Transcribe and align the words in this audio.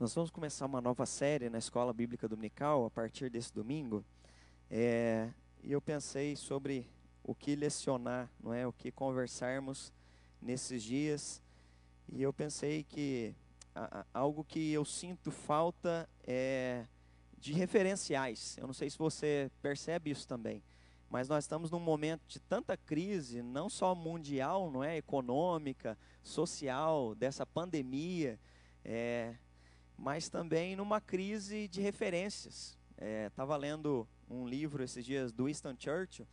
Nós 0.00 0.14
vamos 0.14 0.30
começar 0.30 0.64
uma 0.64 0.80
nova 0.80 1.04
série 1.04 1.50
na 1.50 1.58
Escola 1.58 1.92
Bíblica 1.92 2.26
Dominical 2.26 2.86
a 2.86 2.90
partir 2.90 3.28
desse 3.28 3.52
domingo. 3.52 4.02
É, 4.70 5.28
e 5.62 5.72
eu 5.72 5.80
pensei 5.82 6.34
sobre 6.36 6.88
o 7.22 7.34
que 7.34 7.54
lecionar, 7.54 8.32
não 8.42 8.54
é, 8.54 8.66
o 8.66 8.72
que 8.72 8.90
conversarmos 8.90 9.92
nesses 10.40 10.82
dias. 10.82 11.42
E 12.08 12.22
eu 12.22 12.32
pensei 12.32 12.82
que 12.82 13.34
a, 13.74 14.00
a, 14.00 14.06
algo 14.14 14.42
que 14.42 14.72
eu 14.72 14.86
sinto 14.86 15.30
falta 15.30 16.08
é 16.26 16.86
de 17.36 17.52
referenciais. 17.52 18.56
Eu 18.56 18.66
não 18.66 18.72
sei 18.72 18.88
se 18.88 18.96
você 18.96 19.50
percebe 19.60 20.10
isso 20.10 20.26
também, 20.26 20.62
mas 21.10 21.28
nós 21.28 21.44
estamos 21.44 21.70
num 21.70 21.78
momento 21.78 22.22
de 22.26 22.40
tanta 22.40 22.74
crise, 22.74 23.42
não 23.42 23.68
só 23.68 23.94
mundial, 23.94 24.70
não 24.70 24.82
é, 24.82 24.96
econômica, 24.96 25.98
social, 26.22 27.14
dessa 27.14 27.44
pandemia. 27.44 28.40
É, 28.82 29.36
mas 30.00 30.30
também 30.30 30.74
numa 30.74 30.98
crise 30.98 31.68
de 31.68 31.80
referências. 31.82 32.76
Estava 33.26 33.54
é, 33.54 33.58
lendo 33.58 34.08
um 34.28 34.48
livro 34.48 34.82
esses 34.82 35.04
dias 35.04 35.30
do 35.30 35.44
Winston 35.44 35.76
Churchill 35.78 36.26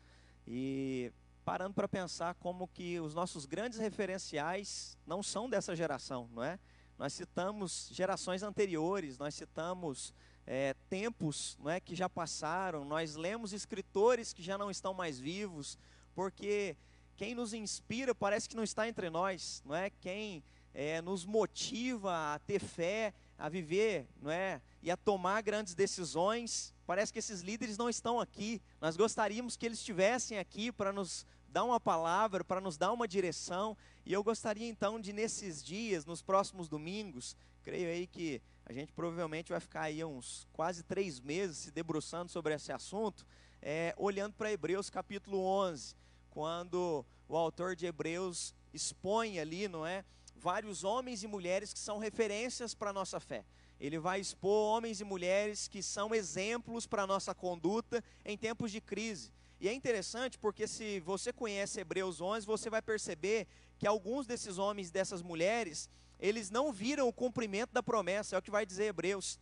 e 0.45 1.11
parando 1.43 1.73
para 1.73 1.87
pensar 1.87 2.33
como 2.35 2.67
que 2.67 2.99
os 2.99 3.13
nossos 3.13 3.45
grandes 3.45 3.77
referenciais 3.77 4.97
não 5.05 5.21
são 5.21 5.49
dessa 5.49 5.75
geração, 5.75 6.29
não 6.33 6.43
é? 6.43 6.57
Nós 6.97 7.13
citamos 7.13 7.89
gerações 7.91 8.41
anteriores, 8.41 9.17
nós 9.17 9.35
citamos 9.35 10.13
é, 10.45 10.73
tempos 10.89 11.57
não 11.59 11.69
é, 11.69 11.79
que 11.79 11.93
já 11.93 12.09
passaram, 12.09 12.85
nós 12.85 13.15
lemos 13.15 13.51
escritores 13.51 14.31
que 14.31 14.41
já 14.41 14.57
não 14.57 14.71
estão 14.71 14.93
mais 14.93 15.19
vivos, 15.19 15.77
porque 16.15 16.77
quem 17.17 17.35
nos 17.35 17.53
inspira 17.53 18.15
parece 18.15 18.47
que 18.47 18.55
não 18.55 18.63
está 18.63 18.87
entre 18.87 19.09
nós, 19.09 19.61
não 19.65 19.75
é? 19.75 19.89
Quem 19.89 20.41
é, 20.73 21.01
nos 21.01 21.25
motiva 21.25 22.33
a 22.33 22.39
ter 22.39 22.59
fé 22.59 23.13
a 23.37 23.49
viver, 23.49 24.07
não 24.21 24.31
é? 24.31 24.61
E 24.81 24.89
a 24.89 24.97
tomar 24.97 25.41
grandes 25.41 25.75
decisões. 25.75 26.73
Parece 26.85 27.13
que 27.13 27.19
esses 27.19 27.41
líderes 27.41 27.77
não 27.77 27.89
estão 27.89 28.19
aqui. 28.19 28.61
Nós 28.81 28.97
gostaríamos 28.97 29.55
que 29.55 29.65
eles 29.65 29.79
estivessem 29.79 30.39
aqui 30.39 30.71
para 30.71 30.91
nos 30.91 31.25
dar 31.49 31.63
uma 31.63 31.79
palavra, 31.79 32.43
para 32.43 32.61
nos 32.61 32.77
dar 32.77 32.91
uma 32.91 33.07
direção. 33.07 33.77
E 34.05 34.13
eu 34.13 34.23
gostaria 34.23 34.67
então 34.67 34.99
de 34.99 35.13
nesses 35.13 35.63
dias, 35.63 36.05
nos 36.05 36.21
próximos 36.21 36.67
domingos, 36.67 37.35
creio 37.63 37.89
aí 37.89 38.07
que 38.07 38.41
a 38.65 38.73
gente 38.73 38.91
provavelmente 38.91 39.51
vai 39.51 39.59
ficar 39.59 39.81
aí 39.81 40.03
uns 40.03 40.47
quase 40.51 40.83
três 40.83 41.19
meses 41.19 41.57
se 41.57 41.71
debruçando 41.71 42.31
sobre 42.31 42.53
esse 42.53 42.71
assunto, 42.71 43.25
é, 43.61 43.93
olhando 43.97 44.33
para 44.33 44.51
Hebreus 44.51 44.89
capítulo 44.89 45.39
11, 45.39 45.95
quando 46.29 47.05
o 47.27 47.37
autor 47.37 47.75
de 47.75 47.85
Hebreus 47.85 48.53
expõe 48.73 49.39
ali, 49.39 49.67
não 49.67 49.85
é? 49.85 50.03
Vários 50.37 50.83
homens 50.83 51.23
e 51.23 51.27
mulheres 51.27 51.73
que 51.73 51.79
são 51.79 51.97
referências 51.97 52.73
para 52.73 52.91
a 52.91 52.93
nossa 52.93 53.19
fé. 53.19 53.43
Ele 53.79 53.99
vai 53.99 54.19
expor 54.19 54.75
homens 54.75 54.99
e 55.01 55.03
mulheres 55.03 55.67
que 55.67 55.83
são 55.83 56.13
exemplos 56.13 56.87
para 56.87 57.03
a 57.03 57.07
nossa 57.07 57.33
conduta 57.35 58.03
em 58.25 58.37
tempos 58.37 58.71
de 58.71 58.81
crise. 58.81 59.31
E 59.59 59.67
é 59.67 59.73
interessante 59.73 60.37
porque 60.37 60.67
se 60.67 60.99
você 60.99 61.33
conhece 61.33 61.79
Hebreus 61.79 62.21
11, 62.21 62.45
você 62.45 62.69
vai 62.69 62.81
perceber 62.81 63.47
que 63.77 63.87
alguns 63.87 64.25
desses 64.25 64.57
homens 64.57 64.89
e 64.89 64.91
dessas 64.91 65.21
mulheres, 65.21 65.89
eles 66.19 66.49
não 66.49 66.71
viram 66.71 67.07
o 67.07 67.13
cumprimento 67.13 67.71
da 67.71 67.83
promessa, 67.83 68.35
é 68.35 68.39
o 68.39 68.41
que 68.41 68.51
vai 68.51 68.65
dizer 68.65 68.85
Hebreus. 68.85 69.39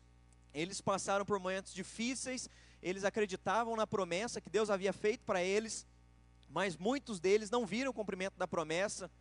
Eles 0.53 0.79
passaram 0.79 1.25
por 1.25 1.37
momentos 1.37 1.73
difíceis, 1.73 2.49
eles 2.81 3.03
acreditavam 3.03 3.75
na 3.75 3.85
promessa 3.85 4.39
que 4.39 4.49
Deus 4.49 4.69
havia 4.69 4.93
feito 4.93 5.23
para 5.25 5.43
eles, 5.43 5.85
mas 6.49 6.77
muitos 6.77 7.19
deles 7.19 7.49
não 7.49 7.65
viram 7.65 7.91
o 7.91 7.93
cumprimento 7.93 8.37
da 8.37 8.47
promessa 8.47 9.11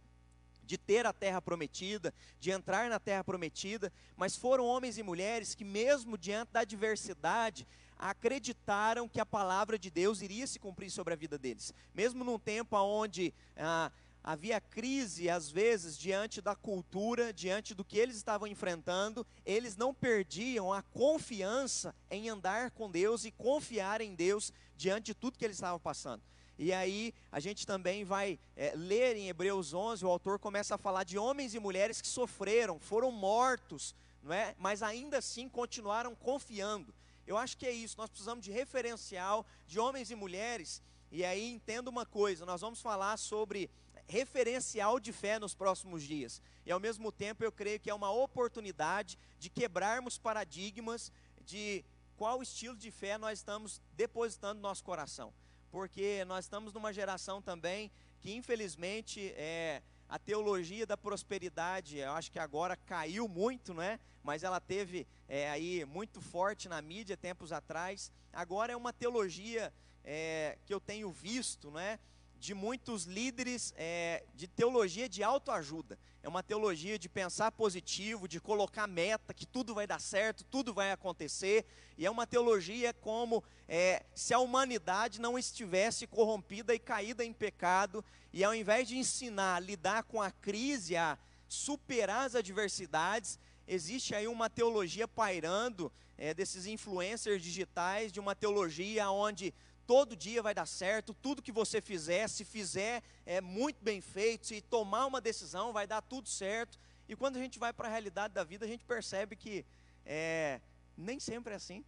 de 0.64 0.78
ter 0.78 1.06
a 1.06 1.12
terra 1.12 1.40
prometida, 1.40 2.12
de 2.40 2.50
entrar 2.50 2.88
na 2.88 2.98
terra 2.98 3.22
prometida, 3.22 3.92
mas 4.16 4.36
foram 4.36 4.64
homens 4.64 4.98
e 4.98 5.02
mulheres 5.02 5.54
que, 5.54 5.64
mesmo 5.64 6.16
diante 6.18 6.52
da 6.52 6.60
adversidade, 6.60 7.66
acreditaram 7.98 9.08
que 9.08 9.20
a 9.20 9.26
palavra 9.26 9.78
de 9.78 9.90
Deus 9.90 10.20
iria 10.20 10.46
se 10.46 10.58
cumprir 10.58 10.90
sobre 10.90 11.14
a 11.14 11.16
vida 11.16 11.38
deles. 11.38 11.72
Mesmo 11.94 12.24
num 12.24 12.38
tempo 12.38 12.76
onde 12.76 13.32
ah, 13.56 13.90
havia 14.22 14.60
crise, 14.60 15.28
às 15.28 15.50
vezes, 15.50 15.98
diante 15.98 16.40
da 16.40 16.54
cultura, 16.54 17.32
diante 17.32 17.74
do 17.74 17.84
que 17.84 17.98
eles 17.98 18.16
estavam 18.16 18.48
enfrentando, 18.48 19.26
eles 19.44 19.76
não 19.76 19.92
perdiam 19.92 20.72
a 20.72 20.82
confiança 20.82 21.94
em 22.10 22.28
andar 22.28 22.70
com 22.70 22.90
Deus 22.90 23.24
e 23.24 23.30
confiar 23.30 24.00
em 24.00 24.14
Deus 24.14 24.52
diante 24.76 25.06
de 25.06 25.14
tudo 25.14 25.38
que 25.38 25.44
eles 25.44 25.58
estavam 25.58 25.78
passando. 25.78 26.22
E 26.58 26.72
aí 26.72 27.12
a 27.32 27.40
gente 27.40 27.66
também 27.66 28.04
vai 28.04 28.38
é, 28.56 28.72
ler 28.76 29.16
em 29.16 29.28
Hebreus 29.28 29.74
11, 29.74 30.04
o 30.04 30.08
autor 30.08 30.38
começa 30.38 30.76
a 30.76 30.78
falar 30.78 31.04
de 31.04 31.18
homens 31.18 31.54
e 31.54 31.58
mulheres 31.58 32.00
que 32.00 32.06
sofreram, 32.06 32.78
foram 32.78 33.10
mortos, 33.10 33.94
não 34.22 34.32
é? 34.32 34.54
mas 34.58 34.82
ainda 34.82 35.18
assim 35.18 35.48
continuaram 35.48 36.14
confiando. 36.14 36.94
Eu 37.26 37.36
acho 37.36 37.56
que 37.56 37.66
é 37.66 37.72
isso, 37.72 37.96
nós 37.98 38.08
precisamos 38.08 38.44
de 38.44 38.52
referencial 38.52 39.44
de 39.66 39.80
homens 39.80 40.10
e 40.10 40.14
mulheres. 40.14 40.80
E 41.10 41.24
aí 41.24 41.52
entenda 41.52 41.90
uma 41.90 42.06
coisa, 42.06 42.46
nós 42.46 42.60
vamos 42.60 42.80
falar 42.80 43.16
sobre 43.16 43.68
referencial 44.06 45.00
de 45.00 45.12
fé 45.12 45.38
nos 45.38 45.54
próximos 45.54 46.02
dias. 46.02 46.40
E 46.64 46.70
ao 46.70 46.78
mesmo 46.78 47.10
tempo 47.10 47.42
eu 47.42 47.50
creio 47.50 47.80
que 47.80 47.90
é 47.90 47.94
uma 47.94 48.12
oportunidade 48.12 49.18
de 49.40 49.50
quebrarmos 49.50 50.18
paradigmas 50.18 51.10
de 51.44 51.84
qual 52.16 52.42
estilo 52.42 52.76
de 52.76 52.90
fé 52.90 53.18
nós 53.18 53.40
estamos 53.40 53.80
depositando 53.96 54.56
no 54.56 54.62
nosso 54.62 54.84
coração 54.84 55.32
porque 55.74 56.24
nós 56.26 56.44
estamos 56.44 56.72
numa 56.72 56.92
geração 56.92 57.42
também 57.42 57.90
que, 58.20 58.32
infelizmente, 58.32 59.34
é, 59.36 59.82
a 60.08 60.20
teologia 60.20 60.86
da 60.86 60.96
prosperidade, 60.96 61.98
eu 61.98 62.12
acho 62.12 62.30
que 62.30 62.38
agora 62.38 62.76
caiu 62.76 63.26
muito, 63.26 63.74
né? 63.74 63.98
Mas 64.22 64.44
ela 64.44 64.60
teve 64.60 65.04
é, 65.28 65.50
aí 65.50 65.84
muito 65.84 66.20
forte 66.20 66.68
na 66.68 66.80
mídia 66.80 67.16
tempos 67.16 67.50
atrás. 67.50 68.12
Agora 68.32 68.72
é 68.72 68.76
uma 68.76 68.92
teologia 68.92 69.74
é, 70.04 70.56
que 70.64 70.72
eu 70.72 70.78
tenho 70.78 71.10
visto, 71.10 71.72
né? 71.72 71.98
De 72.44 72.52
muitos 72.52 73.04
líderes 73.04 73.72
é, 73.74 74.22
de 74.34 74.46
teologia 74.46 75.08
de 75.08 75.22
autoajuda. 75.22 75.98
É 76.22 76.28
uma 76.28 76.42
teologia 76.42 76.98
de 76.98 77.08
pensar 77.08 77.50
positivo, 77.52 78.28
de 78.28 78.38
colocar 78.38 78.86
meta, 78.86 79.32
que 79.32 79.46
tudo 79.46 79.74
vai 79.74 79.86
dar 79.86 79.98
certo, 79.98 80.44
tudo 80.44 80.74
vai 80.74 80.92
acontecer. 80.92 81.64
E 81.96 82.04
é 82.04 82.10
uma 82.10 82.26
teologia 82.26 82.92
como 82.92 83.42
é, 83.66 84.04
se 84.14 84.34
a 84.34 84.38
humanidade 84.38 85.22
não 85.22 85.38
estivesse 85.38 86.06
corrompida 86.06 86.74
e 86.74 86.78
caída 86.78 87.24
em 87.24 87.32
pecado, 87.32 88.04
e 88.30 88.44
ao 88.44 88.54
invés 88.54 88.88
de 88.88 88.98
ensinar 88.98 89.56
a 89.56 89.60
lidar 89.60 90.02
com 90.02 90.20
a 90.20 90.30
crise, 90.30 90.96
a 90.96 91.16
superar 91.48 92.26
as 92.26 92.34
adversidades, 92.34 93.38
existe 93.66 94.14
aí 94.14 94.28
uma 94.28 94.50
teologia 94.50 95.08
pairando 95.08 95.90
é, 96.18 96.34
desses 96.34 96.66
influencers 96.66 97.42
digitais, 97.42 98.12
de 98.12 98.20
uma 98.20 98.34
teologia 98.34 99.10
onde 99.10 99.54
todo 99.86 100.16
dia 100.16 100.42
vai 100.42 100.54
dar 100.54 100.66
certo, 100.66 101.14
tudo 101.14 101.42
que 101.42 101.52
você 101.52 101.80
fizer, 101.80 102.28
se 102.28 102.44
fizer 102.44 103.02
é 103.24 103.40
muito 103.40 103.82
bem 103.82 104.00
feito, 104.00 104.46
se 104.46 104.60
tomar 104.60 105.06
uma 105.06 105.20
decisão, 105.20 105.72
vai 105.72 105.86
dar 105.86 106.02
tudo 106.02 106.28
certo. 106.28 106.78
E 107.08 107.14
quando 107.14 107.36
a 107.36 107.40
gente 107.40 107.58
vai 107.58 107.72
para 107.72 107.88
a 107.88 107.90
realidade 107.90 108.32
da 108.34 108.44
vida, 108.44 108.64
a 108.64 108.68
gente 108.68 108.84
percebe 108.84 109.36
que 109.36 109.64
é, 110.06 110.60
nem 110.96 111.20
sempre 111.20 111.52
é 111.52 111.56
assim. 111.56 111.84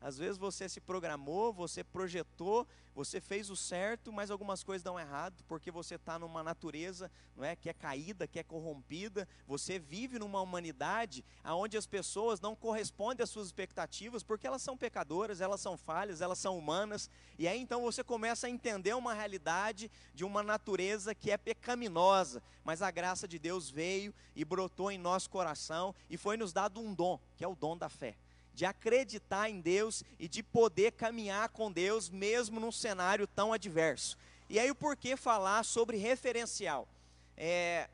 Às 0.00 0.16
vezes 0.16 0.38
você 0.38 0.68
se 0.68 0.80
programou, 0.80 1.52
você 1.52 1.84
projetou, 1.84 2.66
você 2.94 3.20
fez 3.20 3.50
o 3.50 3.56
certo, 3.56 4.10
mas 4.10 4.30
algumas 4.30 4.62
coisas 4.62 4.82
dão 4.82 4.98
errado, 4.98 5.44
porque 5.46 5.70
você 5.70 5.96
está 5.96 6.18
numa 6.18 6.42
natureza 6.42 7.10
não 7.36 7.44
é, 7.44 7.54
que 7.54 7.68
é 7.68 7.72
caída, 7.72 8.26
que 8.26 8.38
é 8.38 8.42
corrompida. 8.42 9.28
Você 9.46 9.78
vive 9.78 10.18
numa 10.18 10.40
humanidade 10.40 11.24
onde 11.44 11.76
as 11.76 11.86
pessoas 11.86 12.40
não 12.40 12.56
correspondem 12.56 13.22
às 13.22 13.30
suas 13.30 13.46
expectativas, 13.46 14.22
porque 14.22 14.46
elas 14.46 14.62
são 14.62 14.76
pecadoras, 14.76 15.40
elas 15.40 15.60
são 15.60 15.76
falhas, 15.76 16.20
elas 16.20 16.38
são 16.38 16.58
humanas. 16.58 17.10
E 17.38 17.46
aí 17.46 17.60
então 17.60 17.82
você 17.82 18.02
começa 18.02 18.46
a 18.46 18.50
entender 18.50 18.94
uma 18.94 19.12
realidade 19.12 19.90
de 20.14 20.24
uma 20.24 20.42
natureza 20.42 21.14
que 21.14 21.30
é 21.30 21.36
pecaminosa, 21.36 22.42
mas 22.64 22.80
a 22.80 22.90
graça 22.90 23.28
de 23.28 23.38
Deus 23.38 23.70
veio 23.70 24.14
e 24.34 24.44
brotou 24.44 24.90
em 24.90 24.98
nosso 24.98 25.28
coração 25.28 25.94
e 26.08 26.16
foi 26.16 26.36
nos 26.36 26.52
dado 26.52 26.80
um 26.80 26.94
dom, 26.94 27.20
que 27.36 27.44
é 27.44 27.48
o 27.48 27.54
dom 27.54 27.76
da 27.76 27.88
fé 27.88 28.16
de 28.60 28.66
acreditar 28.66 29.48
em 29.48 29.58
Deus 29.58 30.04
e 30.18 30.28
de 30.28 30.42
poder 30.42 30.92
caminhar 30.92 31.48
com 31.48 31.72
Deus 31.72 32.10
mesmo 32.10 32.60
num 32.60 32.70
cenário 32.70 33.26
tão 33.26 33.54
adverso. 33.54 34.18
E 34.50 34.58
aí 34.58 34.70
o 34.70 34.74
porquê 34.74 35.16
falar 35.16 35.64
sobre 35.64 35.96
referencial? 35.96 36.86
É, 37.38 37.88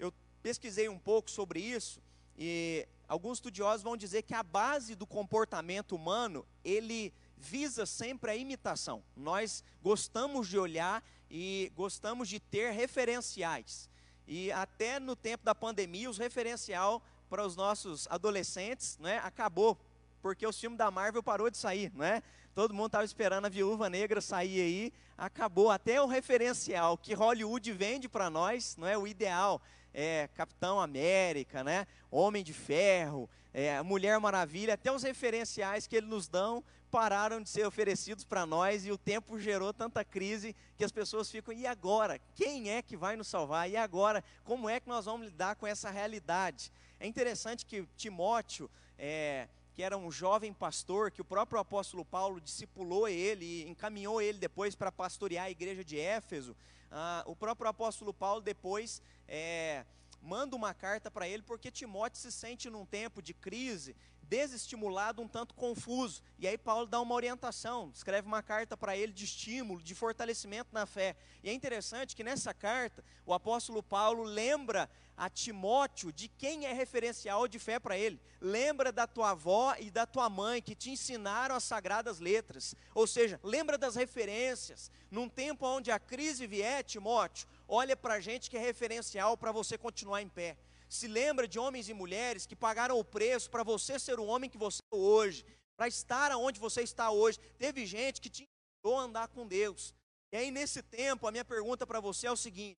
eu 0.00 0.12
pesquisei 0.42 0.88
um 0.88 0.98
pouco 0.98 1.30
sobre 1.30 1.60
isso 1.60 2.02
e 2.36 2.88
alguns 3.06 3.38
estudiosos 3.38 3.84
vão 3.84 3.96
dizer 3.96 4.22
que 4.22 4.34
a 4.34 4.42
base 4.42 4.96
do 4.96 5.06
comportamento 5.06 5.94
humano 5.94 6.44
ele 6.64 7.14
visa 7.36 7.86
sempre 7.86 8.32
a 8.32 8.36
imitação. 8.36 9.04
Nós 9.16 9.62
gostamos 9.80 10.48
de 10.48 10.58
olhar 10.58 11.04
e 11.30 11.70
gostamos 11.76 12.28
de 12.28 12.40
ter 12.40 12.72
referenciais. 12.72 13.88
E 14.26 14.50
até 14.50 14.98
no 14.98 15.14
tempo 15.14 15.44
da 15.44 15.54
pandemia, 15.54 16.10
os 16.10 16.18
referencial 16.18 17.00
para 17.28 17.46
os 17.46 17.54
nossos 17.54 18.08
adolescentes 18.10 18.98
né, 18.98 19.20
acabou 19.22 19.78
porque 20.22 20.46
o 20.46 20.52
filme 20.52 20.76
da 20.76 20.90
Marvel 20.90 21.22
parou 21.22 21.50
de 21.50 21.56
sair, 21.56 21.92
não 21.94 22.04
é? 22.04 22.22
Todo 22.54 22.74
mundo 22.74 22.86
estava 22.86 23.04
esperando 23.04 23.46
a 23.46 23.48
Viúva 23.48 23.88
Negra 23.88 24.20
sair 24.20 24.60
aí, 24.60 24.92
acabou 25.16 25.70
até 25.70 26.00
o 26.02 26.06
referencial 26.06 26.98
que 26.98 27.14
Hollywood 27.14 27.72
vende 27.72 28.08
para 28.08 28.28
nós, 28.28 28.76
não 28.76 28.86
é 28.86 28.98
o 28.98 29.06
ideal 29.06 29.60
é, 29.94 30.28
Capitão 30.34 30.80
América, 30.80 31.62
né? 31.62 31.86
Homem 32.10 32.42
de 32.42 32.52
Ferro, 32.52 33.28
é, 33.52 33.80
Mulher 33.82 34.18
Maravilha, 34.18 34.74
até 34.74 34.90
os 34.92 35.02
referenciais 35.02 35.86
que 35.86 35.96
ele 35.96 36.06
nos 36.06 36.28
dão 36.28 36.62
pararam 36.90 37.40
de 37.40 37.48
ser 37.48 37.64
oferecidos 37.64 38.24
para 38.24 38.44
nós 38.44 38.84
e 38.84 38.90
o 38.90 38.98
tempo 38.98 39.38
gerou 39.38 39.72
tanta 39.72 40.04
crise 40.04 40.56
que 40.76 40.84
as 40.84 40.90
pessoas 40.90 41.30
ficam, 41.30 41.54
e 41.54 41.66
agora? 41.66 42.18
Quem 42.34 42.70
é 42.70 42.82
que 42.82 42.96
vai 42.96 43.14
nos 43.16 43.28
salvar? 43.28 43.70
E 43.70 43.76
agora? 43.76 44.24
Como 44.44 44.68
é 44.68 44.80
que 44.80 44.88
nós 44.88 45.04
vamos 45.04 45.28
lidar 45.28 45.54
com 45.54 45.66
essa 45.66 45.88
realidade? 45.88 46.72
É 46.98 47.06
interessante 47.06 47.64
que 47.64 47.86
Timóteo, 47.96 48.68
é, 48.98 49.48
que 49.72 49.82
era 49.82 49.96
um 49.96 50.10
jovem 50.10 50.52
pastor, 50.52 51.10
que 51.10 51.20
o 51.20 51.24
próprio 51.24 51.60
apóstolo 51.60 52.04
Paulo 52.04 52.40
discipulou 52.40 53.08
ele 53.08 53.68
encaminhou 53.68 54.20
ele 54.20 54.38
depois 54.38 54.74
para 54.74 54.90
pastorear 54.90 55.46
a 55.46 55.50
igreja 55.50 55.84
de 55.84 55.98
Éfeso, 55.98 56.56
ah, 56.90 57.22
o 57.26 57.36
próprio 57.36 57.68
apóstolo 57.70 58.12
Paulo 58.12 58.40
depois 58.40 59.00
é, 59.28 59.84
manda 60.20 60.56
uma 60.56 60.74
carta 60.74 61.10
para 61.10 61.28
ele, 61.28 61.42
porque 61.42 61.70
Timóteo 61.70 62.20
se 62.20 62.32
sente 62.32 62.68
num 62.68 62.84
tempo 62.84 63.22
de 63.22 63.32
crise, 63.32 63.96
desestimulado, 64.30 65.20
um 65.20 65.26
tanto 65.26 65.52
confuso. 65.54 66.22
E 66.38 66.46
aí 66.46 66.56
Paulo 66.56 66.86
dá 66.86 67.00
uma 67.00 67.16
orientação, 67.16 67.90
escreve 67.92 68.28
uma 68.28 68.44
carta 68.44 68.76
para 68.76 68.96
ele 68.96 69.12
de 69.12 69.24
estímulo, 69.24 69.82
de 69.82 69.92
fortalecimento 69.92 70.68
na 70.72 70.86
fé. 70.86 71.16
E 71.42 71.50
é 71.50 71.52
interessante 71.52 72.14
que 72.14 72.22
nessa 72.22 72.54
carta 72.54 73.04
o 73.26 73.34
apóstolo 73.34 73.82
Paulo 73.82 74.22
lembra 74.22 74.88
a 75.16 75.28
Timóteo 75.28 76.12
de 76.12 76.28
quem 76.28 76.64
é 76.64 76.72
referencial 76.72 77.48
de 77.48 77.58
fé 77.58 77.80
para 77.80 77.98
ele. 77.98 78.20
Lembra 78.40 78.92
da 78.92 79.06
tua 79.06 79.30
avó 79.30 79.74
e 79.80 79.90
da 79.90 80.06
tua 80.06 80.30
mãe 80.30 80.62
que 80.62 80.76
te 80.76 80.90
ensinaram 80.90 81.56
as 81.56 81.64
sagradas 81.64 82.20
letras. 82.20 82.76
Ou 82.94 83.08
seja, 83.08 83.38
lembra 83.42 83.76
das 83.76 83.96
referências. 83.96 84.92
Num 85.10 85.28
tempo 85.28 85.66
onde 85.66 85.90
a 85.90 85.98
crise 85.98 86.46
vier, 86.46 86.84
Timóteo, 86.84 87.48
olha 87.66 87.96
para 87.96 88.14
a 88.14 88.20
gente 88.20 88.48
que 88.48 88.56
é 88.56 88.60
referencial 88.60 89.36
para 89.36 89.50
você 89.50 89.76
continuar 89.76 90.22
em 90.22 90.28
pé 90.28 90.56
se 90.90 91.06
lembra 91.06 91.46
de 91.46 91.56
homens 91.56 91.88
e 91.88 91.94
mulheres 91.94 92.46
que 92.46 92.56
pagaram 92.56 92.98
o 92.98 93.04
preço 93.04 93.48
para 93.48 93.62
você 93.62 93.96
ser 93.96 94.18
o 94.18 94.26
homem 94.26 94.50
que 94.50 94.58
você 94.58 94.82
é 94.92 94.96
hoje, 94.96 95.46
para 95.76 95.86
estar 95.86 96.36
onde 96.36 96.58
você 96.58 96.82
está 96.82 97.12
hoje. 97.12 97.38
Teve 97.56 97.86
gente 97.86 98.20
que 98.20 98.28
te 98.28 98.42
ensinou 98.42 98.98
a 98.98 99.02
andar 99.04 99.28
com 99.28 99.46
Deus. 99.46 99.94
E 100.32 100.36
aí, 100.36 100.50
nesse 100.50 100.82
tempo, 100.82 101.28
a 101.28 101.30
minha 101.30 101.44
pergunta 101.44 101.86
para 101.86 102.00
você 102.00 102.26
é 102.26 102.32
o 102.32 102.36
seguinte: 102.36 102.76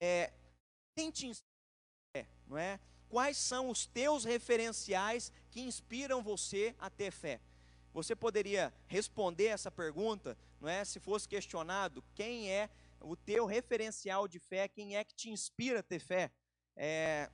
é, 0.00 0.32
quem 0.96 1.12
te 1.12 1.28
inspira, 1.28 2.28
não 2.48 2.58
é? 2.58 2.80
Quais 3.08 3.36
são 3.36 3.70
os 3.70 3.86
teus 3.86 4.24
referenciais 4.24 5.30
que 5.52 5.60
inspiram 5.60 6.24
você 6.24 6.74
a 6.80 6.90
ter 6.90 7.12
fé? 7.12 7.40
Você 7.92 8.16
poderia 8.16 8.74
responder 8.88 9.46
essa 9.46 9.70
pergunta, 9.70 10.36
não 10.60 10.68
é? 10.68 10.84
Se 10.84 10.98
fosse 10.98 11.28
questionado, 11.28 12.02
quem 12.16 12.50
é 12.50 12.68
o 13.00 13.14
teu 13.14 13.46
referencial 13.46 14.26
de 14.26 14.40
fé? 14.40 14.66
Quem 14.66 14.96
é 14.96 15.04
que 15.04 15.14
te 15.14 15.30
inspira 15.30 15.78
a 15.78 15.82
ter 15.84 16.00
fé? 16.00 16.32
É, 16.74 17.30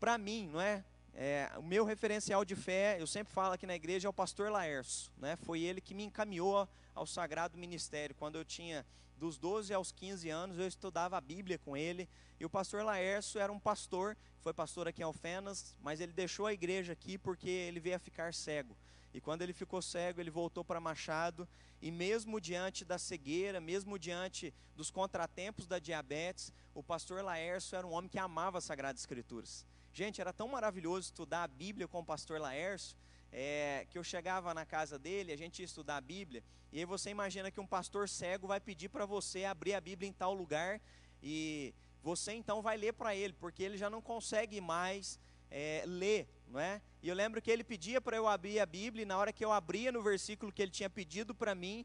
para 0.00 0.16
mim, 0.16 0.48
não 0.50 0.60
é? 0.60 0.82
é? 1.14 1.52
O 1.58 1.62
meu 1.62 1.84
referencial 1.84 2.42
de 2.44 2.56
fé, 2.56 2.96
eu 2.98 3.06
sempre 3.06 3.32
falo 3.32 3.52
aqui 3.52 3.66
na 3.66 3.74
igreja, 3.74 4.08
é 4.08 4.10
o 4.10 4.12
pastor 4.12 4.50
Laércio, 4.50 5.12
né? 5.18 5.36
Foi 5.36 5.60
ele 5.60 5.80
que 5.80 5.94
me 5.94 6.04
encaminhou 6.04 6.66
ao 6.94 7.06
sagrado 7.06 7.58
ministério. 7.58 8.16
Quando 8.16 8.36
eu 8.36 8.44
tinha 8.44 8.84
dos 9.18 9.36
12 9.36 9.74
aos 9.74 9.92
15 9.92 10.30
anos, 10.30 10.58
eu 10.58 10.66
estudava 10.66 11.18
a 11.18 11.20
Bíblia 11.20 11.58
com 11.58 11.76
ele. 11.76 12.08
E 12.40 12.46
o 12.46 12.50
pastor 12.50 12.82
Laércio 12.82 13.38
era 13.38 13.52
um 13.52 13.60
pastor, 13.60 14.16
foi 14.40 14.54
pastor 14.54 14.88
aqui 14.88 15.02
em 15.02 15.04
Alfenas, 15.04 15.76
mas 15.82 16.00
ele 16.00 16.12
deixou 16.12 16.46
a 16.46 16.54
igreja 16.54 16.94
aqui 16.94 17.18
porque 17.18 17.50
ele 17.50 17.78
veio 17.78 17.96
a 17.96 17.98
ficar 17.98 18.32
cego. 18.32 18.74
E 19.12 19.20
quando 19.20 19.42
ele 19.42 19.52
ficou 19.52 19.82
cego, 19.82 20.20
ele 20.20 20.30
voltou 20.30 20.64
para 20.64 20.80
Machado, 20.80 21.46
e 21.82 21.90
mesmo 21.90 22.40
diante 22.40 22.84
da 22.84 22.98
cegueira, 22.98 23.60
mesmo 23.60 23.98
diante 23.98 24.54
dos 24.76 24.90
contratempos 24.90 25.66
da 25.66 25.78
diabetes, 25.78 26.52
o 26.74 26.82
pastor 26.82 27.22
Laércio 27.22 27.76
era 27.76 27.86
um 27.86 27.92
homem 27.92 28.08
que 28.08 28.18
amava 28.18 28.58
as 28.58 28.64
Sagradas 28.64 29.02
Escrituras. 29.02 29.66
Gente, 29.92 30.20
era 30.20 30.32
tão 30.32 30.46
maravilhoso 30.46 31.06
estudar 31.06 31.42
a 31.42 31.48
Bíblia 31.48 31.88
com 31.88 31.98
o 31.98 32.04
pastor 32.04 32.40
Laércio, 32.40 32.96
é, 33.32 33.86
que 33.90 33.98
eu 33.98 34.04
chegava 34.04 34.54
na 34.54 34.64
casa 34.64 34.98
dele, 34.98 35.32
a 35.32 35.36
gente 35.36 35.58
ia 35.58 35.64
estudar 35.64 35.96
a 35.96 36.00
Bíblia, 36.00 36.44
e 36.72 36.78
aí 36.78 36.84
você 36.84 37.10
imagina 37.10 37.50
que 37.50 37.60
um 37.60 37.66
pastor 37.66 38.08
cego 38.08 38.46
vai 38.46 38.60
pedir 38.60 38.88
para 38.88 39.04
você 39.04 39.44
abrir 39.44 39.74
a 39.74 39.80
Bíblia 39.80 40.08
em 40.08 40.12
tal 40.12 40.32
lugar, 40.32 40.80
e 41.20 41.74
você 42.02 42.32
então 42.32 42.62
vai 42.62 42.76
ler 42.76 42.92
para 42.92 43.16
ele, 43.16 43.32
porque 43.32 43.64
ele 43.64 43.76
já 43.76 43.90
não 43.90 44.00
consegue 44.00 44.60
mais 44.60 45.18
é, 45.50 45.82
ler, 45.84 46.28
não 46.46 46.60
é? 46.60 46.80
E 47.02 47.08
eu 47.08 47.14
lembro 47.14 47.42
que 47.42 47.50
ele 47.50 47.64
pedia 47.64 48.00
para 48.00 48.16
eu 48.16 48.28
abrir 48.28 48.60
a 48.60 48.66
Bíblia, 48.66 49.02
e 49.02 49.06
na 49.06 49.18
hora 49.18 49.32
que 49.32 49.44
eu 49.44 49.52
abria 49.52 49.90
no 49.90 50.02
versículo 50.02 50.52
que 50.52 50.62
ele 50.62 50.70
tinha 50.70 50.88
pedido 50.88 51.34
para 51.34 51.52
mim, 51.52 51.84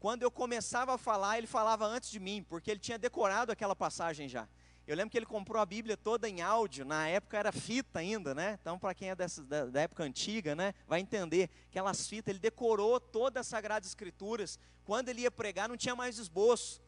quando 0.00 0.24
eu 0.24 0.32
começava 0.32 0.94
a 0.94 0.98
falar, 0.98 1.38
ele 1.38 1.46
falava 1.46 1.86
antes 1.86 2.10
de 2.10 2.18
mim, 2.18 2.44
porque 2.48 2.72
ele 2.72 2.80
tinha 2.80 2.98
decorado 2.98 3.52
aquela 3.52 3.76
passagem 3.76 4.28
já. 4.28 4.48
Eu 4.86 4.94
lembro 4.94 5.10
que 5.10 5.18
ele 5.18 5.26
comprou 5.26 5.60
a 5.60 5.66
Bíblia 5.66 5.96
toda 5.96 6.28
em 6.28 6.40
áudio, 6.40 6.84
na 6.84 7.08
época 7.08 7.36
era 7.36 7.50
fita 7.50 7.98
ainda, 7.98 8.32
né? 8.32 8.56
Então, 8.60 8.78
para 8.78 8.94
quem 8.94 9.10
é 9.10 9.16
dessa, 9.16 9.42
da, 9.42 9.64
da, 9.64 9.80
época 9.80 10.04
antiga, 10.04 10.54
né, 10.54 10.74
vai 10.86 11.00
entender 11.00 11.50
aquelas 11.68 12.06
fitas, 12.06 12.30
ele 12.30 12.38
decorou 12.38 13.00
todas 13.00 13.40
as 13.40 13.46
Sagradas 13.48 13.88
Escrituras. 13.88 14.60
Quando 14.84 15.08
ele 15.08 15.22
ia 15.22 15.30
pregar, 15.30 15.68
não 15.68 15.76
tinha 15.76 15.96
mais 15.96 16.18
esboço, 16.18 16.80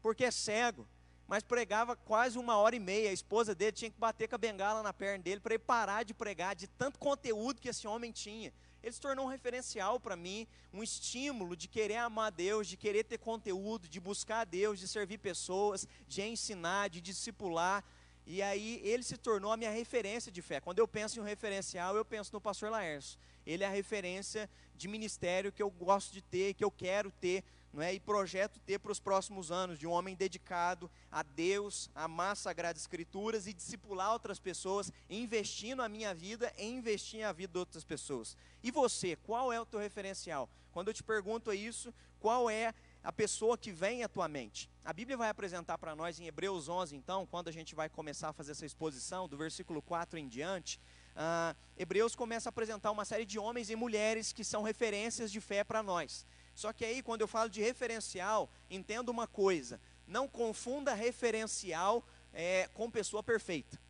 porque 0.00 0.24
é 0.24 0.30
cego. 0.30 0.86
Mas 1.26 1.42
pregava 1.42 1.96
quase 1.96 2.38
uma 2.38 2.56
hora 2.56 2.76
e 2.76 2.80
meia. 2.80 3.10
A 3.10 3.12
esposa 3.12 3.52
dele 3.52 3.72
tinha 3.72 3.90
que 3.90 3.98
bater 3.98 4.28
com 4.28 4.36
a 4.36 4.38
bengala 4.38 4.82
na 4.82 4.92
perna 4.92 5.22
dele 5.22 5.40
para 5.40 5.54
ele 5.54 5.62
parar 5.62 6.04
de 6.04 6.14
pregar, 6.14 6.54
de 6.54 6.68
tanto 6.68 7.00
conteúdo 7.00 7.60
que 7.60 7.68
esse 7.68 7.86
homem 7.86 8.12
tinha 8.12 8.52
ele 8.82 8.92
se 8.92 9.00
tornou 9.00 9.26
um 9.26 9.28
referencial 9.28 10.00
para 10.00 10.16
mim, 10.16 10.46
um 10.72 10.82
estímulo 10.82 11.56
de 11.56 11.68
querer 11.68 11.96
amar 11.96 12.30
Deus, 12.30 12.66
de 12.66 12.76
querer 12.76 13.04
ter 13.04 13.18
conteúdo, 13.18 13.88
de 13.88 14.00
buscar 14.00 14.40
a 14.40 14.44
Deus, 14.44 14.78
de 14.78 14.88
servir 14.88 15.18
pessoas, 15.18 15.86
de 16.08 16.22
ensinar, 16.22 16.88
de 16.88 17.00
discipular. 17.00 17.84
E 18.26 18.42
aí 18.42 18.80
ele 18.84 19.02
se 19.02 19.16
tornou 19.16 19.52
a 19.52 19.56
minha 19.56 19.70
referência 19.70 20.30
de 20.30 20.40
fé. 20.40 20.60
Quando 20.60 20.78
eu 20.78 20.88
penso 20.88 21.18
em 21.18 21.22
um 21.22 21.24
referencial, 21.24 21.96
eu 21.96 22.04
penso 22.04 22.32
no 22.32 22.40
pastor 22.40 22.70
Laércio. 22.70 23.18
Ele 23.46 23.64
é 23.64 23.66
a 23.66 23.70
referência 23.70 24.48
de 24.74 24.88
ministério 24.88 25.52
que 25.52 25.62
eu 25.62 25.70
gosto 25.70 26.12
de 26.12 26.22
ter, 26.22 26.54
que 26.54 26.64
eu 26.64 26.70
quero 26.70 27.10
ter 27.10 27.44
não 27.72 27.82
é? 27.82 27.94
e 27.94 28.00
projeto 28.00 28.60
ter 28.60 28.78
para 28.78 28.92
os 28.92 29.00
próximos 29.00 29.50
anos, 29.50 29.78
de 29.78 29.86
um 29.86 29.90
homem 29.90 30.14
dedicado 30.14 30.90
a 31.10 31.22
Deus, 31.22 31.90
a 31.94 32.04
amar 32.04 32.36
Sagradas 32.36 32.82
Escrituras 32.82 33.46
e 33.46 33.52
discipular 33.52 34.12
outras 34.12 34.38
pessoas, 34.40 34.92
investindo 35.08 35.82
a 35.82 35.88
minha 35.88 36.14
vida 36.14 36.52
e 36.58 36.66
investir 36.66 37.24
a 37.24 37.32
vida 37.32 37.52
de 37.52 37.58
outras 37.58 37.84
pessoas. 37.84 38.36
E 38.62 38.70
você, 38.70 39.16
qual 39.16 39.52
é 39.52 39.60
o 39.60 39.66
teu 39.66 39.80
referencial? 39.80 40.48
Quando 40.72 40.88
eu 40.88 40.94
te 40.94 41.02
pergunto 41.02 41.52
isso, 41.52 41.92
qual 42.18 42.50
é 42.50 42.74
a 43.02 43.10
pessoa 43.10 43.56
que 43.56 43.72
vem 43.72 44.04
à 44.04 44.08
tua 44.08 44.28
mente? 44.28 44.68
A 44.84 44.92
Bíblia 44.92 45.16
vai 45.16 45.30
apresentar 45.30 45.78
para 45.78 45.96
nós 45.96 46.20
em 46.20 46.26
Hebreus 46.26 46.68
11, 46.68 46.94
então, 46.94 47.26
quando 47.26 47.48
a 47.48 47.52
gente 47.52 47.74
vai 47.74 47.88
começar 47.88 48.28
a 48.28 48.32
fazer 48.32 48.52
essa 48.52 48.66
exposição, 48.66 49.28
do 49.28 49.36
versículo 49.36 49.80
4 49.80 50.18
em 50.18 50.28
diante, 50.28 50.78
uh, 51.16 51.56
Hebreus 51.76 52.14
começa 52.14 52.48
a 52.48 52.50
apresentar 52.50 52.90
uma 52.90 53.04
série 53.04 53.24
de 53.24 53.38
homens 53.38 53.70
e 53.70 53.76
mulheres 53.76 54.32
que 54.32 54.44
são 54.44 54.62
referências 54.62 55.32
de 55.32 55.40
fé 55.40 55.64
para 55.64 55.82
nós. 55.82 56.26
Só 56.60 56.74
que 56.74 56.84
aí, 56.84 57.02
quando 57.02 57.22
eu 57.22 57.26
falo 57.26 57.48
de 57.48 57.62
referencial, 57.62 58.46
entenda 58.68 59.10
uma 59.10 59.26
coisa: 59.26 59.80
não 60.06 60.28
confunda 60.28 60.92
referencial 60.92 62.06
é, 62.34 62.68
com 62.74 62.90
pessoa 62.90 63.22
perfeita. 63.22 63.80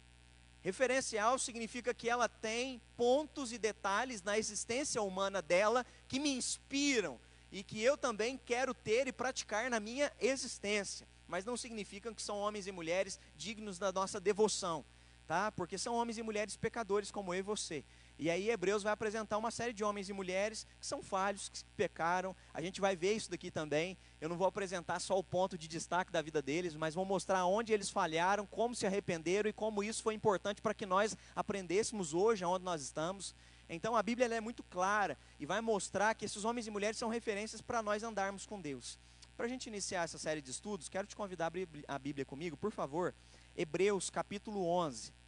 Referencial 0.63 1.37
significa 1.37 1.93
que 1.93 2.09
ela 2.09 2.29
tem 2.29 2.81
pontos 2.97 3.53
e 3.53 3.59
detalhes 3.59 4.23
na 4.23 4.39
existência 4.39 5.03
humana 5.03 5.43
dela 5.43 5.85
que 6.07 6.21
me 6.21 6.31
inspiram 6.31 7.19
e 7.51 7.65
que 7.65 7.83
eu 7.83 7.97
também 7.97 8.39
quero 8.47 8.73
ter 8.73 9.09
e 9.09 9.13
praticar 9.13 9.69
na 9.69 9.81
minha 9.81 10.13
existência. 10.21 11.09
Mas 11.27 11.45
não 11.45 11.57
significam 11.57 12.15
que 12.15 12.23
são 12.23 12.39
homens 12.39 12.69
e 12.69 12.73
mulheres 12.73 13.19
dignos 13.37 13.81
da 13.81 13.91
nossa 13.91 14.21
devoção, 14.21 14.85
tá? 15.27 15.51
Porque 15.51 15.77
são 15.77 15.97
homens 15.97 16.19
e 16.19 16.23
mulheres 16.23 16.57
pecadores 16.57 17.11
como 17.11 17.35
eu 17.35 17.41
e 17.41 17.43
você. 17.43 17.85
E 18.23 18.29
aí 18.29 18.51
Hebreus 18.51 18.83
vai 18.83 18.93
apresentar 18.93 19.39
uma 19.39 19.51
série 19.51 19.73
de 19.73 19.83
homens 19.83 20.11
e 20.11 20.13
mulheres 20.13 20.67
que 20.79 20.87
são 20.87 21.03
falhos, 21.03 21.49
que 21.49 21.65
pecaram. 21.75 22.37
A 22.53 22.61
gente 22.61 22.79
vai 22.79 22.95
ver 22.95 23.15
isso 23.15 23.31
daqui 23.31 23.51
também. 23.51 23.97
Eu 24.21 24.29
não 24.29 24.37
vou 24.37 24.47
apresentar 24.47 25.01
só 25.01 25.19
o 25.19 25.25
ponto 25.25 25.57
de 25.57 25.67
destaque 25.67 26.13
da 26.13 26.21
vida 26.21 26.43
deles, 26.43 26.77
mas 26.77 26.95
vou 26.95 27.07
mostrar 27.07 27.47
onde 27.47 27.73
eles 27.73 27.89
falharam, 27.89 28.45
como 28.45 28.75
se 28.75 28.87
arrependeram 28.87 29.49
e 29.49 29.55
como 29.55 29.83
isso 29.83 30.03
foi 30.03 30.13
importante 30.13 30.61
para 30.61 30.75
que 30.75 30.85
nós 30.85 31.17
aprendêssemos 31.35 32.13
hoje 32.13 32.45
onde 32.45 32.63
nós 32.63 32.83
estamos. 32.83 33.35
Então 33.71 33.97
a 33.97 34.03
Bíblia 34.03 34.27
é 34.35 34.41
muito 34.41 34.63
clara 34.65 35.17
e 35.39 35.47
vai 35.47 35.63
mostrar 35.63 36.15
que 36.15 36.27
esses 36.27 36.45
homens 36.45 36.67
e 36.67 36.71
mulheres 36.71 36.99
são 36.99 37.09
referências 37.09 37.63
para 37.63 37.83
nós 37.83 38.03
andarmos 38.03 38.45
com 38.45 38.61
Deus. 38.61 38.99
Para 39.35 39.47
a 39.47 39.49
gente 39.49 39.67
iniciar 39.69 40.05
essa 40.05 40.19
série 40.19 40.43
de 40.43 40.51
estudos, 40.51 40.91
quero 40.91 41.07
te 41.07 41.17
convidar 41.17 41.45
a 41.45 41.47
abrir 41.47 41.67
a 41.89 41.99
Bíblia 41.99 42.27
comigo, 42.27 42.55
por 42.55 42.71
favor. 42.71 43.15
Hebreus 43.57 44.11
capítulo 44.11 44.67
11. 44.67 45.20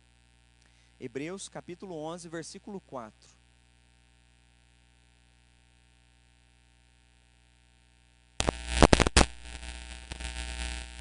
Hebreus 1.04 1.48
capítulo 1.48 1.96
11, 1.96 2.28
versículo 2.28 2.80
4. 2.82 3.12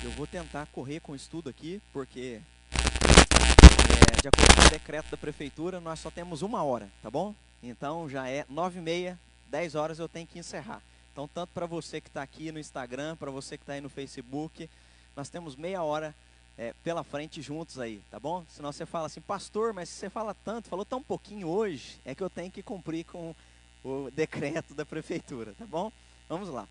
Eu 0.03 0.09
vou 0.13 0.25
tentar 0.25 0.65
correr 0.71 1.01
com 1.01 1.11
o 1.11 1.15
estudo 1.15 1.51
aqui, 1.51 1.79
porque 1.93 2.41
é, 2.71 4.21
de 4.23 4.27
acordo 4.27 4.55
com 4.55 4.65
o 4.65 4.69
decreto 4.71 5.11
da 5.11 5.17
prefeitura, 5.17 5.79
nós 5.79 5.99
só 5.99 6.09
temos 6.09 6.41
uma 6.41 6.63
hora, 6.63 6.89
tá 7.03 7.11
bom? 7.11 7.35
Então 7.61 8.09
já 8.09 8.27
é 8.27 8.43
nove 8.49 8.79
e 8.79 8.81
meia, 8.81 9.19
dez 9.51 9.75
horas 9.75 9.99
eu 9.99 10.09
tenho 10.09 10.25
que 10.25 10.39
encerrar. 10.39 10.81
Então 11.13 11.27
tanto 11.27 11.51
para 11.53 11.67
você 11.67 12.01
que 12.01 12.07
está 12.07 12.23
aqui 12.23 12.51
no 12.51 12.57
Instagram, 12.57 13.15
para 13.17 13.29
você 13.29 13.55
que 13.55 13.61
está 13.61 13.73
aí 13.73 13.81
no 13.81 13.89
Facebook, 13.89 14.67
nós 15.15 15.29
temos 15.29 15.55
meia 15.55 15.83
hora 15.83 16.15
é, 16.57 16.73
pela 16.83 17.03
frente 17.03 17.41
juntos 17.41 17.79
aí, 17.79 18.01
tá 18.09 18.19
bom? 18.19 18.45
Senão 18.49 18.71
você 18.71 18.85
fala 18.85 19.07
assim, 19.07 19.21
pastor, 19.21 19.73
mas 19.73 19.89
você 19.89 20.09
fala 20.09 20.33
tanto, 20.33 20.69
falou 20.69 20.85
tão 20.85 21.01
pouquinho 21.01 21.47
hoje, 21.47 21.99
é 22.05 22.13
que 22.13 22.21
eu 22.21 22.29
tenho 22.29 22.51
que 22.51 22.61
cumprir 22.61 23.05
com 23.05 23.35
o 23.83 24.09
decreto 24.11 24.73
da 24.73 24.85
prefeitura, 24.85 25.53
tá 25.57 25.65
bom? 25.65 25.91
Vamos 26.29 26.49
lá. 26.49 26.67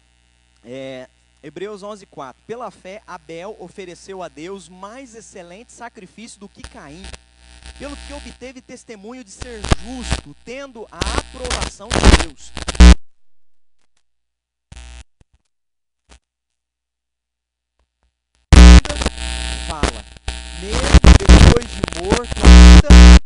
É, 0.64 1.08
Hebreus 1.42 1.82
11, 1.82 2.06
4. 2.06 2.42
Pela 2.46 2.70
fé, 2.70 3.02
Abel 3.06 3.56
ofereceu 3.58 4.22
a 4.22 4.28
Deus 4.28 4.68
mais 4.68 5.14
excelente 5.14 5.72
sacrifício 5.72 6.38
do 6.38 6.48
que 6.48 6.62
Caim, 6.62 7.02
pelo 7.78 7.96
que 7.96 8.12
obteve 8.12 8.60
testemunho 8.60 9.24
de 9.24 9.30
ser 9.30 9.60
justo, 9.82 10.36
tendo 10.44 10.86
a 10.92 10.98
aprovação 10.98 11.88
de 11.88 12.26
Deus. 12.26 12.69
Fala, 19.70 20.04
mesmo 20.60 20.80
depois 21.16 21.64
de 21.64 22.02
morto, 22.02 22.42
ainda 22.44 23.19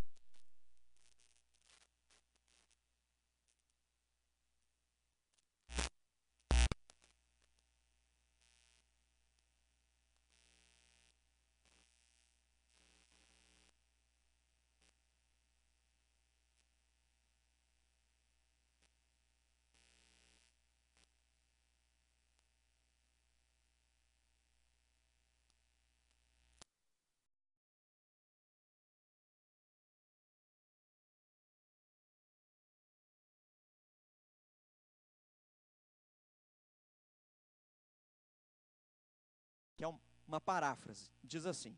é 39.84 39.94
uma 40.26 40.40
paráfrase. 40.40 41.10
Diz 41.22 41.46
assim: 41.46 41.76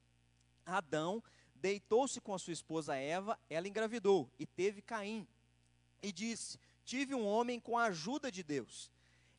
Adão 0.64 1.22
deitou-se 1.54 2.20
com 2.20 2.34
a 2.34 2.38
sua 2.38 2.52
esposa 2.52 2.96
Eva, 2.96 3.38
ela 3.48 3.68
engravidou 3.68 4.30
e 4.38 4.46
teve 4.46 4.82
Caim. 4.82 5.26
E 6.02 6.12
disse: 6.12 6.58
Tive 6.84 7.14
um 7.14 7.26
homem 7.26 7.58
com 7.58 7.76
a 7.76 7.84
ajuda 7.84 8.30
de 8.30 8.42
Deus. 8.42 8.90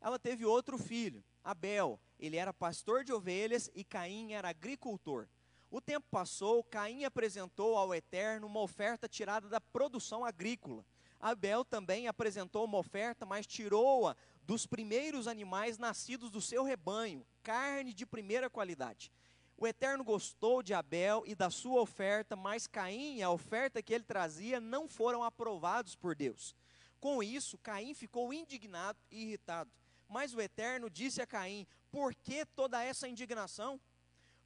Ela 0.01 0.19
teve 0.19 0.45
outro 0.45 0.77
filho, 0.77 1.23
Abel. 1.43 1.99
Ele 2.19 2.37
era 2.37 2.53
pastor 2.53 3.03
de 3.03 3.13
ovelhas 3.13 3.69
e 3.73 3.83
Caim 3.83 4.33
era 4.33 4.49
agricultor. 4.49 5.27
O 5.69 5.81
tempo 5.81 6.07
passou, 6.09 6.63
Caim 6.63 7.03
apresentou 7.03 7.77
ao 7.77 7.93
Eterno 7.93 8.47
uma 8.47 8.61
oferta 8.61 9.07
tirada 9.07 9.49
da 9.49 9.59
produção 9.59 10.23
agrícola. 10.23 10.85
Abel 11.19 11.65
também 11.65 12.07
apresentou 12.07 12.63
uma 12.65 12.77
oferta, 12.77 13.25
mas 13.25 13.45
tirou-a 13.45 14.15
dos 14.47 14.65
primeiros 14.65 15.27
animais 15.27 15.77
nascidos 15.77 16.31
do 16.31 16.39
seu 16.39 16.63
rebanho, 16.63 17.27
carne 17.43 17.93
de 17.93 18.05
primeira 18.05 18.49
qualidade. 18.49 19.11
O 19.57 19.67
Eterno 19.67 20.05
gostou 20.05 20.63
de 20.63 20.73
Abel 20.73 21.23
e 21.27 21.35
da 21.35 21.49
sua 21.49 21.81
oferta, 21.81 22.33
mas 22.33 22.65
Caim 22.65 23.17
e 23.17 23.21
a 23.21 23.29
oferta 23.29 23.83
que 23.83 23.93
ele 23.93 24.05
trazia 24.05 24.61
não 24.61 24.87
foram 24.87 25.21
aprovados 25.21 25.97
por 25.97 26.15
Deus. 26.15 26.55
Com 26.97 27.21
isso, 27.21 27.57
Caim 27.57 27.93
ficou 27.93 28.33
indignado 28.33 28.97
e 29.11 29.23
irritado. 29.23 29.69
Mas 30.07 30.33
o 30.33 30.39
Eterno 30.39 30.89
disse 30.89 31.21
a 31.21 31.27
Caim: 31.27 31.67
Por 31.91 32.15
que 32.15 32.45
toda 32.45 32.81
essa 32.81 33.05
indignação? 33.05 33.77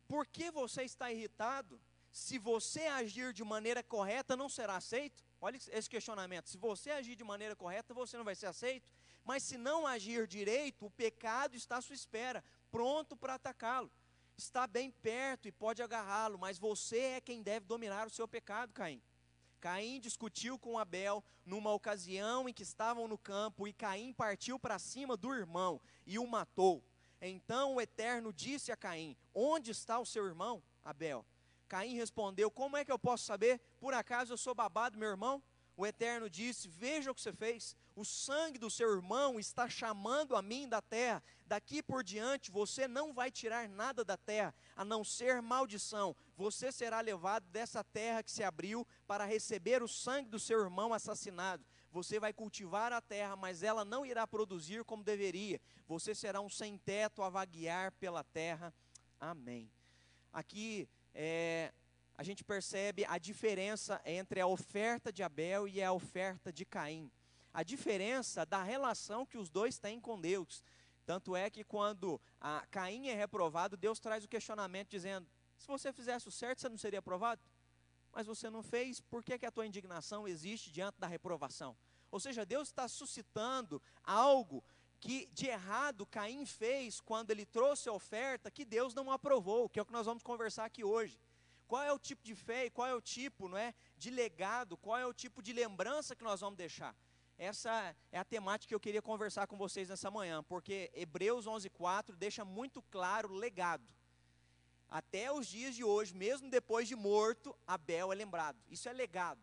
Por 0.07 0.25
que 0.25 0.49
você 0.49 0.81
está 0.81 1.11
irritado? 1.11 1.79
Se 2.11 2.39
você 2.39 2.87
agir 2.87 3.33
de 3.33 3.43
maneira 3.43 3.83
correta, 3.83 4.35
não 4.35 4.49
será 4.49 4.77
aceito? 4.77 5.23
Olha 5.39 5.57
esse 5.57 5.89
questionamento. 5.89 6.49
Se 6.49 6.57
você 6.57 6.89
agir 6.89 7.15
de 7.15 7.23
maneira 7.23 7.55
correta, 7.55 7.93
você 7.93 8.17
não 8.17 8.25
vai 8.25 8.35
ser 8.35 8.47
aceito? 8.47 8.89
Mas 9.23 9.43
se 9.43 9.57
não 9.57 9.85
agir 9.85 10.27
direito, 10.27 10.85
o 10.85 10.91
pecado 10.91 11.55
está 11.55 11.77
à 11.77 11.81
sua 11.81 11.93
espera, 11.93 12.43
pronto 12.71 13.15
para 13.15 13.35
atacá-lo. 13.35 13.91
Está 14.37 14.65
bem 14.65 14.91
perto 14.91 15.47
e 15.47 15.51
pode 15.51 15.81
agarrá-lo, 15.83 16.39
mas 16.39 16.57
você 16.57 16.99
é 16.99 17.21
quem 17.21 17.43
deve 17.43 17.65
dominar 17.65 18.07
o 18.07 18.09
seu 18.09 18.27
pecado, 18.27 18.73
Caim. 18.73 19.01
Caim 19.59 19.99
discutiu 19.99 20.57
com 20.57 20.79
Abel 20.79 21.23
numa 21.45 21.71
ocasião 21.71 22.49
em 22.49 22.53
que 22.53 22.63
estavam 22.63 23.07
no 23.07 23.17
campo 23.17 23.67
e 23.67 23.73
Caim 23.73 24.11
partiu 24.11 24.57
para 24.57 24.79
cima 24.79 25.15
do 25.15 25.31
irmão 25.31 25.79
e 26.07 26.17
o 26.17 26.25
matou. 26.25 26.83
Então 27.21 27.75
o 27.75 27.81
Eterno 27.81 28.33
disse 28.33 28.71
a 28.71 28.75
Caim: 28.75 29.15
Onde 29.33 29.69
está 29.69 29.99
o 29.99 30.05
seu 30.05 30.25
irmão, 30.25 30.63
Abel? 30.83 31.23
Caim 31.67 31.95
respondeu: 31.95 32.49
Como 32.49 32.75
é 32.75 32.83
que 32.83 32.91
eu 32.91 32.97
posso 32.97 33.23
saber? 33.25 33.61
Por 33.79 33.93
acaso 33.93 34.33
eu 34.33 34.37
sou 34.37 34.55
babado, 34.55 34.97
meu 34.97 35.09
irmão? 35.09 35.43
O 35.81 35.85
Eterno 35.87 36.29
disse: 36.29 36.67
Veja 36.67 37.09
o 37.09 37.15
que 37.15 37.21
você 37.21 37.33
fez. 37.33 37.75
O 37.95 38.05
sangue 38.05 38.59
do 38.59 38.69
seu 38.69 38.93
irmão 38.95 39.39
está 39.39 39.67
chamando 39.67 40.35
a 40.35 40.41
mim 40.43 40.69
da 40.69 40.79
terra. 40.79 41.23
Daqui 41.47 41.81
por 41.81 42.03
diante 42.03 42.51
você 42.51 42.87
não 42.87 43.11
vai 43.11 43.31
tirar 43.31 43.67
nada 43.67 44.05
da 44.05 44.15
terra, 44.15 44.53
a 44.75 44.85
não 44.85 45.03
ser 45.03 45.41
maldição. 45.41 46.15
Você 46.37 46.71
será 46.71 47.01
levado 47.01 47.47
dessa 47.47 47.83
terra 47.83 48.21
que 48.21 48.29
se 48.29 48.43
abriu 48.43 48.87
para 49.07 49.25
receber 49.25 49.81
o 49.81 49.87
sangue 49.87 50.29
do 50.29 50.37
seu 50.37 50.61
irmão 50.61 50.93
assassinado. 50.93 51.65
Você 51.91 52.19
vai 52.19 52.31
cultivar 52.31 52.93
a 52.93 53.01
terra, 53.01 53.35
mas 53.35 53.63
ela 53.63 53.83
não 53.83 54.05
irá 54.05 54.27
produzir 54.27 54.85
como 54.85 55.03
deveria. 55.03 55.59
Você 55.87 56.13
será 56.13 56.41
um 56.41 56.49
sem 56.49 56.77
teto 56.77 57.23
a 57.23 57.29
vaguear 57.31 57.91
pela 57.93 58.23
terra. 58.23 58.71
Amém. 59.19 59.67
Aqui 60.31 60.87
é, 61.11 61.73
a 62.21 62.23
gente 62.23 62.43
percebe 62.43 63.03
a 63.05 63.17
diferença 63.17 63.99
entre 64.05 64.39
a 64.39 64.45
oferta 64.45 65.11
de 65.11 65.23
Abel 65.23 65.67
e 65.67 65.81
a 65.81 65.91
oferta 65.91 66.53
de 66.53 66.63
Caim. 66.63 67.11
A 67.51 67.63
diferença 67.63 68.45
da 68.45 68.61
relação 68.61 69.25
que 69.25 69.39
os 69.39 69.49
dois 69.49 69.79
têm 69.79 69.99
com 69.99 70.21
Deus. 70.21 70.63
Tanto 71.03 71.35
é 71.35 71.49
que 71.49 71.63
quando 71.63 72.21
Caim 72.69 73.07
é 73.07 73.15
reprovado, 73.15 73.75
Deus 73.75 73.99
traz 73.99 74.23
o 74.23 74.27
questionamento 74.27 74.87
dizendo: 74.91 75.27
se 75.57 75.65
você 75.65 75.91
fizesse 75.91 76.27
o 76.27 76.31
certo, 76.31 76.61
você 76.61 76.69
não 76.69 76.77
seria 76.77 76.99
aprovado? 76.99 77.41
Mas 78.11 78.27
você 78.27 78.51
não 78.51 78.61
fez, 78.61 79.01
por 79.01 79.23
que, 79.23 79.39
que 79.39 79.45
a 79.47 79.51
tua 79.51 79.65
indignação 79.65 80.27
existe 80.27 80.71
diante 80.71 80.99
da 80.99 81.07
reprovação? 81.07 81.75
Ou 82.11 82.19
seja, 82.19 82.45
Deus 82.45 82.67
está 82.67 82.87
suscitando 82.87 83.81
algo 84.03 84.63
que 84.99 85.25
de 85.33 85.47
errado 85.47 86.05
Caim 86.05 86.45
fez 86.45 87.01
quando 87.01 87.31
ele 87.31 87.47
trouxe 87.47 87.89
a 87.89 87.93
oferta 87.93 88.51
que 88.51 88.63
Deus 88.63 88.93
não 88.93 89.11
aprovou, 89.11 89.67
que 89.67 89.79
é 89.79 89.81
o 89.81 89.85
que 89.87 89.91
nós 89.91 90.05
vamos 90.05 90.21
conversar 90.21 90.65
aqui 90.65 90.83
hoje. 90.83 91.17
Qual 91.71 91.83
é 91.83 91.93
o 91.93 91.97
tipo 91.97 92.21
de 92.21 92.35
fé 92.35 92.65
e 92.65 92.69
qual 92.69 92.85
é 92.85 92.93
o 92.93 92.99
tipo 92.99 93.47
não 93.47 93.57
é, 93.57 93.73
de 93.95 94.09
legado, 94.09 94.75
qual 94.75 94.97
é 94.97 95.05
o 95.05 95.13
tipo 95.13 95.41
de 95.41 95.53
lembrança 95.53 96.13
que 96.13 96.21
nós 96.21 96.41
vamos 96.41 96.57
deixar? 96.57 96.93
Essa 97.37 97.95
é 98.11 98.19
a 98.19 98.25
temática 98.25 98.67
que 98.67 98.75
eu 98.75 98.79
queria 98.87 99.01
conversar 99.01 99.47
com 99.47 99.55
vocês 99.55 99.87
nessa 99.87 100.11
manhã, 100.11 100.43
porque 100.43 100.91
Hebreus 100.93 101.47
11:4 101.47 102.13
deixa 102.17 102.43
muito 102.43 102.81
claro 102.91 103.29
o 103.29 103.37
legado. 103.37 103.87
Até 104.89 105.31
os 105.31 105.47
dias 105.47 105.73
de 105.73 105.81
hoje, 105.81 106.13
mesmo 106.13 106.49
depois 106.49 106.89
de 106.89 106.95
morto, 106.97 107.57
Abel 107.65 108.11
é 108.11 108.15
lembrado. 108.15 108.59
Isso 108.69 108.89
é 108.89 108.91
legado, 108.91 109.39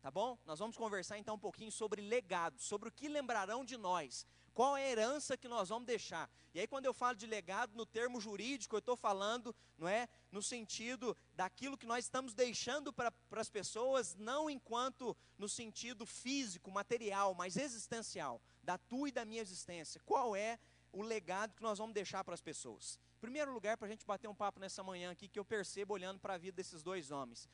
tá 0.00 0.08
bom? 0.08 0.38
Nós 0.46 0.60
vamos 0.60 0.76
conversar 0.76 1.18
então 1.18 1.34
um 1.34 1.44
pouquinho 1.46 1.72
sobre 1.72 2.00
legado, 2.00 2.60
sobre 2.60 2.90
o 2.90 2.92
que 2.92 3.08
lembrarão 3.08 3.64
de 3.64 3.76
nós, 3.76 4.24
qual 4.54 4.76
é 4.76 4.84
a 4.84 4.90
herança 4.90 5.36
que 5.36 5.48
nós 5.48 5.70
vamos 5.70 5.86
deixar? 5.86 6.30
E 6.54 6.60
aí, 6.60 6.66
quando 6.66 6.84
eu 6.84 6.92
falo 6.92 7.16
de 7.16 7.26
legado 7.26 7.74
no 7.74 7.86
termo 7.86 8.20
jurídico, 8.20 8.74
eu 8.74 8.80
estou 8.80 8.96
falando, 8.96 9.54
não 9.78 9.88
é, 9.88 10.08
no 10.30 10.42
sentido 10.42 11.16
daquilo 11.34 11.78
que 11.78 11.86
nós 11.86 12.04
estamos 12.04 12.34
deixando 12.34 12.92
para 12.92 13.12
as 13.32 13.48
pessoas, 13.48 14.14
não 14.16 14.50
enquanto 14.50 15.16
no 15.38 15.48
sentido 15.48 16.04
físico, 16.04 16.70
material, 16.70 17.34
mas 17.34 17.56
existencial, 17.56 18.42
da 18.62 18.76
tua 18.76 19.08
e 19.08 19.12
da 19.12 19.24
minha 19.24 19.40
existência. 19.40 20.00
Qual 20.04 20.36
é 20.36 20.58
o 20.92 21.00
legado 21.00 21.54
que 21.54 21.62
nós 21.62 21.78
vamos 21.78 21.94
deixar 21.94 22.22
para 22.22 22.34
as 22.34 22.42
pessoas? 22.42 22.98
Em 23.16 23.20
primeiro 23.20 23.52
lugar, 23.52 23.78
para 23.78 23.86
a 23.86 23.90
gente 23.90 24.04
bater 24.04 24.28
um 24.28 24.34
papo 24.34 24.60
nessa 24.60 24.82
manhã 24.82 25.10
aqui, 25.10 25.28
que 25.28 25.38
eu 25.38 25.44
percebo 25.44 25.94
olhando 25.94 26.20
para 26.20 26.34
a 26.34 26.38
vida 26.38 26.56
desses 26.56 26.82
dois 26.82 27.10
homens. 27.10 27.48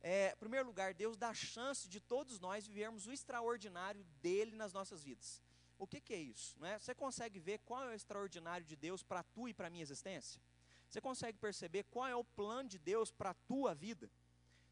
É, 0.00 0.32
em 0.32 0.36
primeiro 0.36 0.66
lugar, 0.66 0.92
Deus 0.92 1.16
dá 1.16 1.32
chance 1.32 1.88
de 1.88 2.00
todos 2.00 2.40
nós 2.40 2.66
vivermos 2.66 3.06
o 3.06 3.12
extraordinário 3.12 4.04
dele 4.20 4.56
nas 4.56 4.72
nossas 4.72 5.04
vidas. 5.04 5.40
O 5.82 5.86
que, 5.88 6.00
que 6.00 6.14
é 6.14 6.20
isso? 6.20 6.64
É? 6.64 6.78
Você 6.78 6.94
consegue 6.94 7.40
ver 7.40 7.58
qual 7.64 7.82
é 7.82 7.88
o 7.88 7.92
extraordinário 7.92 8.64
de 8.64 8.76
Deus 8.76 9.02
para 9.02 9.18
a 9.18 9.24
tua 9.24 9.50
e 9.50 9.52
para 9.52 9.66
a 9.66 9.70
minha 9.70 9.82
existência? 9.82 10.40
Você 10.88 11.00
consegue 11.00 11.36
perceber 11.38 11.82
qual 11.90 12.06
é 12.06 12.14
o 12.14 12.22
plano 12.22 12.68
de 12.68 12.78
Deus 12.78 13.10
para 13.10 13.30
a 13.30 13.34
tua 13.34 13.74
vida? 13.74 14.08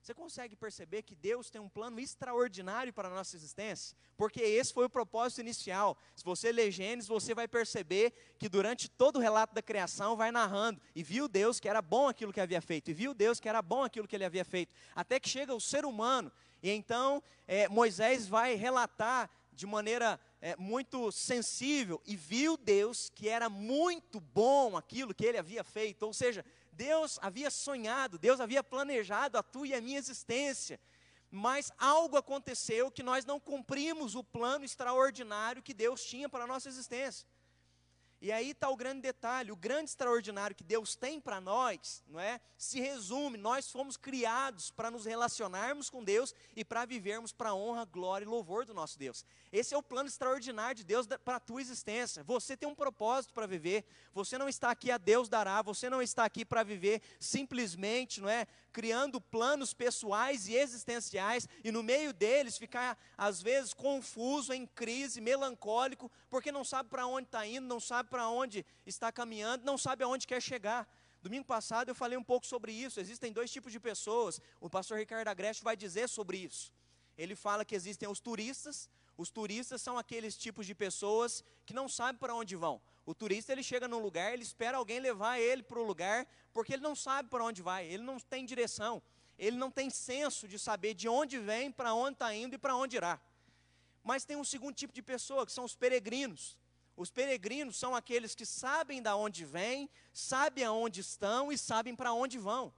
Você 0.00 0.14
consegue 0.14 0.54
perceber 0.54 1.02
que 1.02 1.16
Deus 1.16 1.50
tem 1.50 1.60
um 1.60 1.68
plano 1.68 1.98
extraordinário 1.98 2.92
para 2.92 3.08
a 3.08 3.10
nossa 3.10 3.34
existência? 3.34 3.96
Porque 4.16 4.40
esse 4.40 4.72
foi 4.72 4.84
o 4.84 4.88
propósito 4.88 5.40
inicial. 5.40 5.98
Se 6.14 6.24
você 6.24 6.52
ler 6.52 6.70
Gênesis, 6.70 7.08
você 7.08 7.34
vai 7.34 7.48
perceber 7.48 8.12
que 8.38 8.48
durante 8.48 8.88
todo 8.88 9.16
o 9.16 9.20
relato 9.20 9.52
da 9.52 9.60
criação 9.60 10.14
vai 10.14 10.30
narrando 10.30 10.80
e 10.94 11.02
viu 11.02 11.26
Deus 11.26 11.58
que 11.58 11.68
era 11.68 11.82
bom 11.82 12.06
aquilo 12.06 12.32
que 12.32 12.40
havia 12.40 12.62
feito, 12.62 12.92
e 12.92 12.94
viu 12.94 13.12
Deus 13.12 13.40
que 13.40 13.48
era 13.48 13.60
bom 13.60 13.82
aquilo 13.82 14.06
que 14.06 14.14
ele 14.14 14.24
havia 14.24 14.44
feito, 14.44 14.72
até 14.94 15.18
que 15.18 15.28
chega 15.28 15.52
o 15.52 15.60
ser 15.60 15.84
humano. 15.84 16.30
E 16.62 16.70
então 16.70 17.20
é, 17.48 17.68
Moisés 17.68 18.28
vai 18.28 18.54
relatar 18.54 19.28
de 19.52 19.66
maneira 19.66 20.18
é, 20.40 20.56
muito 20.56 21.12
sensível 21.12 22.00
e 22.06 22.16
viu 22.16 22.56
Deus 22.56 23.10
que 23.14 23.28
era 23.28 23.48
muito 23.48 24.20
bom 24.20 24.76
aquilo 24.76 25.14
que 25.14 25.24
ele 25.24 25.38
havia 25.38 25.62
feito. 25.62 26.04
Ou 26.04 26.12
seja, 26.12 26.44
Deus 26.72 27.18
havia 27.20 27.50
sonhado, 27.50 28.18
Deus 28.18 28.40
havia 28.40 28.62
planejado 28.62 29.36
a 29.36 29.42
tua 29.42 29.68
e 29.68 29.74
a 29.74 29.80
minha 29.80 29.98
existência. 29.98 30.80
Mas 31.30 31.70
algo 31.78 32.16
aconteceu 32.16 32.90
que 32.90 33.02
nós 33.02 33.24
não 33.24 33.38
cumprimos 33.38 34.14
o 34.14 34.24
plano 34.24 34.64
extraordinário 34.64 35.62
que 35.62 35.74
Deus 35.74 36.04
tinha 36.04 36.28
para 36.28 36.44
a 36.44 36.46
nossa 36.46 36.68
existência. 36.68 37.26
E 38.22 38.30
aí 38.30 38.50
está 38.50 38.68
o 38.68 38.76
grande 38.76 39.00
detalhe, 39.00 39.50
o 39.50 39.56
grande 39.56 39.88
extraordinário 39.88 40.54
que 40.54 40.62
Deus 40.62 40.94
tem 40.94 41.18
para 41.18 41.40
nós, 41.40 42.04
não 42.06 42.20
é? 42.20 42.38
Se 42.58 42.78
resume, 42.78 43.38
nós 43.38 43.70
fomos 43.70 43.96
criados 43.96 44.70
para 44.70 44.90
nos 44.90 45.06
relacionarmos 45.06 45.88
com 45.88 46.04
Deus 46.04 46.34
e 46.54 46.62
para 46.62 46.84
vivermos 46.84 47.32
para 47.32 47.54
honra, 47.54 47.86
glória 47.86 48.26
e 48.26 48.28
louvor 48.28 48.66
do 48.66 48.74
nosso 48.74 48.98
Deus. 48.98 49.24
Esse 49.50 49.74
é 49.74 49.78
o 49.78 49.82
plano 49.82 50.06
extraordinário 50.06 50.74
de 50.74 50.84
Deus 50.84 51.06
para 51.24 51.36
a 51.36 51.40
tua 51.40 51.62
existência. 51.62 52.22
Você 52.24 52.58
tem 52.58 52.68
um 52.68 52.74
propósito 52.74 53.32
para 53.32 53.46
viver. 53.46 53.86
Você 54.12 54.36
não 54.36 54.50
está 54.50 54.70
aqui 54.70 54.90
a 54.90 54.98
Deus 54.98 55.28
dará, 55.28 55.62
você 55.62 55.88
não 55.88 56.02
está 56.02 56.26
aqui 56.26 56.44
para 56.44 56.62
viver 56.62 57.00
simplesmente, 57.18 58.20
não 58.20 58.28
é? 58.28 58.46
criando 58.72 59.20
planos 59.20 59.74
pessoais 59.74 60.48
e 60.48 60.54
existenciais 60.54 61.48
e 61.62 61.70
no 61.70 61.82
meio 61.82 62.12
deles 62.12 62.56
ficar 62.56 62.98
às 63.16 63.42
vezes 63.42 63.74
confuso, 63.74 64.52
em 64.52 64.66
crise, 64.66 65.20
melancólico, 65.20 66.10
porque 66.28 66.52
não 66.52 66.64
sabe 66.64 66.88
para 66.88 67.06
onde 67.06 67.26
está 67.26 67.46
indo, 67.46 67.66
não 67.66 67.80
sabe 67.80 68.08
para 68.10 68.28
onde 68.28 68.66
está 68.84 69.10
caminhando, 69.10 69.64
não 69.64 69.78
sabe 69.78 70.04
aonde 70.04 70.26
quer 70.26 70.42
chegar. 70.42 70.82
Domingo 71.22 71.44
passado 71.44 71.88
eu 71.90 71.94
falei 71.94 72.18
um 72.18 72.24
pouco 72.24 72.46
sobre 72.46 72.72
isso. 72.72 72.98
Existem 72.98 73.32
dois 73.32 73.50
tipos 73.50 73.72
de 73.72 73.80
pessoas. 73.80 74.40
O 74.60 74.68
pastor 74.68 74.98
Ricardo 74.98 75.28
Agreste 75.28 75.62
vai 75.62 75.76
dizer 75.76 76.08
sobre 76.08 76.38
isso. 76.38 76.72
Ele 77.16 77.36
fala 77.36 77.64
que 77.64 77.74
existem 77.74 78.08
os 78.08 78.20
turistas. 78.20 78.88
Os 79.16 79.30
turistas 79.30 79.82
são 79.82 79.98
aqueles 79.98 80.36
tipos 80.36 80.66
de 80.66 80.74
pessoas 80.74 81.44
que 81.66 81.74
não 81.74 81.88
sabem 81.88 82.18
para 82.18 82.34
onde 82.34 82.56
vão. 82.56 82.80
O 83.04 83.14
turista 83.14 83.52
ele 83.52 83.62
chega 83.62 83.86
num 83.86 83.98
lugar, 83.98 84.32
ele 84.32 84.42
espera 84.42 84.78
alguém 84.78 84.98
levar 84.98 85.38
ele 85.38 85.62
para 85.62 85.78
o 85.78 85.82
lugar, 85.82 86.26
porque 86.52 86.72
ele 86.74 86.82
não 86.82 86.94
sabe 86.94 87.28
para 87.28 87.44
onde 87.44 87.60
vai, 87.60 87.86
ele 87.86 88.02
não 88.02 88.18
tem 88.18 88.46
direção, 88.46 89.02
ele 89.38 89.56
não 89.56 89.70
tem 89.70 89.90
senso 89.90 90.46
de 90.46 90.58
saber 90.58 90.94
de 90.94 91.08
onde 91.08 91.38
vem, 91.38 91.70
para 91.70 91.92
onde 91.92 92.14
está 92.14 92.34
indo 92.34 92.54
e 92.54 92.58
para 92.58 92.76
onde 92.76 92.96
irá. 92.96 93.20
Mas 94.02 94.24
tem 94.24 94.36
um 94.36 94.44
segundo 94.44 94.74
tipo 94.74 94.92
de 94.92 95.02
pessoa, 95.02 95.44
que 95.44 95.52
são 95.52 95.64
os 95.64 95.74
peregrinos. 95.74 96.56
Os 97.00 97.10
peregrinos 97.10 97.78
são 97.78 97.96
aqueles 97.96 98.34
que 98.34 98.44
sabem 98.44 99.00
de 99.00 99.08
onde 99.08 99.42
vêm, 99.42 99.88
sabem 100.12 100.64
aonde 100.64 101.00
estão 101.00 101.50
e 101.50 101.56
sabem 101.56 101.96
para 101.96 102.12
onde 102.12 102.36
vão. 102.36 102.74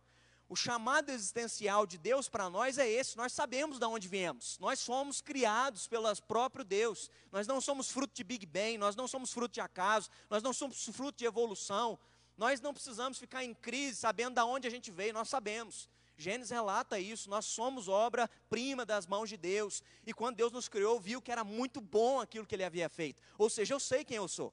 O 0.48 0.54
chamado 0.54 1.10
existencial 1.10 1.84
de 1.84 1.98
Deus 1.98 2.28
para 2.28 2.48
nós 2.48 2.78
é 2.78 2.88
esse: 2.88 3.16
nós 3.16 3.32
sabemos 3.32 3.80
de 3.80 3.84
onde 3.84 4.06
viemos, 4.06 4.60
nós 4.60 4.78
somos 4.78 5.20
criados 5.20 5.88
pelo 5.88 6.06
próprio 6.22 6.64
Deus, 6.64 7.10
nós 7.32 7.48
não 7.48 7.60
somos 7.60 7.90
fruto 7.90 8.14
de 8.14 8.22
Big 8.22 8.46
Bang, 8.46 8.78
nós 8.78 8.94
não 8.94 9.08
somos 9.08 9.32
fruto 9.32 9.54
de 9.54 9.60
acaso, 9.60 10.08
nós 10.30 10.40
não 10.40 10.52
somos 10.52 10.84
fruto 10.84 11.18
de 11.18 11.24
evolução, 11.24 11.98
nós 12.36 12.60
não 12.60 12.72
precisamos 12.72 13.18
ficar 13.18 13.42
em 13.42 13.52
crise 13.52 13.96
sabendo 13.96 14.36
de 14.36 14.42
onde 14.42 14.68
a 14.68 14.70
gente 14.70 14.92
veio, 14.92 15.12
nós 15.12 15.28
sabemos. 15.28 15.88
Gênesis 16.16 16.50
relata 16.50 16.98
isso, 16.98 17.28
nós 17.28 17.44
somos 17.44 17.88
obra-prima 17.88 18.84
das 18.84 19.06
mãos 19.06 19.28
de 19.28 19.36
Deus, 19.36 19.82
e 20.06 20.12
quando 20.12 20.36
Deus 20.36 20.52
nos 20.52 20.68
criou, 20.68 21.00
viu 21.00 21.20
que 21.20 21.32
era 21.32 21.42
muito 21.42 21.80
bom 21.80 22.20
aquilo 22.20 22.46
que 22.46 22.54
Ele 22.54 22.64
havia 22.64 22.88
feito, 22.88 23.22
ou 23.38 23.48
seja, 23.50 23.74
eu 23.74 23.80
sei 23.80 24.04
quem 24.04 24.16
eu 24.16 24.28
sou. 24.28 24.52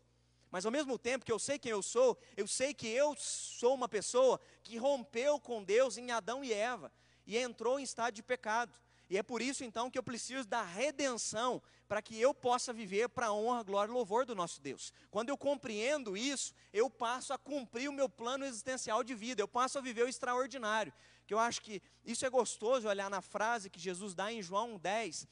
Mas 0.52 0.66
ao 0.66 0.72
mesmo 0.72 0.98
tempo 0.98 1.26
que 1.26 1.32
eu 1.32 1.38
sei 1.38 1.60
quem 1.60 1.72
eu 1.72 1.82
sou, 1.82 2.18
eu 2.36 2.48
sei 2.48 2.74
que 2.74 2.88
eu 2.88 3.16
sou 3.16 3.76
uma 3.76 3.88
pessoa 3.88 4.40
que 4.64 4.78
rompeu 4.78 5.40
com 5.40 5.64
Deus 5.64 5.98
em 5.98 6.12
Adão 6.12 6.44
e 6.44 6.52
Eva 6.52 6.92
e 7.26 7.38
entrou 7.38 7.80
em 7.80 7.84
estado 7.84 8.16
de 8.16 8.24
pecado. 8.24 8.74
E 9.10 9.18
é 9.18 9.24
por 9.24 9.42
isso 9.42 9.64
então 9.64 9.90
que 9.90 9.98
eu 9.98 10.04
preciso 10.04 10.48
da 10.48 10.64
redenção 10.64 11.62
para 11.90 12.04
que 12.04 12.22
eu 12.22 12.36
possa 12.36 12.72
viver 12.72 13.10
para 13.10 13.26
a 13.26 13.34
honra, 13.34 13.64
glória 13.64 13.90
e 13.90 13.94
louvor 13.94 14.24
do 14.24 14.36
nosso 14.36 14.62
Deus. 14.62 14.94
Quando 15.10 15.30
eu 15.30 15.38
compreendo 15.38 16.16
isso, 16.16 16.54
eu 16.72 16.88
passo 16.88 17.34
a 17.34 17.38
cumprir 17.38 17.90
o 17.90 17.94
meu 17.94 18.08
plano 18.08 18.46
existencial 18.46 19.04
de 19.04 19.16
vida, 19.16 19.42
eu 19.42 19.48
passo 19.48 19.80
a 19.80 19.82
viver 19.82 20.04
o 20.04 20.08
extraordinário. 20.08 20.94
Que 21.26 21.34
eu 21.34 21.40
acho 21.40 21.64
que 21.64 21.82
isso 22.06 22.24
é 22.28 22.30
gostoso 22.30 22.88
olhar 22.88 23.10
na 23.10 23.22
frase 23.22 23.72
que 23.72 23.80
Jesus 23.80 24.14
dá 24.14 24.32
em 24.32 24.40
João 24.40 24.78
10 24.78 25.28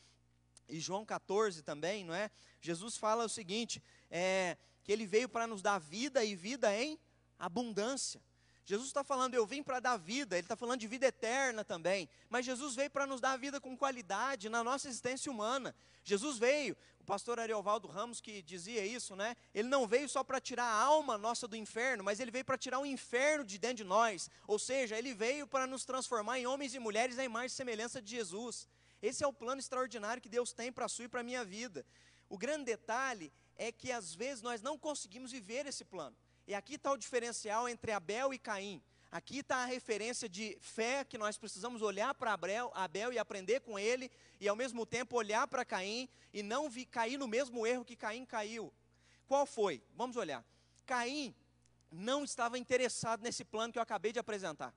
e 0.68 0.80
João 0.80 1.06
14 1.06 1.62
também, 1.62 2.04
não 2.04 2.16
é? 2.16 2.32
Jesus 2.60 2.98
fala 2.98 3.24
o 3.24 3.30
seguinte: 3.30 3.82
é, 4.10 4.58
que 4.84 4.92
ele 4.92 5.06
veio 5.06 5.30
para 5.30 5.46
nos 5.46 5.62
dar 5.62 5.78
vida 5.78 6.26
e 6.26 6.36
vida 6.36 6.76
em 6.76 7.00
abundância. 7.38 8.20
Jesus 8.67 8.89
está 8.89 9.01
falando, 9.01 9.34
eu 9.34 9.45
vim 9.45 9.63
para 9.63 9.80
dar 9.80 9.95
vida, 9.95 10.36
ele 10.36 10.43
está 10.43 10.58
falando 10.58 10.82
de 10.82 10.88
vida 10.89 11.08
eterna 11.08 11.63
também, 11.63 12.10
mas 12.27 12.45
Jesus 12.45 12.75
veio 12.75 12.91
para 12.91 13.08
nos 13.08 13.21
dar 13.21 13.38
vida 13.38 13.62
com 13.62 13.77
qualidade 13.77 14.49
na 14.49 14.62
nossa 14.62 14.89
existência 14.89 15.32
humana. 15.32 15.73
Jesus 16.03 16.38
veio, 16.38 16.75
o 16.99 17.03
pastor 17.06 17.39
Ariovaldo 17.39 17.88
Ramos 17.88 18.19
que 18.19 18.41
dizia 18.41 18.86
isso, 18.86 19.15
né? 19.15 19.38
Ele 19.53 19.69
não 19.69 19.88
veio 19.88 20.10
só 20.10 20.21
para 20.21 20.41
tirar 20.41 20.65
a 20.65 20.82
alma 20.82 21.17
nossa 21.17 21.47
do 21.47 21.56
inferno, 21.56 22.03
mas 22.03 22.19
ele 22.19 22.30
veio 22.30 22.43
para 22.43 22.58
tirar 22.58 22.80
o 22.80 22.86
inferno 22.86 23.45
de 23.45 23.58
dentro 23.58 23.77
de 23.77 23.84
nós. 23.86 24.30
Ou 24.45 24.60
seja, 24.60 24.97
ele 24.97 25.13
veio 25.13 25.47
para 25.47 25.65
nos 25.65 25.86
transformar 25.86 26.38
em 26.38 26.45
homens 26.45 26.75
e 26.75 26.80
mulheres 26.80 27.17
à 27.17 27.23
imagem 27.23 27.47
e 27.47 27.51
semelhança 27.51 28.01
de 28.01 28.12
Jesus. 28.12 28.67
Esse 29.01 29.23
é 29.23 29.27
o 29.27 29.32
plano 29.32 29.62
extraordinário 29.62 30.21
que 30.21 30.27
Deus 30.27 30.51
tem 30.51 30.73
para 30.73 30.88
a 30.88 30.89
sua 30.89 31.06
e 31.06 31.08
para 31.08 31.21
a 31.21 31.23
minha 31.23 31.45
vida. 31.45 31.86
O 32.27 32.38
grande 32.38 32.65
detalhe 32.65 33.32
é 33.56 33.71
que 33.71 33.93
às 33.93 34.13
vezes 34.13 34.41
nós 34.41 34.62
não 34.62 34.77
conseguimos 34.77 35.32
viver 35.32 35.65
esse 35.65 35.86
plano. 35.86 36.17
E 36.48 36.56
aqui 36.56 36.76
está 36.76 36.92
o 36.92 36.98
diferencial 36.98 37.68
entre 37.68 37.92
Abel 37.92 38.34
e 38.34 38.40
Caim. 38.40 38.82
Aqui 39.12 39.40
está 39.40 39.58
a 39.58 39.66
referência 39.66 40.30
de 40.30 40.58
fé 40.62 41.04
que 41.04 41.18
nós 41.18 41.38
precisamos 41.38 41.82
olhar 41.82 42.14
para 42.14 42.34
Abel, 42.34 42.72
Abel 42.74 43.12
e 43.12 43.20
aprender 43.20 43.60
com 43.60 43.78
ele, 43.78 44.10
e 44.40 44.48
ao 44.48 44.56
mesmo 44.56 44.86
tempo 44.86 45.18
olhar 45.18 45.46
para 45.48 45.66
Caim 45.66 46.08
e 46.34 46.42
não 46.42 46.70
vi, 46.70 46.86
cair 46.86 47.18
no 47.18 47.28
mesmo 47.28 47.68
erro 47.68 47.84
que 47.84 47.96
Caim 47.96 48.26
caiu. 48.26 48.74
Qual 49.28 49.46
foi? 49.46 49.84
Vamos 49.94 50.16
olhar. 50.16 50.44
Caim 50.86 51.36
não 51.92 52.24
estava 52.24 52.58
interessado 52.58 53.22
nesse 53.22 53.44
plano 53.44 53.74
que 53.74 53.80
eu 53.80 53.84
acabei 53.84 54.14
de 54.14 54.20
apresentar. 54.20 54.74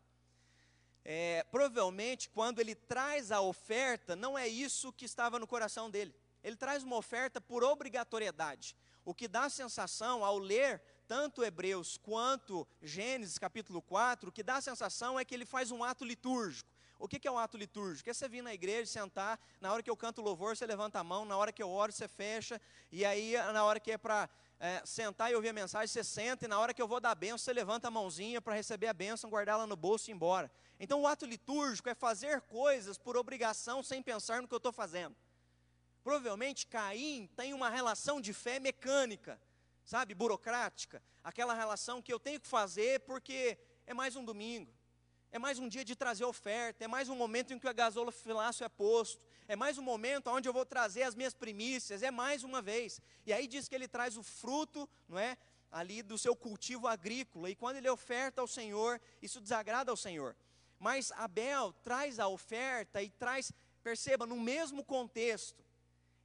É, 1.04 1.44
provavelmente, 1.50 2.28
quando 2.28 2.58
ele 2.58 2.74
traz 2.74 3.30
a 3.30 3.40
oferta, 3.40 4.16
não 4.16 4.36
é 4.36 4.46
isso 4.48 4.92
que 4.92 5.04
estava 5.04 5.38
no 5.38 5.46
coração 5.46 5.88
dele 5.88 6.14
ele 6.42 6.56
traz 6.56 6.82
uma 6.82 6.96
oferta 6.96 7.40
por 7.40 7.62
obrigatoriedade. 7.62 8.76
O 9.04 9.14
que 9.14 9.28
dá 9.28 9.44
a 9.44 9.50
sensação 9.50 10.24
ao 10.24 10.38
ler 10.38 10.82
tanto 11.10 11.42
Hebreus 11.42 11.98
quanto 11.98 12.64
Gênesis 12.80 13.36
capítulo 13.36 13.82
4, 13.82 14.28
o 14.28 14.32
que 14.32 14.44
dá 14.44 14.58
a 14.58 14.60
sensação 14.60 15.18
é 15.18 15.24
que 15.24 15.34
ele 15.34 15.44
faz 15.44 15.72
um 15.72 15.82
ato 15.82 16.04
litúrgico. 16.04 16.70
O 17.00 17.08
que 17.08 17.26
é 17.26 17.30
um 17.32 17.36
ato 17.36 17.56
litúrgico? 17.56 18.08
É 18.08 18.14
você 18.14 18.28
vir 18.28 18.42
na 18.42 18.54
igreja, 18.54 18.86
sentar, 18.86 19.36
na 19.60 19.72
hora 19.72 19.82
que 19.82 19.90
eu 19.90 19.96
canto 19.96 20.22
louvor, 20.22 20.56
você 20.56 20.64
levanta 20.64 21.00
a 21.00 21.02
mão, 21.02 21.24
na 21.24 21.36
hora 21.36 21.50
que 21.50 21.60
eu 21.60 21.68
oro, 21.68 21.90
você 21.90 22.06
fecha, 22.06 22.60
e 22.92 23.04
aí 23.04 23.32
na 23.52 23.64
hora 23.64 23.80
que 23.80 23.90
é 23.90 23.98
para 23.98 24.30
é, 24.60 24.82
sentar 24.86 25.32
e 25.32 25.34
ouvir 25.34 25.48
a 25.48 25.52
mensagem, 25.52 25.88
você 25.88 26.04
senta, 26.04 26.44
e 26.44 26.48
na 26.48 26.60
hora 26.60 26.72
que 26.72 26.80
eu 26.80 26.86
vou 26.86 27.00
dar 27.00 27.10
a 27.10 27.14
benção, 27.16 27.38
você 27.38 27.52
levanta 27.52 27.88
a 27.88 27.90
mãozinha 27.90 28.40
para 28.40 28.54
receber 28.54 28.86
a 28.86 28.94
benção, 28.94 29.28
guardá-la 29.28 29.66
no 29.66 29.74
bolso 29.74 30.08
e 30.08 30.12
ir 30.12 30.14
embora. 30.14 30.48
Então 30.78 31.00
o 31.00 31.08
ato 31.08 31.26
litúrgico 31.26 31.88
é 31.88 31.94
fazer 31.94 32.40
coisas 32.42 32.96
por 32.96 33.16
obrigação 33.16 33.82
sem 33.82 34.00
pensar 34.00 34.40
no 34.40 34.46
que 34.46 34.54
eu 34.54 34.58
estou 34.58 34.72
fazendo. 34.72 35.16
Provavelmente 36.04 36.68
Caim 36.68 37.28
tem 37.34 37.52
uma 37.52 37.68
relação 37.68 38.20
de 38.20 38.32
fé 38.32 38.60
mecânica, 38.60 39.40
sabe, 39.90 40.14
burocrática, 40.14 41.02
aquela 41.24 41.52
relação 41.52 42.00
que 42.00 42.12
eu 42.12 42.20
tenho 42.20 42.40
que 42.40 42.46
fazer 42.46 43.00
porque 43.00 43.58
é 43.84 43.92
mais 43.92 44.14
um 44.14 44.24
domingo, 44.24 44.72
é 45.32 45.38
mais 45.38 45.58
um 45.58 45.66
dia 45.66 45.84
de 45.84 45.96
trazer 45.96 46.24
oferta, 46.24 46.84
é 46.84 46.86
mais 46.86 47.08
um 47.08 47.16
momento 47.16 47.52
em 47.52 47.58
que 47.58 47.68
o 47.68 47.74
gasolofilácio 47.74 48.62
é 48.62 48.68
posto, 48.68 49.26
é 49.48 49.56
mais 49.56 49.78
um 49.78 49.82
momento 49.82 50.30
onde 50.30 50.48
eu 50.48 50.52
vou 50.52 50.64
trazer 50.64 51.02
as 51.02 51.16
minhas 51.16 51.34
primícias, 51.34 52.04
é 52.04 52.10
mais 52.12 52.44
uma 52.44 52.62
vez. 52.62 53.00
E 53.26 53.32
aí 53.32 53.48
diz 53.48 53.66
que 53.66 53.74
ele 53.74 53.88
traz 53.88 54.16
o 54.16 54.22
fruto, 54.22 54.88
não 55.08 55.18
é, 55.18 55.36
ali 55.72 56.04
do 56.04 56.16
seu 56.16 56.36
cultivo 56.36 56.86
agrícola, 56.86 57.50
e 57.50 57.56
quando 57.56 57.78
ele 57.78 57.90
oferta 57.90 58.40
ao 58.40 58.46
Senhor, 58.46 59.00
isso 59.20 59.40
desagrada 59.40 59.90
ao 59.90 59.96
Senhor. 59.96 60.36
Mas 60.78 61.10
Abel 61.16 61.72
traz 61.82 62.20
a 62.20 62.28
oferta 62.28 63.02
e 63.02 63.10
traz, 63.10 63.52
perceba, 63.82 64.24
no 64.24 64.36
mesmo 64.36 64.84
contexto, 64.84 65.64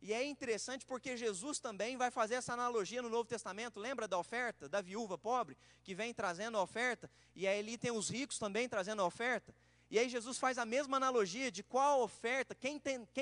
e 0.06 0.14
é 0.14 0.24
interessante 0.24 0.86
porque 0.86 1.18
Jesus 1.18 1.58
também 1.58 1.98
vai 1.98 2.12
fazer 2.12 2.36
essa 2.36 2.54
analogia 2.54 3.02
no 3.02 3.10
Novo 3.10 3.28
Testamento. 3.28 3.80
Lembra 3.80 4.08
da 4.08 4.20
oferta 4.20 4.70
da 4.70 4.80
viúva 4.80 5.18
pobre 5.18 5.58
que 5.84 5.96
vem 5.96 6.14
trazendo 6.14 6.60
a 6.60 6.62
oferta? 6.62 7.10
E 7.36 7.48
aí 7.48 7.58
ali 7.58 7.76
tem 7.76 7.90
os 7.90 8.08
ricos 8.08 8.38
também 8.38 8.70
trazendo 8.70 9.02
a 9.02 9.06
oferta. 9.06 9.52
E 9.90 9.98
aí 9.98 10.08
Jesus 10.08 10.38
faz 10.38 10.60
a 10.60 10.66
mesma 10.66 10.98
analogia 10.98 11.52
de 11.52 11.64
qual 11.64 12.04
oferta, 12.04 12.54
quem 12.54 12.80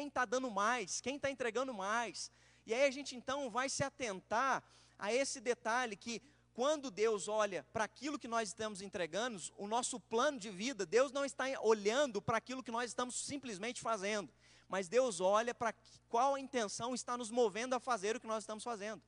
está 0.07 0.25
dando 0.25 0.51
mais, 0.51 0.99
quem 0.99 1.15
está 1.15 1.31
entregando 1.31 1.73
mais. 1.73 2.29
E 2.65 2.73
aí 2.73 2.83
a 2.83 2.91
gente 2.91 3.15
então 3.15 3.49
vai 3.49 3.69
se 3.69 3.81
atentar 3.81 4.61
a 4.99 5.13
esse 5.13 5.39
detalhe 5.39 5.95
que 5.95 6.21
quando 6.53 6.91
Deus 6.91 7.29
olha 7.29 7.65
para 7.71 7.85
aquilo 7.85 8.19
que 8.19 8.27
nós 8.27 8.49
estamos 8.49 8.81
entregando, 8.81 9.41
o 9.57 9.67
nosso 9.67 10.01
plano 10.01 10.37
de 10.37 10.49
vida, 10.49 10.85
Deus 10.85 11.13
não 11.13 11.23
está 11.23 11.45
olhando 11.61 12.21
para 12.21 12.37
aquilo 12.37 12.61
que 12.61 12.71
nós 12.71 12.91
estamos 12.91 13.15
simplesmente 13.23 13.79
fazendo 13.79 14.29
mas 14.73 14.89
Deus 14.89 15.21
olha 15.21 15.53
para 15.53 15.71
qual 16.09 16.33
a 16.33 16.39
intenção 16.39 16.95
está 16.95 17.15
nos 17.15 17.29
movendo 17.29 17.75
a 17.75 17.79
fazer 17.79 18.15
o 18.15 18.19
que 18.19 18.25
nós 18.25 18.41
estamos 18.41 18.63
fazendo. 18.63 19.03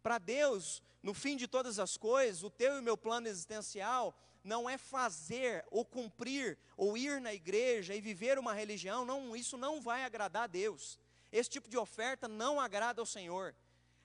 Para 0.00 0.16
Deus, 0.16 0.80
no 1.02 1.12
fim 1.12 1.36
de 1.36 1.48
todas 1.48 1.80
as 1.80 1.96
coisas, 1.96 2.44
o 2.44 2.50
teu 2.50 2.76
e 2.76 2.78
o 2.78 2.82
meu 2.84 2.96
plano 2.96 3.26
existencial 3.26 4.16
não 4.44 4.70
é 4.70 4.78
fazer 4.78 5.66
ou 5.72 5.84
cumprir 5.84 6.56
ou 6.76 6.96
ir 6.96 7.20
na 7.20 7.34
igreja 7.34 7.96
e 7.96 8.00
viver 8.00 8.38
uma 8.38 8.54
religião, 8.54 9.04
não, 9.04 9.34
isso 9.34 9.58
não 9.58 9.80
vai 9.80 10.04
agradar 10.04 10.44
a 10.44 10.46
Deus. 10.46 11.00
Esse 11.32 11.50
tipo 11.50 11.68
de 11.68 11.76
oferta 11.76 12.28
não 12.28 12.60
agrada 12.60 13.02
ao 13.02 13.06
Senhor. 13.06 13.56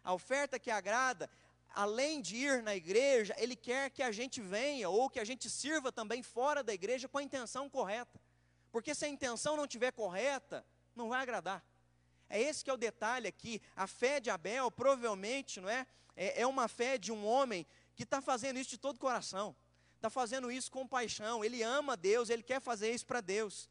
A 0.03 0.15
oferta 0.15 0.57
que 0.57 0.71
agrada 0.71 1.29
além 1.75 2.21
de 2.21 2.37
ir 2.37 2.63
na 2.63 2.75
igreja, 2.75 3.35
Ele 3.37 3.55
quer 3.55 3.91
que 3.91 4.01
a 4.01 4.11
gente 4.11 4.41
venha 4.41 4.89
ou 4.89 5.11
que 5.11 5.19
a 5.19 5.23
gente 5.23 5.47
sirva 5.47 5.91
também 5.91 6.23
fora 6.23 6.63
da 6.63 6.73
igreja 6.73 7.07
com 7.07 7.19
a 7.19 7.23
intenção 7.23 7.69
correta. 7.69 8.19
Porque 8.71 8.95
se 8.95 9.05
a 9.05 9.07
intenção 9.07 9.55
não 9.55 9.65
estiver 9.65 9.91
correta, 9.91 10.65
não 10.97 11.09
vai 11.09 11.21
agradar. 11.21 11.63
É 12.29 12.41
esse 12.41 12.63
que 12.63 12.69
é 12.69 12.73
o 12.73 12.77
detalhe 12.77 13.27
aqui. 13.27 13.61
A 13.75 13.87
fé 13.87 14.19
de 14.19 14.29
Abel, 14.29 14.69
provavelmente, 14.69 15.61
não 15.61 15.69
é? 15.69 15.87
É, 16.15 16.41
é 16.41 16.47
uma 16.47 16.67
fé 16.67 16.97
de 16.97 17.11
um 17.11 17.25
homem 17.25 17.65
que 17.95 18.03
está 18.03 18.21
fazendo 18.21 18.59
isso 18.59 18.71
de 18.71 18.77
todo 18.77 18.97
o 18.97 18.99
coração. 18.99 19.55
Está 19.95 20.09
fazendo 20.09 20.51
isso 20.51 20.71
com 20.71 20.87
paixão. 20.87 21.43
Ele 21.43 21.63
ama 21.63 21.95
Deus, 21.95 22.29
ele 22.29 22.43
quer 22.43 22.59
fazer 22.59 22.91
isso 22.91 23.05
para 23.05 23.21
Deus. 23.21 23.69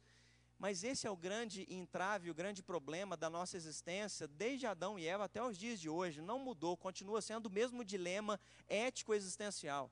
Mas 0.59 0.83
esse 0.83 1.05
é 1.05 1.11
o 1.11 1.15
grande 1.15 1.67
entrave, 1.69 2.31
o 2.31 2.33
grande 2.33 2.63
problema 2.63 3.15
da 3.15 3.29
nossa 3.29 3.55
existência, 3.55 4.27
desde 4.27 4.65
Adão 4.65 4.97
e 4.97 5.05
Eva 5.05 5.25
até 5.25 5.41
os 5.41 5.55
dias 5.55 5.79
de 5.79 5.87
hoje. 5.87 6.19
Não 6.19 6.39
mudou, 6.39 6.75
continua 6.75 7.21
sendo 7.21 7.45
o 7.45 7.51
mesmo 7.51 7.85
dilema 7.85 8.39
ético 8.67 9.13
existencial, 9.13 9.91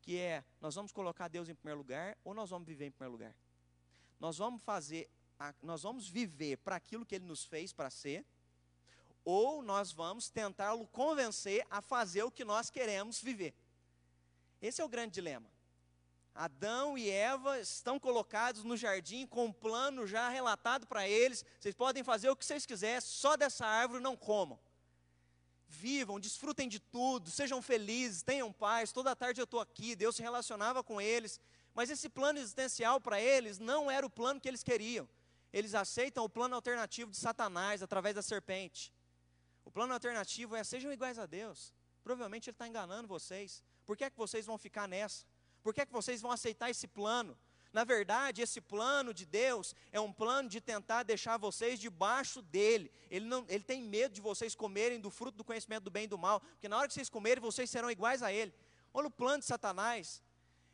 que 0.00 0.16
é: 0.16 0.44
nós 0.60 0.76
vamos 0.76 0.92
colocar 0.92 1.26
Deus 1.26 1.48
em 1.48 1.54
primeiro 1.54 1.78
lugar 1.78 2.16
ou 2.22 2.32
nós 2.32 2.48
vamos 2.48 2.68
viver 2.68 2.86
em 2.86 2.90
primeiro 2.92 3.12
lugar? 3.12 3.34
Nós 4.20 4.38
vamos 4.38 4.62
fazer, 4.62 5.10
nós 5.62 5.82
vamos 5.82 6.08
viver 6.08 6.58
para 6.58 6.76
aquilo 6.76 7.06
que 7.06 7.14
Ele 7.14 7.24
nos 7.24 7.44
fez 7.44 7.72
para 7.72 7.90
ser, 7.90 8.24
ou 9.24 9.62
nós 9.62 9.92
vamos 9.92 10.28
tentá-lo 10.28 10.86
convencer 10.86 11.66
a 11.70 11.82
fazer 11.82 12.22
o 12.22 12.30
que 12.30 12.44
nós 12.44 12.70
queremos 12.70 13.20
viver. 13.20 13.54
Esse 14.60 14.80
é 14.80 14.84
o 14.84 14.88
grande 14.88 15.14
dilema. 15.14 15.48
Adão 16.34 16.96
e 16.96 17.10
Eva 17.10 17.58
estão 17.58 17.98
colocados 17.98 18.62
no 18.62 18.76
jardim 18.76 19.26
com 19.26 19.46
um 19.46 19.52
plano 19.52 20.06
já 20.06 20.28
relatado 20.28 20.86
para 20.86 21.08
eles. 21.08 21.44
Vocês 21.58 21.74
podem 21.74 22.04
fazer 22.04 22.30
o 22.30 22.36
que 22.36 22.44
vocês 22.44 22.64
quiserem, 22.64 23.00
só 23.00 23.36
dessa 23.36 23.66
árvore 23.66 24.02
não 24.02 24.16
comam. 24.16 24.58
Vivam, 25.66 26.18
desfrutem 26.18 26.68
de 26.68 26.78
tudo, 26.78 27.30
sejam 27.30 27.60
felizes, 27.60 28.22
tenham 28.22 28.52
paz. 28.52 28.92
Toda 28.92 29.16
tarde 29.16 29.40
eu 29.40 29.44
estou 29.44 29.60
aqui, 29.60 29.94
Deus 29.96 30.16
se 30.16 30.22
relacionava 30.22 30.82
com 30.82 31.00
eles. 31.00 31.40
Mas 31.74 31.90
esse 31.90 32.08
plano 32.08 32.38
existencial 32.38 33.00
para 33.00 33.20
eles 33.20 33.58
não 33.58 33.90
era 33.90 34.06
o 34.06 34.10
plano 34.10 34.40
que 34.40 34.48
eles 34.48 34.62
queriam. 34.62 35.08
Eles 35.52 35.74
aceitam 35.74 36.24
o 36.24 36.28
plano 36.28 36.54
alternativo 36.54 37.10
de 37.10 37.16
Satanás 37.16 37.82
através 37.82 38.14
da 38.14 38.22
serpente. 38.22 38.92
O 39.64 39.70
plano 39.70 39.92
alternativo 39.92 40.56
é: 40.56 40.64
sejam 40.64 40.92
iguais 40.92 41.18
a 41.18 41.26
Deus. 41.26 41.72
Provavelmente 42.02 42.48
ele 42.48 42.54
está 42.54 42.66
enganando 42.66 43.08
vocês. 43.08 43.62
Por 43.84 43.96
que 43.96 44.04
é 44.04 44.10
que 44.10 44.16
vocês 44.16 44.46
vão 44.46 44.58
ficar 44.58 44.86
nessa? 44.88 45.26
Por 45.62 45.74
que 45.74 45.80
é 45.80 45.86
que 45.86 45.92
vocês 45.92 46.20
vão 46.20 46.30
aceitar 46.30 46.70
esse 46.70 46.86
plano? 46.86 47.38
Na 47.72 47.84
verdade, 47.84 48.40
esse 48.40 48.60
plano 48.60 49.12
de 49.12 49.26
Deus 49.26 49.74
é 49.92 50.00
um 50.00 50.12
plano 50.12 50.48
de 50.48 50.60
tentar 50.60 51.02
deixar 51.02 51.36
vocês 51.36 51.78
debaixo 51.78 52.40
dele. 52.40 52.90
Ele, 53.10 53.26
não, 53.26 53.44
ele 53.48 53.62
tem 53.62 53.82
medo 53.82 54.14
de 54.14 54.20
vocês 54.20 54.54
comerem 54.54 55.00
do 55.00 55.10
fruto 55.10 55.36
do 55.36 55.44
conhecimento 55.44 55.84
do 55.84 55.90
bem 55.90 56.04
e 56.04 56.08
do 56.08 56.16
mal, 56.16 56.40
porque 56.40 56.68
na 56.68 56.78
hora 56.78 56.88
que 56.88 56.94
vocês 56.94 57.10
comerem, 57.10 57.42
vocês 57.42 57.68
serão 57.68 57.90
iguais 57.90 58.22
a 58.22 58.32
ele. 58.32 58.54
Olha 58.92 59.08
o 59.08 59.10
plano 59.10 59.40
de 59.40 59.46
Satanás. 59.46 60.22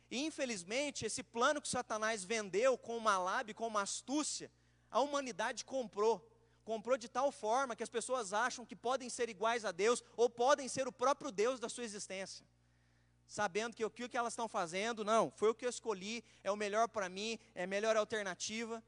E 0.09 0.25
infelizmente, 0.25 1.05
esse 1.05 1.21
plano 1.21 1.61
que 1.61 1.67
Satanás 1.67 2.23
vendeu 2.23 2.77
com 2.77 2.95
uma 2.95 3.17
lábia, 3.17 3.53
com 3.53 3.67
uma 3.67 3.81
astúcia, 3.81 4.49
a 4.95 5.01
humanidade 5.01 5.65
comprou. 5.65 6.15
Comprou 6.63 6.97
de 6.97 7.09
tal 7.09 7.29
forma 7.31 7.75
que 7.75 7.83
as 7.83 7.89
pessoas 7.89 8.31
acham 8.31 8.65
que 8.65 8.75
podem 8.75 9.09
ser 9.09 9.27
iguais 9.29 9.65
a 9.65 9.71
Deus 9.71 10.01
ou 10.15 10.29
podem 10.29 10.69
ser 10.69 10.87
o 10.87 10.91
próprio 10.91 11.31
Deus 11.31 11.59
da 11.59 11.67
sua 11.67 11.83
existência 11.83 12.45
sabendo 13.27 13.75
que 13.75 13.83
o 13.83 13.89
que 13.89 14.15
elas 14.15 14.33
estão 14.33 14.47
fazendo, 14.47 15.03
não, 15.03 15.31
foi 15.31 15.49
o 15.49 15.55
que 15.55 15.65
eu 15.65 15.69
escolhi, 15.69 16.23
é 16.43 16.51
o 16.51 16.55
melhor 16.55 16.87
para 16.87 17.09
mim, 17.09 17.39
é 17.55 17.63
a 17.63 17.67
melhor 17.67 17.97
alternativa. 17.97 18.83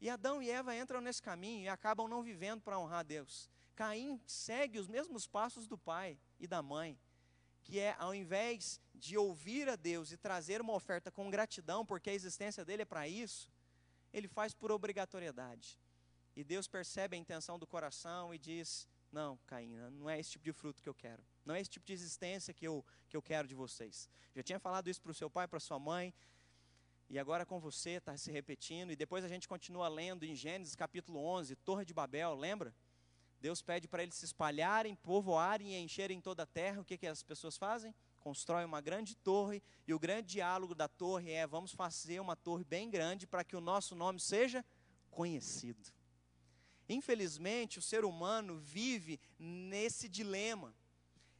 E 0.00 0.10
Adão 0.10 0.42
e 0.42 0.50
Eva 0.50 0.76
entram 0.76 1.00
nesse 1.00 1.22
caminho 1.22 1.64
e 1.64 1.68
acabam 1.68 2.08
não 2.08 2.20
vivendo 2.20 2.60
para 2.60 2.78
honrar 2.78 3.04
Deus. 3.04 3.48
Caim 3.76 4.20
segue 4.26 4.80
os 4.80 4.88
mesmos 4.88 5.28
passos 5.28 5.68
do 5.68 5.78
pai 5.78 6.18
e 6.40 6.46
da 6.46 6.60
mãe, 6.60 6.98
que 7.62 7.78
é 7.78 7.94
ao 8.00 8.12
invés 8.12 8.80
de 8.92 9.16
ouvir 9.16 9.68
a 9.68 9.76
Deus 9.76 10.10
e 10.10 10.16
trazer 10.16 10.60
uma 10.60 10.74
oferta 10.74 11.10
com 11.10 11.30
gratidão, 11.30 11.86
porque 11.86 12.10
a 12.10 12.14
existência 12.14 12.64
dele 12.64 12.82
é 12.82 12.84
para 12.84 13.06
isso, 13.06 13.48
ele 14.12 14.28
faz 14.28 14.54
por 14.54 14.70
obrigatoriedade. 14.70 15.78
E 16.34 16.44
Deus 16.44 16.68
percebe 16.68 17.16
a 17.16 17.18
intenção 17.18 17.58
do 17.58 17.66
coração 17.66 18.32
e 18.32 18.38
diz: 18.38 18.86
Não, 19.10 19.38
Caim, 19.46 19.76
não 19.90 20.08
é 20.08 20.18
esse 20.18 20.30
tipo 20.30 20.44
de 20.44 20.52
fruto 20.52 20.82
que 20.82 20.88
eu 20.88 20.94
quero. 20.94 21.22
Não 21.44 21.54
é 21.54 21.60
esse 21.60 21.70
tipo 21.70 21.86
de 21.86 21.92
existência 21.92 22.54
que 22.54 22.66
eu, 22.66 22.84
que 23.08 23.16
eu 23.16 23.22
quero 23.22 23.48
de 23.48 23.54
vocês. 23.54 24.08
Já 24.34 24.42
tinha 24.42 24.60
falado 24.60 24.88
isso 24.88 25.02
para 25.02 25.10
o 25.10 25.14
seu 25.14 25.28
pai, 25.28 25.48
para 25.48 25.58
sua 25.58 25.78
mãe, 25.78 26.14
e 27.10 27.18
agora 27.18 27.46
com 27.46 27.58
você 27.58 27.92
está 27.92 28.16
se 28.16 28.30
repetindo. 28.30 28.92
E 28.92 28.96
depois 28.96 29.24
a 29.24 29.28
gente 29.28 29.48
continua 29.48 29.88
lendo 29.88 30.24
em 30.24 30.34
Gênesis 30.34 30.76
capítulo 30.76 31.18
11, 31.24 31.56
Torre 31.56 31.84
de 31.84 31.94
Babel, 31.94 32.34
lembra? 32.34 32.74
Deus 33.40 33.62
pede 33.62 33.88
para 33.88 34.02
eles 34.02 34.14
se 34.14 34.24
espalharem, 34.24 34.94
povoarem 34.96 35.74
e 35.74 35.78
encherem 35.78 36.20
toda 36.20 36.42
a 36.42 36.46
terra. 36.46 36.80
O 36.80 36.84
que, 36.84 36.98
que 36.98 37.06
as 37.06 37.22
pessoas 37.22 37.56
fazem? 37.56 37.94
Constrói 38.20 38.64
uma 38.64 38.80
grande 38.80 39.16
torre, 39.16 39.62
e 39.86 39.94
o 39.94 39.98
grande 39.98 40.28
diálogo 40.28 40.74
da 40.74 40.88
torre 40.88 41.30
é: 41.32 41.46
vamos 41.46 41.72
fazer 41.72 42.20
uma 42.20 42.36
torre 42.36 42.64
bem 42.64 42.90
grande 42.90 43.26
para 43.26 43.44
que 43.44 43.56
o 43.56 43.60
nosso 43.60 43.94
nome 43.94 44.20
seja 44.20 44.64
conhecido. 45.10 45.90
Infelizmente, 46.88 47.78
o 47.78 47.82
ser 47.82 48.04
humano 48.04 48.58
vive 48.58 49.20
nesse 49.38 50.08
dilema 50.08 50.74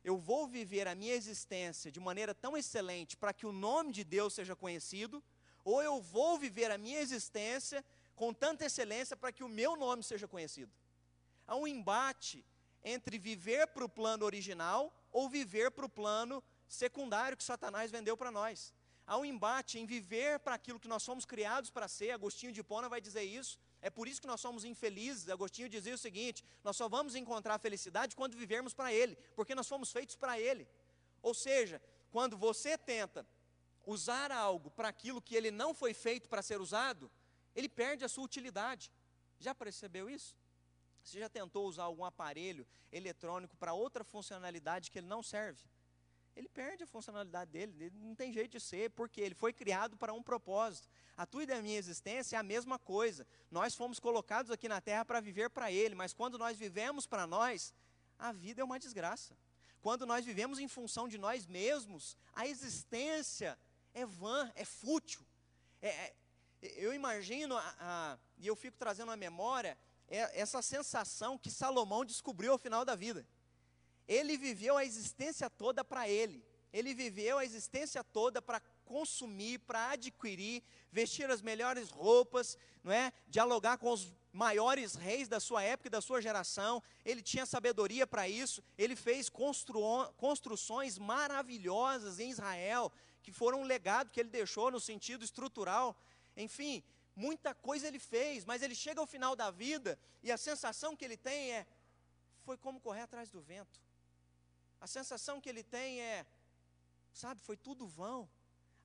eu 0.08 0.16
vou 0.16 0.46
viver 0.46 0.88
a 0.88 0.94
minha 0.94 1.14
existência 1.14 1.90
de 1.90 2.00
maneira 2.00 2.34
tão 2.34 2.56
excelente 2.56 3.16
para 3.16 3.32
que 3.32 3.46
o 3.46 3.52
nome 3.52 3.92
de 3.92 4.04
Deus 4.04 4.32
seja 4.32 4.56
conhecido, 4.56 5.22
ou 5.64 5.82
eu 5.82 6.00
vou 6.00 6.38
viver 6.38 6.70
a 6.70 6.78
minha 6.78 7.00
existência 7.00 7.84
com 8.14 8.32
tanta 8.32 8.64
excelência 8.64 9.16
para 9.16 9.30
que 9.32 9.44
o 9.44 9.48
meu 9.48 9.76
nome 9.76 10.02
seja 10.02 10.26
conhecido. 10.26 10.72
Há 11.46 11.56
um 11.56 11.66
embate 11.66 12.44
entre 12.82 13.18
viver 13.18 13.66
para 13.66 13.84
o 13.84 13.88
plano 13.88 14.24
original 14.24 14.92
ou 15.12 15.28
viver 15.28 15.70
para 15.70 15.84
o 15.84 15.90
plano 15.90 16.42
secundário 16.68 17.36
que 17.36 17.44
Satanás 17.44 17.90
vendeu 17.90 18.16
para 18.16 18.30
nós. 18.30 18.72
Há 19.06 19.16
um 19.16 19.24
embate 19.24 19.78
em 19.78 19.86
viver 19.86 20.38
para 20.40 20.54
aquilo 20.54 20.78
que 20.78 20.86
nós 20.86 21.02
somos 21.02 21.24
criados 21.24 21.70
para 21.70 21.88
ser. 21.88 22.10
Agostinho 22.10 22.52
de 22.52 22.60
Hipona 22.60 22.88
vai 22.88 23.00
dizer 23.00 23.22
isso. 23.22 23.58
É 23.80 23.88
por 23.88 24.06
isso 24.06 24.20
que 24.20 24.26
nós 24.26 24.40
somos 24.40 24.64
infelizes. 24.64 25.28
Agostinho 25.30 25.68
dizia 25.68 25.94
o 25.94 25.98
seguinte: 25.98 26.44
nós 26.62 26.76
só 26.76 26.88
vamos 26.88 27.14
encontrar 27.14 27.54
a 27.54 27.58
felicidade 27.58 28.14
quando 28.14 28.36
vivermos 28.36 28.74
para 28.74 28.92
Ele, 28.92 29.16
porque 29.34 29.54
nós 29.54 29.66
fomos 29.66 29.90
feitos 29.90 30.14
para 30.14 30.38
Ele. 30.38 30.68
Ou 31.22 31.32
seja, 31.32 31.80
quando 32.10 32.36
você 32.36 32.76
tenta 32.76 33.26
usar 33.86 34.30
algo 34.30 34.70
para 34.70 34.88
aquilo 34.88 35.22
que 35.22 35.34
ele 35.34 35.50
não 35.50 35.72
foi 35.72 35.94
feito 35.94 36.28
para 36.28 36.42
ser 36.42 36.60
usado, 36.60 37.10
ele 37.54 37.68
perde 37.68 38.04
a 38.04 38.08
sua 38.08 38.24
utilidade. 38.24 38.92
Já 39.38 39.54
percebeu 39.54 40.10
isso? 40.10 40.36
Você 41.02 41.18
já 41.18 41.28
tentou 41.28 41.66
usar 41.66 41.84
algum 41.84 42.04
aparelho 42.04 42.66
eletrônico 42.92 43.56
para 43.56 43.72
outra 43.72 44.04
funcionalidade 44.04 44.90
que 44.90 44.98
ele 44.98 45.06
não 45.06 45.22
serve? 45.22 45.62
Ele 46.38 46.48
perde 46.48 46.84
a 46.84 46.86
funcionalidade 46.86 47.50
dele, 47.50 47.74
ele 47.80 47.98
não 47.98 48.14
tem 48.14 48.32
jeito 48.32 48.52
de 48.52 48.60
ser, 48.60 48.90
porque 48.90 49.20
ele 49.20 49.34
foi 49.34 49.52
criado 49.52 49.96
para 49.96 50.12
um 50.12 50.22
propósito. 50.22 50.88
A 51.16 51.26
tua 51.26 51.42
e 51.42 51.46
da 51.46 51.60
minha 51.60 51.76
existência 51.76 52.36
é 52.36 52.38
a 52.38 52.44
mesma 52.44 52.78
coisa. 52.78 53.26
Nós 53.50 53.74
fomos 53.74 53.98
colocados 53.98 54.52
aqui 54.52 54.68
na 54.68 54.80
terra 54.80 55.04
para 55.04 55.18
viver 55.18 55.50
para 55.50 55.72
ele, 55.72 55.96
mas 55.96 56.12
quando 56.12 56.38
nós 56.38 56.56
vivemos 56.56 57.08
para 57.08 57.26
nós, 57.26 57.74
a 58.16 58.30
vida 58.30 58.60
é 58.60 58.64
uma 58.64 58.78
desgraça. 58.78 59.36
Quando 59.80 60.06
nós 60.06 60.24
vivemos 60.24 60.60
em 60.60 60.68
função 60.68 61.08
de 61.08 61.18
nós 61.18 61.44
mesmos, 61.44 62.16
a 62.32 62.46
existência 62.46 63.58
é 63.92 64.06
vã, 64.06 64.48
é 64.54 64.64
fútil. 64.64 65.26
É, 65.82 65.88
é, 65.88 66.14
eu 66.76 66.94
imagino, 66.94 67.56
a, 67.56 67.74
a, 67.80 68.18
e 68.36 68.46
eu 68.46 68.54
fico 68.54 68.76
trazendo 68.78 69.10
à 69.10 69.16
memória, 69.16 69.76
é, 70.06 70.40
essa 70.40 70.62
sensação 70.62 71.36
que 71.36 71.50
Salomão 71.50 72.04
descobriu 72.04 72.52
ao 72.52 72.58
final 72.58 72.84
da 72.84 72.94
vida. 72.94 73.26
Ele 74.08 74.36
viveu 74.38 74.76
a 74.76 74.84
existência 74.84 75.50
toda 75.50 75.84
para 75.84 76.08
ele. 76.08 76.42
Ele 76.72 76.94
viveu 76.94 77.38
a 77.38 77.44
existência 77.44 78.02
toda 78.02 78.42
para 78.42 78.60
consumir, 78.84 79.58
para 79.60 79.90
adquirir, 79.90 80.62
vestir 80.90 81.30
as 81.30 81.42
melhores 81.42 81.90
roupas, 81.90 82.56
não 82.82 82.92
é? 82.92 83.12
Dialogar 83.26 83.78
com 83.78 83.90
os 83.90 84.12
maiores 84.32 84.94
reis 84.94 85.28
da 85.28 85.40
sua 85.40 85.62
época 85.62 85.88
e 85.88 85.90
da 85.90 86.00
sua 86.00 86.20
geração. 86.20 86.82
Ele 87.04 87.22
tinha 87.22 87.44
sabedoria 87.44 88.06
para 88.06 88.28
isso. 88.28 88.62
Ele 88.76 88.96
fez 88.96 89.28
construções 90.16 90.98
maravilhosas 90.98 92.18
em 92.18 92.30
Israel, 92.30 92.92
que 93.22 93.32
foram 93.32 93.60
um 93.60 93.64
legado 93.64 94.10
que 94.10 94.20
ele 94.20 94.30
deixou 94.30 94.70
no 94.70 94.80
sentido 94.80 95.24
estrutural. 95.24 95.98
Enfim, 96.36 96.82
muita 97.16 97.54
coisa 97.54 97.88
ele 97.88 97.98
fez, 97.98 98.44
mas 98.44 98.62
ele 98.62 98.74
chega 98.74 99.00
ao 99.00 99.06
final 99.06 99.34
da 99.34 99.50
vida 99.50 99.98
e 100.22 100.30
a 100.30 100.36
sensação 100.36 100.96
que 100.96 101.04
ele 101.04 101.16
tem 101.16 101.52
é: 101.52 101.66
foi 102.42 102.56
como 102.56 102.80
correr 102.80 103.02
atrás 103.02 103.30
do 103.30 103.40
vento. 103.40 103.87
A 104.80 104.86
sensação 104.86 105.40
que 105.40 105.48
ele 105.48 105.62
tem 105.62 106.00
é, 106.00 106.26
sabe, 107.12 107.40
foi 107.40 107.56
tudo 107.56 107.86
vão. 107.86 108.28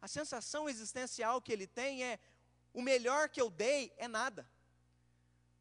A 0.02 0.08
sensação 0.08 0.68
existencial 0.68 1.42
que 1.42 1.52
ele 1.52 1.68
tem 1.68 2.04
é, 2.04 2.20
o 2.74 2.82
melhor 2.82 3.30
que 3.30 3.40
eu 3.40 3.50
dei 3.50 3.94
é 3.98 4.08
nada. 4.08 4.50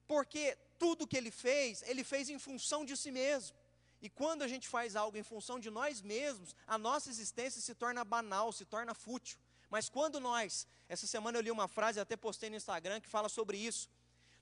Porque 0.07 0.57
tudo 0.79 1.07
que 1.07 1.17
ele 1.17 1.31
fez, 1.31 1.83
ele 1.83 2.03
fez 2.03 2.29
em 2.29 2.39
função 2.39 2.85
de 2.85 2.97
si 2.97 3.11
mesmo. 3.11 3.57
E 4.01 4.11
quando 4.11 4.43
a 4.43 4.49
gente 4.49 4.69
faz 4.69 4.97
algo 4.97 5.17
em 5.17 5.23
função 5.23 5.61
de 5.61 5.71
nós 5.71 6.03
mesmos, 6.03 6.57
a 6.67 6.77
nossa 6.77 7.09
existência 7.09 7.61
se 7.61 7.75
torna 7.75 8.05
banal, 8.05 8.51
se 8.53 8.65
torna 8.65 8.95
fútil. 8.95 9.39
Mas 9.71 9.89
quando 9.89 10.19
nós, 10.19 10.67
essa 10.89 11.07
semana 11.07 11.39
eu 11.39 11.43
li 11.43 11.51
uma 11.51 11.69
frase, 11.69 12.01
até 12.01 12.17
postei 12.17 12.51
no 12.51 12.57
Instagram, 12.57 13.01
que 13.01 13.09
fala 13.09 13.29
sobre 13.29 13.57
isso. 13.57 13.89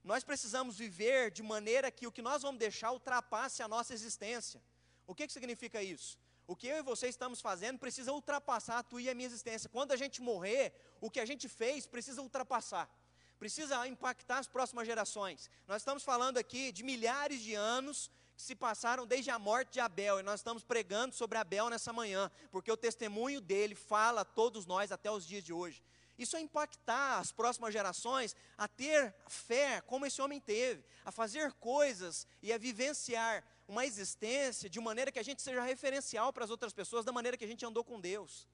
Nós 0.03 0.25
precisamos 0.25 0.79
viver 0.79 1.31
de 1.31 1.43
maneira 1.43 1.91
que 1.91 2.07
o 2.07 2.13
que 2.13 2.23
nós 2.23 2.41
vamos 2.41 2.59
deixar 2.59 2.91
ultrapasse 2.91 3.63
a 3.63 3.69
nossa 3.69 3.93
existência. 3.93 4.63
O 5.11 5.15
que, 5.15 5.27
que 5.27 5.33
significa 5.33 5.83
isso? 5.83 6.17
O 6.47 6.55
que 6.55 6.69
eu 6.69 6.77
e 6.77 6.83
você 6.83 7.09
estamos 7.09 7.41
fazendo 7.41 7.81
precisa 7.81 8.13
ultrapassar 8.13 8.79
a 8.79 8.83
tua 8.85 9.03
e 9.03 9.11
a 9.11 9.15
minha 9.15 9.27
existência. 9.27 9.69
Quando 9.69 9.91
a 9.91 9.97
gente 9.97 10.23
morrer, 10.23 10.73
o 11.01 11.11
que 11.11 11.19
a 11.19 11.27
gente 11.27 11.49
fez 11.49 11.85
precisa 11.85 12.23
ultrapassar. 12.23 12.89
Precisa 13.37 13.89
impactar 13.89 14.39
as 14.39 14.47
próximas 14.47 14.87
gerações. 14.87 15.51
Nós 15.67 15.83
estamos 15.83 16.05
falando 16.05 16.39
aqui 16.39 16.71
de 16.71 16.85
milhares 16.85 17.41
de 17.43 17.55
anos 17.55 18.09
que 18.37 18.43
se 18.43 18.55
passaram 18.55 19.05
desde 19.05 19.31
a 19.31 19.39
morte 19.39 19.73
de 19.73 19.81
Abel, 19.81 20.21
e 20.21 20.23
nós 20.23 20.39
estamos 20.39 20.63
pregando 20.63 21.13
sobre 21.13 21.37
Abel 21.39 21.69
nessa 21.69 21.93
manhã, 21.93 22.31
porque 22.53 22.71
o 22.71 22.77
testemunho 22.77 23.41
dele 23.41 23.75
fala 23.75 24.21
a 24.21 24.25
todos 24.25 24.65
nós 24.65 24.93
até 24.93 25.11
os 25.11 25.27
dias 25.27 25.43
de 25.43 25.53
hoje. 25.53 25.83
Isso 26.17 26.37
é 26.37 26.41
impactar 26.41 27.19
as 27.19 27.33
próximas 27.33 27.73
gerações 27.73 28.37
a 28.57 28.69
ter 28.69 29.13
fé, 29.27 29.81
como 29.81 30.07
esse 30.07 30.23
homem 30.23 30.39
teve, 30.39 30.85
a 31.05 31.11
fazer 31.11 31.53
coisas 31.55 32.27
e 32.43 32.53
a 32.53 32.59
vivenciar 32.59 33.43
uma 33.71 33.87
existência 33.87 34.69
de 34.69 34.81
maneira 34.81 35.13
que 35.13 35.19
a 35.21 35.23
gente 35.23 35.41
seja 35.41 35.63
referencial 35.63 36.33
para 36.33 36.45
as 36.45 36.51
outras 36.51 36.73
pessoas, 36.73 37.05
da 37.05 37.13
maneira 37.13 37.37
que 37.37 37.45
a 37.45 37.49
gente 37.49 37.65
andou 37.65 37.85
com 37.85 38.01
Deus. 38.01 38.49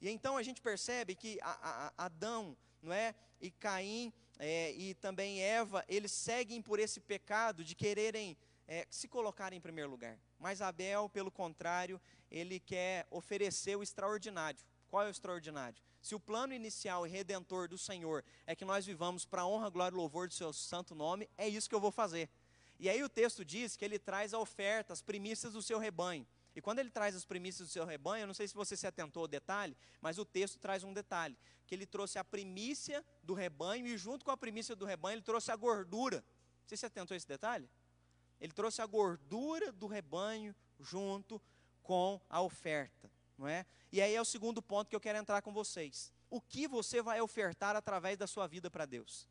E 0.00 0.10
então 0.10 0.36
a 0.36 0.42
gente 0.42 0.60
percebe 0.60 1.14
que 1.14 1.38
a, 1.40 1.92
a, 1.96 2.06
Adão, 2.06 2.56
não 2.82 2.92
é, 2.92 3.14
e 3.40 3.48
Caim 3.52 4.12
é, 4.40 4.72
e 4.72 4.94
também 4.94 5.40
Eva, 5.40 5.84
eles 5.86 6.10
seguem 6.10 6.60
por 6.60 6.80
esse 6.80 6.98
pecado 6.98 7.64
de 7.64 7.76
quererem 7.76 8.36
é, 8.66 8.88
se 8.90 9.06
colocar 9.06 9.52
em 9.52 9.60
primeiro 9.60 9.88
lugar. 9.88 10.18
Mas 10.36 10.60
Abel, 10.60 11.08
pelo 11.08 11.30
contrário, 11.30 12.00
ele 12.28 12.58
quer 12.58 13.06
oferecer 13.08 13.76
o 13.76 13.84
extraordinário. 13.84 14.58
Qual 14.88 15.04
é 15.04 15.06
o 15.06 15.10
extraordinário? 15.10 15.80
Se 16.00 16.16
o 16.16 16.20
plano 16.20 16.52
inicial 16.52 17.06
e 17.06 17.10
redentor 17.10 17.68
do 17.68 17.78
Senhor 17.78 18.24
é 18.48 18.56
que 18.56 18.64
nós 18.64 18.84
vivamos 18.84 19.24
para 19.24 19.42
a 19.42 19.46
honra, 19.46 19.70
glória 19.70 19.94
e 19.94 19.98
louvor 19.98 20.26
do 20.26 20.34
seu 20.34 20.52
santo 20.52 20.92
nome, 20.92 21.30
é 21.38 21.48
isso 21.48 21.68
que 21.68 21.74
eu 21.74 21.80
vou 21.80 21.92
fazer. 21.92 22.28
E 22.82 22.88
aí 22.88 23.00
o 23.00 23.08
texto 23.08 23.44
diz 23.44 23.76
que 23.76 23.84
ele 23.84 23.96
traz 23.96 24.34
a 24.34 24.40
oferta, 24.40 24.92
as 24.92 25.00
primícias 25.00 25.52
do 25.52 25.62
seu 25.62 25.78
rebanho. 25.78 26.26
E 26.52 26.60
quando 26.60 26.80
ele 26.80 26.90
traz 26.90 27.14
as 27.14 27.24
primícias 27.24 27.68
do 27.68 27.70
seu 27.70 27.84
rebanho, 27.84 28.24
eu 28.24 28.26
não 28.26 28.34
sei 28.34 28.48
se 28.48 28.54
você 28.56 28.76
se 28.76 28.88
atentou 28.88 29.20
ao 29.20 29.28
detalhe, 29.28 29.76
mas 30.00 30.18
o 30.18 30.24
texto 30.24 30.58
traz 30.58 30.82
um 30.82 30.92
detalhe, 30.92 31.38
que 31.64 31.76
ele 31.76 31.86
trouxe 31.86 32.18
a 32.18 32.24
primícia 32.24 33.04
do 33.22 33.34
rebanho 33.34 33.86
e 33.86 33.96
junto 33.96 34.24
com 34.24 34.32
a 34.32 34.36
primícia 34.36 34.74
do 34.74 34.84
rebanho 34.84 35.14
ele 35.14 35.22
trouxe 35.22 35.52
a 35.52 35.54
gordura. 35.54 36.24
Você 36.66 36.76
se 36.76 36.84
atentou 36.84 37.14
a 37.14 37.16
esse 37.16 37.28
detalhe? 37.28 37.70
Ele 38.40 38.52
trouxe 38.52 38.82
a 38.82 38.86
gordura 38.86 39.70
do 39.70 39.86
rebanho 39.86 40.52
junto 40.80 41.40
com 41.84 42.20
a 42.28 42.42
oferta, 42.42 43.08
não 43.38 43.46
é? 43.46 43.64
E 43.92 44.02
aí 44.02 44.12
é 44.12 44.20
o 44.20 44.24
segundo 44.24 44.60
ponto 44.60 44.90
que 44.90 44.96
eu 44.96 45.00
quero 45.00 45.18
entrar 45.18 45.40
com 45.40 45.52
vocês. 45.52 46.12
O 46.28 46.40
que 46.40 46.66
você 46.66 47.00
vai 47.00 47.20
ofertar 47.20 47.76
através 47.76 48.18
da 48.18 48.26
sua 48.26 48.48
vida 48.48 48.68
para 48.68 48.86
Deus? 48.86 49.28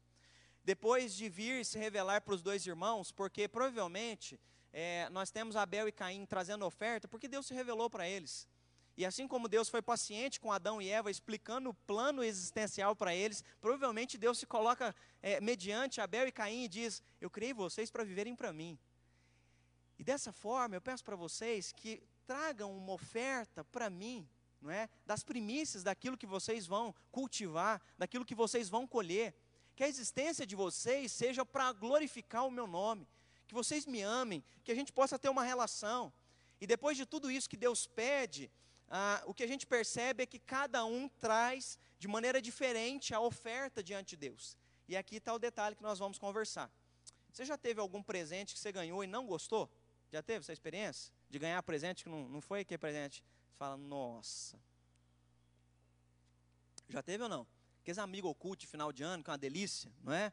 Depois 0.63 1.15
de 1.15 1.27
vir 1.27 1.65
se 1.65 1.77
revelar 1.77 2.21
para 2.21 2.33
os 2.33 2.41
dois 2.41 2.65
irmãos, 2.65 3.11
porque 3.11 3.47
provavelmente 3.47 4.39
é, 4.71 5.09
nós 5.09 5.31
temos 5.31 5.55
Abel 5.55 5.87
e 5.87 5.91
Caim 5.91 6.25
trazendo 6.25 6.65
oferta, 6.65 7.07
porque 7.07 7.27
Deus 7.27 7.47
se 7.47 7.53
revelou 7.53 7.89
para 7.89 8.07
eles. 8.07 8.47
E 8.95 9.05
assim 9.05 9.27
como 9.27 9.47
Deus 9.47 9.69
foi 9.69 9.81
paciente 9.81 10.39
com 10.39 10.51
Adão 10.51 10.81
e 10.81 10.89
Eva, 10.89 11.09
explicando 11.09 11.69
o 11.69 11.73
plano 11.73 12.23
existencial 12.23 12.95
para 12.95 13.15
eles, 13.15 13.43
provavelmente 13.59 14.17
Deus 14.17 14.37
se 14.37 14.45
coloca 14.45 14.93
é, 15.21 15.39
mediante 15.41 16.01
Abel 16.01 16.27
e 16.27 16.31
Caim 16.31 16.65
e 16.65 16.67
diz: 16.67 17.01
Eu 17.19 17.29
criei 17.29 17.53
vocês 17.53 17.89
para 17.89 18.03
viverem 18.03 18.35
para 18.35 18.53
mim. 18.53 18.77
E 19.97 20.03
dessa 20.03 20.31
forma, 20.31 20.75
eu 20.75 20.81
peço 20.81 21.03
para 21.03 21.15
vocês 21.15 21.71
que 21.71 22.03
tragam 22.25 22.75
uma 22.75 22.93
oferta 22.93 23.63
para 23.63 23.89
mim, 23.89 24.27
não 24.61 24.69
é? 24.69 24.89
Das 25.05 25.23
primícias 25.23 25.83
daquilo 25.83 26.17
que 26.17 26.25
vocês 26.25 26.67
vão 26.67 26.93
cultivar, 27.11 27.81
daquilo 27.97 28.25
que 28.25 28.35
vocês 28.35 28.69
vão 28.69 28.85
colher. 28.85 29.33
Que 29.81 29.85
a 29.85 29.89
existência 29.89 30.45
de 30.45 30.55
vocês 30.55 31.11
seja 31.11 31.43
para 31.43 31.73
glorificar 31.73 32.45
o 32.45 32.51
meu 32.51 32.67
nome, 32.67 33.07
que 33.47 33.53
vocês 33.55 33.87
me 33.87 34.03
amem, 34.03 34.43
que 34.63 34.71
a 34.71 34.75
gente 34.75 34.93
possa 34.93 35.17
ter 35.17 35.27
uma 35.27 35.43
relação. 35.43 36.13
E 36.59 36.67
depois 36.67 36.95
de 36.95 37.03
tudo 37.03 37.31
isso 37.31 37.49
que 37.49 37.57
Deus 37.57 37.87
pede, 37.87 38.51
ah, 38.87 39.23
o 39.25 39.33
que 39.33 39.41
a 39.41 39.47
gente 39.47 39.65
percebe 39.65 40.21
é 40.21 40.27
que 40.27 40.37
cada 40.37 40.85
um 40.85 41.09
traz 41.09 41.79
de 41.97 42.07
maneira 42.07 42.39
diferente 42.39 43.11
a 43.11 43.19
oferta 43.19 43.81
diante 43.81 44.09
de 44.11 44.17
Deus. 44.17 44.55
E 44.87 44.95
aqui 44.95 45.15
está 45.15 45.33
o 45.33 45.39
detalhe 45.39 45.75
que 45.75 45.81
nós 45.81 45.97
vamos 45.97 46.19
conversar. 46.19 46.71
Você 47.33 47.43
já 47.43 47.57
teve 47.57 47.81
algum 47.81 48.03
presente 48.03 48.53
que 48.53 48.59
você 48.59 48.71
ganhou 48.71 49.03
e 49.03 49.07
não 49.07 49.25
gostou? 49.25 49.67
Já 50.11 50.21
teve 50.21 50.41
essa 50.41 50.53
experiência? 50.53 51.11
De 51.27 51.39
ganhar 51.39 51.63
presente 51.63 52.03
que 52.03 52.09
não, 52.11 52.29
não 52.29 52.39
foi 52.39 52.59
aquele 52.59 52.77
presente? 52.77 53.23
fala, 53.57 53.77
nossa. 53.77 54.59
Já 56.87 57.01
teve 57.01 57.23
ou 57.23 57.29
não? 57.29 57.47
Aqueles 57.81 57.97
amigos 57.97 58.29
ocultos 58.29 58.61
de 58.61 58.67
final 58.67 58.93
de 58.93 59.01
ano, 59.01 59.23
que 59.23 59.29
é 59.29 59.31
uma 59.31 59.37
delícia, 59.37 59.91
não 60.03 60.13
é? 60.13 60.31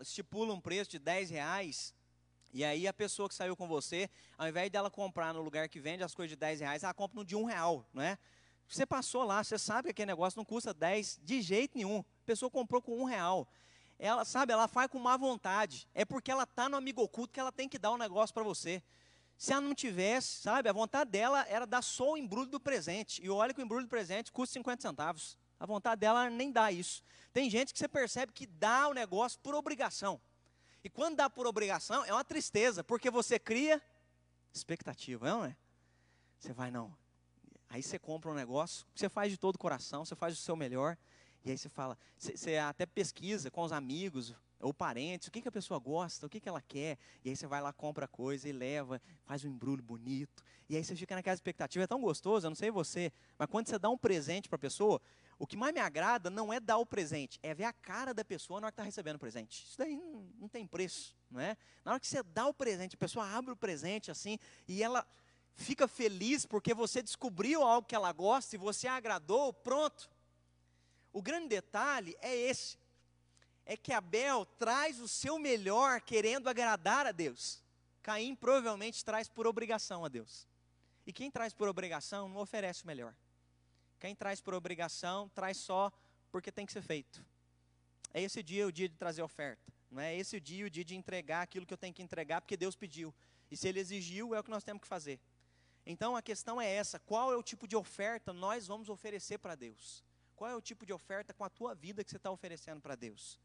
Estipula 0.00 0.52
um 0.52 0.60
preço 0.60 0.90
de 0.90 0.98
10 0.98 1.30
reais. 1.30 1.94
E 2.52 2.64
aí 2.64 2.88
a 2.88 2.92
pessoa 2.92 3.28
que 3.28 3.34
saiu 3.34 3.56
com 3.56 3.68
você, 3.68 4.10
ao 4.36 4.48
invés 4.48 4.68
dela 4.68 4.90
comprar 4.90 5.32
no 5.32 5.40
lugar 5.40 5.68
que 5.68 5.78
vende 5.78 6.02
as 6.02 6.12
coisas 6.12 6.30
de 6.30 6.36
10 6.36 6.60
reais, 6.60 6.82
ela 6.82 6.92
compra 6.92 7.20
no 7.20 7.24
de 7.24 7.36
um 7.36 7.44
real, 7.44 7.86
não 7.94 8.02
é? 8.02 8.18
Você 8.68 8.84
passou 8.84 9.22
lá, 9.22 9.44
você 9.44 9.56
sabe 9.58 9.84
que 9.84 9.90
aquele 9.90 10.06
negócio 10.06 10.36
não 10.36 10.44
custa 10.44 10.74
10 10.74 11.20
de 11.22 11.40
jeito 11.40 11.76
nenhum. 11.76 12.00
A 12.00 12.26
pessoa 12.26 12.50
comprou 12.50 12.82
com 12.82 13.00
um 13.00 13.04
real. 13.04 13.46
Ela, 13.96 14.24
sabe, 14.24 14.52
ela 14.52 14.66
faz 14.66 14.90
com 14.90 14.98
má 14.98 15.16
vontade. 15.16 15.88
É 15.94 16.04
porque 16.04 16.32
ela 16.32 16.42
está 16.42 16.68
no 16.68 16.76
amigo 16.76 17.00
oculto 17.00 17.32
que 17.32 17.38
ela 17.38 17.52
tem 17.52 17.68
que 17.68 17.78
dar 17.78 17.92
um 17.92 17.96
negócio 17.96 18.34
para 18.34 18.42
você. 18.42 18.82
Se 19.36 19.52
ela 19.52 19.62
não 19.62 19.74
tivesse, 19.74 20.42
sabe, 20.42 20.68
a 20.68 20.72
vontade 20.72 21.10
dela 21.10 21.46
era 21.48 21.64
dar 21.64 21.82
só 21.82 22.12
o 22.12 22.16
embrulho 22.16 22.48
do 22.48 22.58
presente. 22.58 23.22
E 23.24 23.30
olha 23.30 23.54
que 23.54 23.60
o 23.60 23.64
embrulho 23.64 23.84
do 23.84 23.88
presente 23.88 24.32
custa 24.32 24.54
50 24.54 24.82
centavos. 24.82 25.38
A 25.62 25.66
vontade 25.66 26.00
dela 26.00 26.28
nem 26.28 26.50
dá 26.50 26.72
isso. 26.72 27.04
Tem 27.32 27.48
gente 27.48 27.72
que 27.72 27.78
você 27.78 27.86
percebe 27.86 28.32
que 28.32 28.48
dá 28.48 28.88
o 28.88 28.92
negócio 28.92 29.38
por 29.38 29.54
obrigação. 29.54 30.20
E 30.82 30.90
quando 30.90 31.14
dá 31.14 31.30
por 31.30 31.46
obrigação, 31.46 32.04
é 32.04 32.12
uma 32.12 32.24
tristeza, 32.24 32.82
porque 32.82 33.08
você 33.08 33.38
cria 33.38 33.80
expectativa, 34.52 35.24
não 35.24 35.44
é? 35.44 35.56
Você 36.36 36.52
vai, 36.52 36.72
não. 36.72 36.92
Aí 37.68 37.80
você 37.80 37.96
compra 37.96 38.32
um 38.32 38.34
negócio, 38.34 38.84
você 38.92 39.08
faz 39.08 39.30
de 39.30 39.38
todo 39.38 39.54
o 39.54 39.58
coração, 39.58 40.04
você 40.04 40.16
faz 40.16 40.36
o 40.36 40.42
seu 40.42 40.56
melhor. 40.56 40.98
E 41.44 41.52
aí 41.52 41.56
você 41.56 41.68
fala, 41.68 41.96
você, 42.18 42.56
até 42.56 42.84
pesquisa 42.84 43.48
com 43.48 43.62
os 43.62 43.70
amigos, 43.70 44.34
ou 44.62 44.72
parentes, 44.72 45.28
o 45.28 45.30
que, 45.30 45.42
que 45.42 45.48
a 45.48 45.52
pessoa 45.52 45.78
gosta, 45.78 46.26
o 46.26 46.28
que, 46.30 46.40
que 46.40 46.48
ela 46.48 46.62
quer, 46.62 46.96
e 47.24 47.30
aí 47.30 47.36
você 47.36 47.46
vai 47.46 47.60
lá, 47.60 47.72
compra 47.72 48.06
coisa 48.06 48.48
e 48.48 48.52
leva, 48.52 49.02
faz 49.24 49.44
um 49.44 49.48
embrulho 49.48 49.82
bonito, 49.82 50.42
e 50.68 50.76
aí 50.76 50.84
você 50.84 50.94
fica 50.94 51.16
naquela 51.16 51.34
expectativa, 51.34 51.82
é 51.82 51.86
tão 51.86 52.00
gostoso, 52.00 52.46
eu 52.46 52.50
não 52.50 52.54
sei 52.54 52.70
você, 52.70 53.12
mas 53.36 53.48
quando 53.50 53.66
você 53.66 53.78
dá 53.78 53.90
um 53.90 53.98
presente 53.98 54.48
para 54.48 54.56
a 54.56 54.60
pessoa, 54.60 55.02
o 55.42 55.46
que 55.46 55.56
mais 55.56 55.74
me 55.74 55.80
agrada 55.80 56.30
não 56.30 56.52
é 56.52 56.60
dar 56.60 56.78
o 56.78 56.86
presente, 56.86 57.36
é 57.42 57.52
ver 57.52 57.64
a 57.64 57.72
cara 57.72 58.14
da 58.14 58.24
pessoa 58.24 58.60
na 58.60 58.66
hora 58.68 58.70
que 58.70 58.74
está 58.74 58.84
recebendo 58.84 59.16
o 59.16 59.18
presente. 59.18 59.64
Isso 59.66 59.76
daí 59.76 59.96
não, 59.96 60.30
não 60.38 60.48
tem 60.48 60.64
preço, 60.64 61.16
não 61.28 61.40
é? 61.40 61.56
Na 61.84 61.90
hora 61.90 62.00
que 62.00 62.06
você 62.06 62.22
dá 62.22 62.46
o 62.46 62.54
presente, 62.54 62.94
a 62.94 62.96
pessoa 62.96 63.26
abre 63.26 63.50
o 63.50 63.56
presente 63.56 64.08
assim, 64.08 64.38
e 64.68 64.84
ela 64.84 65.04
fica 65.56 65.88
feliz 65.88 66.46
porque 66.46 66.72
você 66.72 67.02
descobriu 67.02 67.64
algo 67.64 67.88
que 67.88 67.94
ela 67.96 68.12
gosta 68.12 68.54
e 68.54 68.58
você 68.58 68.86
agradou, 68.86 69.52
pronto. 69.52 70.08
O 71.12 71.20
grande 71.20 71.48
detalhe 71.48 72.16
é 72.20 72.32
esse 72.32 72.78
é 73.66 73.76
que 73.76 73.92
Abel 73.92 74.46
traz 74.46 75.00
o 75.00 75.08
seu 75.08 75.40
melhor 75.40 76.02
querendo 76.02 76.48
agradar 76.48 77.04
a 77.04 77.10
Deus. 77.10 77.60
Caim 78.00 78.36
provavelmente 78.36 79.04
traz 79.04 79.28
por 79.28 79.48
obrigação 79.48 80.04
a 80.04 80.08
Deus. 80.08 80.46
E 81.04 81.12
quem 81.12 81.32
traz 81.32 81.52
por 81.52 81.66
obrigação 81.66 82.28
não 82.28 82.40
oferece 82.40 82.84
o 82.84 82.86
melhor. 82.86 83.12
Quem 84.02 84.16
traz 84.16 84.40
por 84.40 84.52
obrigação 84.52 85.28
traz 85.28 85.58
só 85.58 85.92
porque 86.32 86.50
tem 86.50 86.66
que 86.66 86.72
ser 86.72 86.82
feito. 86.82 87.24
É 88.12 88.20
esse 88.20 88.42
dia 88.42 88.66
o 88.66 88.72
dia 88.72 88.88
de 88.88 88.96
trazer 88.96 89.22
oferta. 89.22 89.72
Não 89.88 90.02
é 90.02 90.12
esse 90.12 90.36
o 90.36 90.40
dia 90.40 90.66
o 90.66 90.70
dia 90.70 90.84
de 90.84 90.96
entregar 90.96 91.40
aquilo 91.40 91.64
que 91.64 91.72
eu 91.72 91.78
tenho 91.78 91.94
que 91.94 92.02
entregar 92.02 92.40
porque 92.40 92.56
Deus 92.56 92.74
pediu. 92.74 93.14
E 93.48 93.56
se 93.56 93.68
Ele 93.68 93.78
exigiu, 93.78 94.34
é 94.34 94.40
o 94.40 94.42
que 94.42 94.50
nós 94.50 94.64
temos 94.64 94.82
que 94.82 94.88
fazer. 94.88 95.20
Então 95.86 96.16
a 96.16 96.20
questão 96.20 96.60
é 96.60 96.68
essa: 96.68 96.98
qual 96.98 97.32
é 97.32 97.36
o 97.36 97.44
tipo 97.44 97.68
de 97.68 97.76
oferta 97.76 98.32
nós 98.32 98.66
vamos 98.66 98.88
oferecer 98.88 99.38
para 99.38 99.54
Deus? 99.54 100.02
Qual 100.34 100.50
é 100.50 100.56
o 100.56 100.60
tipo 100.60 100.84
de 100.84 100.92
oferta 100.92 101.32
com 101.32 101.44
a 101.44 101.48
tua 101.48 101.72
vida 101.72 102.02
que 102.02 102.10
você 102.10 102.16
está 102.16 102.32
oferecendo 102.32 102.80
para 102.80 102.96
Deus? 102.96 103.38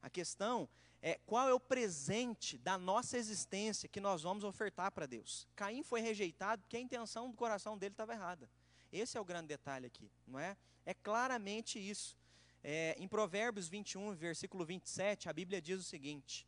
A 0.00 0.08
questão 0.08 0.70
é 1.02 1.20
qual 1.26 1.46
é 1.46 1.52
o 1.52 1.60
presente 1.60 2.56
da 2.56 2.78
nossa 2.78 3.18
existência 3.18 3.90
que 3.90 4.00
nós 4.00 4.22
vamos 4.22 4.42
ofertar 4.42 4.90
para 4.90 5.04
Deus. 5.04 5.46
Caim 5.54 5.82
foi 5.82 6.00
rejeitado 6.00 6.62
porque 6.62 6.78
a 6.78 6.80
intenção 6.80 7.30
do 7.30 7.36
coração 7.36 7.76
dele 7.76 7.92
estava 7.92 8.14
errada. 8.14 8.48
Esse 8.92 9.16
é 9.16 9.20
o 9.20 9.24
grande 9.24 9.48
detalhe 9.48 9.86
aqui, 9.86 10.10
não 10.26 10.38
é? 10.38 10.56
É 10.84 10.92
claramente 10.92 11.78
isso. 11.78 12.16
É, 12.62 12.94
em 12.98 13.08
Provérbios 13.08 13.68
21, 13.68 14.14
versículo 14.14 14.64
27, 14.64 15.28
a 15.28 15.32
Bíblia 15.32 15.60
diz 15.60 15.80
o 15.80 15.82
seguinte: 15.82 16.46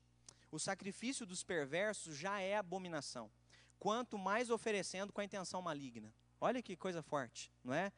O 0.51 0.59
sacrifício 0.59 1.25
dos 1.25 1.43
perversos 1.43 2.17
já 2.17 2.41
é 2.41 2.57
abominação, 2.57 3.31
quanto 3.79 4.19
mais 4.19 4.51
oferecendo 4.51 5.13
com 5.13 5.21
a 5.21 5.25
intenção 5.25 5.63
maligna. 5.63 6.15
Olha 6.41 6.63
que 6.63 6.77
coisa 6.77 7.03
forte, 7.03 7.51
não 7.65 7.73
é? 7.73 7.91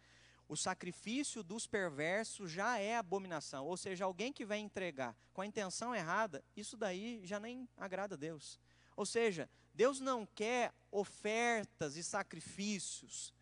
o 0.49 0.57
sacrifício 0.57 1.43
dos 1.43 1.67
perversos 1.67 2.51
já 2.51 2.79
é 2.79 2.97
abominação. 2.97 3.67
Ou 3.67 3.77
seja, 3.77 4.05
alguém 4.05 4.33
que 4.33 4.45
vai 4.45 4.59
entregar 4.59 5.17
com 5.33 5.41
a 5.41 5.47
intenção 5.47 5.95
errada, 5.95 6.45
isso 6.57 6.77
daí 6.77 7.21
já 7.25 7.41
nem 7.41 7.69
agrada 7.77 8.15
a 8.15 8.19
Deus. 8.19 8.61
Ou 8.97 9.05
seja, 9.05 9.51
Deus 9.75 10.01
não 10.01 10.25
quer 10.25 10.73
ofertas 10.91 11.97
e 11.97 12.05
sacrifícios. 12.05 13.35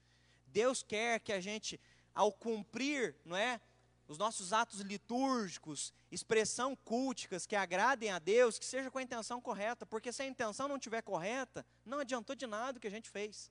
Deus 0.55 0.85
quer 0.85 1.19
que 1.19 1.33
a 1.33 1.41
gente, 1.41 1.81
ao 2.15 2.33
cumprir, 2.33 3.17
não 3.25 3.37
é, 3.37 3.61
os 4.07 4.17
nossos 4.17 4.53
atos 4.53 4.81
litúrgicos, 4.81 5.93
expressão 6.13 6.77
culticas 6.77 7.45
que 7.45 7.57
agradem 7.57 8.11
a 8.11 8.21
Deus, 8.21 8.57
que 8.57 8.65
seja 8.65 8.89
com 8.89 8.99
a 8.99 9.03
intenção 9.03 9.41
correta, 9.41 9.85
porque 9.85 10.13
se 10.13 10.23
a 10.23 10.27
intenção 10.27 10.69
não 10.69 10.77
estiver 10.77 11.03
correta, 11.03 11.67
não 11.85 11.99
adiantou 11.99 12.37
de 12.37 12.47
nada 12.47 12.79
o 12.79 12.81
que 12.81 12.87
a 12.87 12.91
gente 12.91 13.11
fez. 13.11 13.51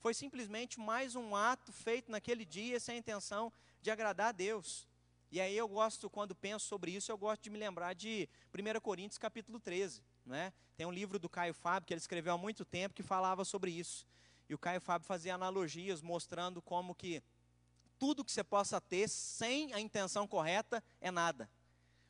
Foi 0.00 0.12
simplesmente 0.12 0.78
mais 0.78 1.16
um 1.16 1.34
ato 1.34 1.72
feito 1.72 2.10
naquele 2.10 2.44
dia 2.44 2.78
sem 2.78 2.96
a 2.96 2.98
intenção 2.98 3.50
de 3.80 3.90
agradar 3.90 4.28
a 4.28 4.32
Deus. 4.32 4.86
E 5.32 5.40
aí 5.40 5.56
eu 5.56 5.66
gosto, 5.66 6.10
quando 6.10 6.34
penso 6.34 6.66
sobre 6.66 6.90
isso, 6.90 7.10
eu 7.10 7.16
gosto 7.16 7.42
de 7.42 7.50
me 7.50 7.58
lembrar 7.58 7.94
de 7.94 8.28
1 8.52 8.80
Coríntios 8.80 9.16
capítulo 9.16 9.58
13. 9.58 10.02
Né? 10.26 10.52
Tem 10.76 10.86
um 10.86 10.92
livro 10.92 11.18
do 11.18 11.28
Caio 11.28 11.54
Fábio 11.54 11.86
que 11.86 11.94
ele 11.94 12.00
escreveu 12.00 12.34
há 12.34 12.38
muito 12.38 12.66
tempo 12.66 12.94
que 12.94 13.02
falava 13.02 13.46
sobre 13.46 13.70
isso. 13.70 14.06
E 14.48 14.54
o 14.54 14.58
Caio 14.58 14.80
Fábio 14.80 15.06
fazia 15.06 15.34
analogias 15.34 16.00
mostrando 16.00 16.62
como 16.62 16.94
que 16.94 17.22
tudo 17.98 18.24
que 18.24 18.32
você 18.32 18.44
possa 18.44 18.80
ter 18.80 19.08
sem 19.08 19.72
a 19.74 19.80
intenção 19.80 20.26
correta 20.26 20.82
é 21.00 21.10
nada. 21.10 21.50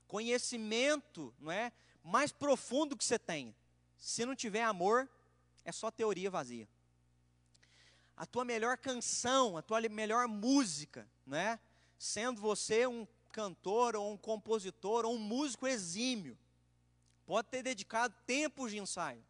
Conhecimento, 0.06 1.34
não 1.38 1.50
é? 1.50 1.72
Mais 2.02 2.30
profundo 2.30 2.96
que 2.96 3.04
você 3.04 3.18
tenha. 3.18 3.54
Se 3.96 4.24
não 4.24 4.36
tiver 4.36 4.62
amor, 4.62 5.08
é 5.64 5.72
só 5.72 5.90
teoria 5.90 6.30
vazia. 6.30 6.68
A 8.16 8.26
tua 8.26 8.44
melhor 8.44 8.76
canção, 8.78 9.56
a 9.56 9.62
tua 9.62 9.80
melhor 9.88 10.28
música, 10.28 11.08
não 11.26 11.36
é? 11.36 11.58
Sendo 11.98 12.40
você 12.40 12.86
um 12.86 13.06
cantor 13.32 13.96
ou 13.96 14.12
um 14.12 14.16
compositor 14.16 15.04
ou 15.04 15.14
um 15.14 15.18
músico 15.18 15.66
exímio, 15.66 16.38
pode 17.26 17.48
ter 17.48 17.62
dedicado 17.62 18.14
tempos 18.26 18.70
de 18.70 18.78
ensaio. 18.78 19.22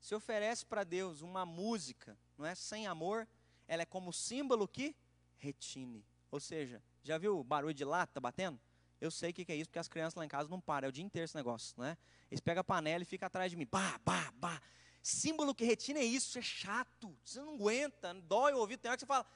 Se 0.00 0.14
oferece 0.14 0.64
para 0.64 0.82
Deus 0.82 1.20
uma 1.20 1.44
música, 1.44 2.18
não 2.36 2.46
é 2.46 2.54
sem 2.54 2.86
amor, 2.86 3.28
ela 3.68 3.82
é 3.82 3.86
como 3.86 4.12
símbolo 4.12 4.66
que 4.66 4.96
retine. 5.36 6.04
Ou 6.30 6.40
seja, 6.40 6.82
já 7.02 7.18
viu 7.18 7.38
o 7.38 7.44
barulho 7.44 7.74
de 7.74 7.84
lata 7.84 8.18
batendo? 8.18 8.58
Eu 9.00 9.10
sei 9.10 9.30
o 9.30 9.34
que, 9.34 9.44
que 9.44 9.52
é 9.52 9.56
isso, 9.56 9.68
porque 9.68 9.78
as 9.78 9.88
crianças 9.88 10.14
lá 10.14 10.24
em 10.24 10.28
casa 10.28 10.48
não 10.48 10.60
param, 10.60 10.86
é 10.86 10.88
o 10.88 10.92
dia 10.92 11.04
inteiro 11.04 11.24
esse 11.24 11.36
negócio, 11.36 11.74
né? 11.80 11.96
Eles 12.30 12.40
pegam 12.40 12.60
a 12.60 12.64
panela 12.64 13.02
e 13.02 13.06
ficam 13.06 13.26
atrás 13.26 13.50
de 13.50 13.56
mim, 13.56 13.66
bah, 13.70 14.00
bah, 14.04 14.32
bah. 14.36 14.60
Símbolo 15.02 15.54
que 15.54 15.64
retine 15.64 16.00
é 16.00 16.04
isso, 16.04 16.38
é 16.38 16.42
chato, 16.42 17.16
você 17.24 17.40
não 17.40 17.54
aguenta, 17.54 18.12
dói 18.14 18.52
o 18.52 18.58
ouvido, 18.58 18.80
tem 18.80 18.90
hora 18.90 18.96
que 18.96 19.00
você 19.00 19.06
fala, 19.06 19.26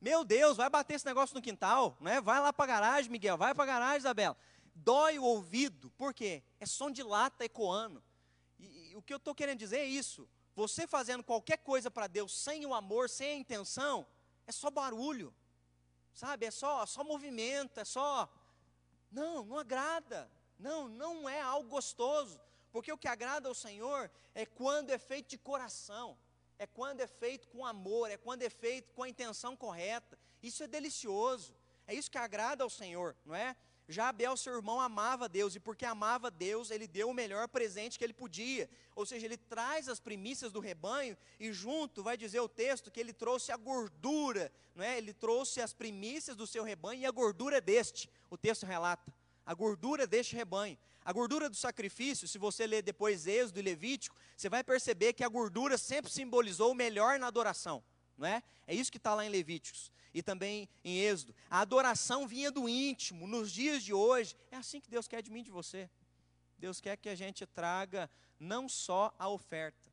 meu 0.00 0.24
Deus, 0.24 0.56
vai 0.56 0.70
bater 0.70 0.94
esse 0.94 1.04
negócio 1.04 1.34
no 1.34 1.42
quintal, 1.42 1.96
né? 2.00 2.20
Vai 2.20 2.40
lá 2.40 2.52
para 2.52 2.64
a 2.64 2.68
garagem, 2.68 3.10
Miguel, 3.10 3.36
vai 3.36 3.54
para 3.54 3.64
a 3.64 3.66
garagem, 3.66 3.98
Isabela. 3.98 4.36
Dói 4.74 5.18
o 5.18 5.24
ouvido, 5.24 5.90
por 5.90 6.14
quê? 6.14 6.42
É 6.58 6.64
som 6.64 6.90
de 6.90 7.02
lata 7.02 7.44
ecoando. 7.44 8.02
O 8.94 9.02
que 9.02 9.12
eu 9.12 9.18
estou 9.18 9.34
querendo 9.34 9.58
dizer 9.58 9.78
é 9.78 9.84
isso. 9.84 10.28
Você 10.54 10.86
fazendo 10.86 11.22
qualquer 11.22 11.58
coisa 11.58 11.90
para 11.90 12.06
Deus 12.06 12.36
sem 12.36 12.66
o 12.66 12.74
amor, 12.74 13.08
sem 13.08 13.30
a 13.30 13.36
intenção, 13.36 14.06
é 14.46 14.52
só 14.52 14.70
barulho. 14.70 15.34
Sabe? 16.12 16.46
É 16.46 16.50
só, 16.50 16.84
só 16.86 17.04
movimento, 17.04 17.78
é 17.78 17.84
só. 17.84 18.28
Não, 19.10 19.44
não 19.44 19.58
agrada. 19.58 20.30
Não, 20.58 20.88
não 20.88 21.28
é 21.28 21.40
algo 21.40 21.68
gostoso. 21.68 22.40
Porque 22.72 22.92
o 22.92 22.98
que 22.98 23.08
agrada 23.08 23.48
ao 23.48 23.54
Senhor 23.54 24.10
é 24.34 24.44
quando 24.44 24.90
é 24.90 24.98
feito 24.98 25.30
de 25.30 25.38
coração, 25.38 26.16
é 26.58 26.66
quando 26.66 27.00
é 27.00 27.06
feito 27.06 27.48
com 27.48 27.64
amor, 27.64 28.10
é 28.10 28.16
quando 28.16 28.42
é 28.42 28.50
feito 28.50 28.92
com 28.92 29.02
a 29.02 29.08
intenção 29.08 29.56
correta. 29.56 30.18
Isso 30.42 30.62
é 30.62 30.66
delicioso. 30.66 31.54
É 31.86 31.94
isso 31.94 32.10
que 32.10 32.18
agrada 32.18 32.62
ao 32.62 32.70
Senhor, 32.70 33.16
não 33.24 33.34
é? 33.34 33.56
Já 33.90 34.08
Abel, 34.08 34.36
seu 34.36 34.54
irmão, 34.54 34.80
amava 34.80 35.28
Deus, 35.28 35.56
e 35.56 35.60
porque 35.60 35.84
amava 35.84 36.30
Deus, 36.30 36.70
ele 36.70 36.86
deu 36.86 37.10
o 37.10 37.14
melhor 37.14 37.48
presente 37.48 37.98
que 37.98 38.04
ele 38.04 38.12
podia. 38.12 38.70
Ou 38.94 39.04
seja, 39.04 39.26
ele 39.26 39.36
traz 39.36 39.88
as 39.88 39.98
primícias 39.98 40.52
do 40.52 40.60
rebanho, 40.60 41.16
e 41.40 41.52
junto 41.52 42.00
vai 42.00 42.16
dizer 42.16 42.38
o 42.38 42.48
texto 42.48 42.88
que 42.88 43.00
ele 43.00 43.12
trouxe 43.12 43.50
a 43.50 43.56
gordura, 43.56 44.52
não 44.76 44.84
é? 44.84 44.96
Ele 44.96 45.12
trouxe 45.12 45.60
as 45.60 45.72
primícias 45.72 46.36
do 46.36 46.46
seu 46.46 46.62
rebanho 46.62 47.00
e 47.00 47.06
a 47.06 47.10
gordura 47.10 47.60
deste. 47.60 48.08
O 48.30 48.38
texto 48.38 48.64
relata 48.64 49.12
a 49.44 49.54
gordura 49.54 50.06
deste 50.06 50.36
rebanho. 50.36 50.78
A 51.04 51.12
gordura 51.12 51.50
do 51.50 51.56
sacrifício, 51.56 52.28
se 52.28 52.38
você 52.38 52.68
ler 52.68 52.82
depois 52.82 53.26
Êxodo 53.26 53.58
e 53.58 53.62
Levítico, 53.62 54.14
você 54.36 54.48
vai 54.48 54.62
perceber 54.62 55.14
que 55.14 55.24
a 55.24 55.28
gordura 55.28 55.76
sempre 55.76 56.12
simbolizou 56.12 56.70
o 56.70 56.74
melhor 56.74 57.18
na 57.18 57.26
adoração, 57.26 57.82
não 58.20 58.28
é? 58.28 58.42
É 58.66 58.74
isso 58.74 58.92
que 58.92 58.98
está 58.98 59.14
lá 59.14 59.24
em 59.24 59.28
Levíticos 59.28 59.90
e 60.12 60.22
também 60.22 60.68
em 60.84 60.98
Êxodo. 60.98 61.34
A 61.48 61.60
adoração 61.60 62.28
vinha 62.28 62.50
do 62.50 62.68
íntimo. 62.68 63.26
Nos 63.26 63.50
dias 63.50 63.82
de 63.82 63.94
hoje, 63.94 64.36
é 64.50 64.56
assim 64.56 64.80
que 64.80 64.90
Deus 64.90 65.08
quer 65.08 65.22
de 65.22 65.30
mim 65.30 65.40
e 65.40 65.44
de 65.44 65.50
você. 65.50 65.88
Deus 66.58 66.80
quer 66.80 66.96
que 66.96 67.08
a 67.08 67.14
gente 67.14 67.46
traga 67.46 68.10
não 68.38 68.68
só 68.68 69.14
a 69.18 69.28
oferta, 69.28 69.90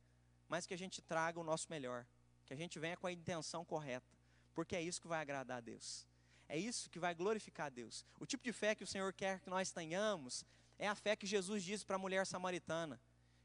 mas 0.48 0.66
que 0.66 0.74
a 0.74 0.78
gente 0.78 1.00
traga 1.00 1.40
o 1.40 1.44
nosso 1.44 1.66
melhor. 1.70 2.06
Que 2.44 2.52
a 2.52 2.56
gente 2.56 2.78
venha 2.78 2.96
com 2.96 3.06
a 3.06 3.12
intenção 3.12 3.64
correta. 3.64 4.06
Porque 4.54 4.76
é 4.76 4.82
isso 4.82 5.00
que 5.00 5.08
vai 5.08 5.20
agradar 5.20 5.58
a 5.58 5.60
Deus. 5.60 6.06
É 6.48 6.58
isso 6.58 6.90
que 6.90 6.98
vai 6.98 7.14
glorificar 7.14 7.66
a 7.66 7.70
Deus. 7.70 8.04
O 8.18 8.26
tipo 8.26 8.44
de 8.44 8.52
fé 8.52 8.74
que 8.74 8.84
o 8.84 8.86
Senhor 8.86 9.12
quer 9.12 9.40
que 9.40 9.48
nós 9.48 9.70
tenhamos 9.70 10.44
é 10.78 10.88
a 10.88 10.94
fé 10.94 11.16
que 11.16 11.26
Jesus 11.26 11.62
disse 11.62 11.84
para 11.84 11.96
a 11.96 11.98
mulher 11.98 12.26
samaritana: 12.26 13.00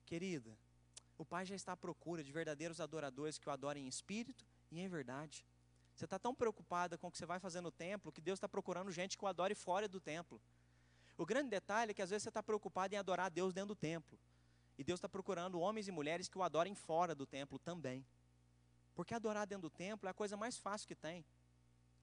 Querida, 0.06 0.58
o 1.18 1.26
Pai 1.26 1.46
já 1.46 1.56
está 1.56 1.74
à 1.74 1.78
procura 1.78 2.24
de 2.24 2.32
verdadeiros 2.32 2.80
adoradores 2.80 3.38
que 3.38 3.48
o 3.48 3.52
adorem 3.52 3.86
em 3.86 3.88
espírito 3.88 4.46
e 4.74 4.82
em 4.82 4.88
verdade. 4.88 5.46
Você 5.96 6.06
está 6.06 6.18
tão 6.18 6.34
preocupada 6.34 6.98
com 6.98 7.08
o 7.08 7.12
que 7.12 7.18
você 7.18 7.26
vai 7.26 7.40
fazer 7.40 7.62
no 7.62 7.72
templo 7.72 8.12
que 8.12 8.22
Deus 8.22 8.38
está 8.38 8.50
procurando 8.50 8.92
gente 8.92 9.18
que 9.18 9.24
o 9.24 9.28
adore 9.28 9.54
fora 9.54 9.88
do 9.88 10.00
templo. 10.00 10.42
O 11.18 11.26
grande 11.26 11.50
detalhe 11.50 11.92
é 11.92 11.94
que 11.94 12.02
às 12.02 12.10
vezes 12.10 12.24
você 12.24 12.30
está 12.30 12.42
preocupado 12.42 12.96
em 12.96 12.98
adorar 12.98 13.30
Deus 13.30 13.54
dentro 13.54 13.70
do 13.70 13.76
templo. 13.76 14.18
E 14.78 14.84
Deus 14.84 14.98
está 14.98 15.08
procurando 15.08 15.60
homens 15.60 15.88
e 15.88 15.92
mulheres 15.92 16.28
que 16.28 16.38
o 16.38 16.42
adorem 16.42 16.74
fora 16.74 17.14
do 17.14 17.26
templo 17.26 17.60
também. 17.60 18.04
Porque 18.96 19.14
adorar 19.14 19.46
dentro 19.46 19.70
do 19.70 19.70
templo 19.70 20.08
é 20.08 20.12
a 20.12 20.14
coisa 20.14 20.36
mais 20.36 20.58
fácil 20.58 20.88
que 20.88 20.96
tem. 20.96 21.24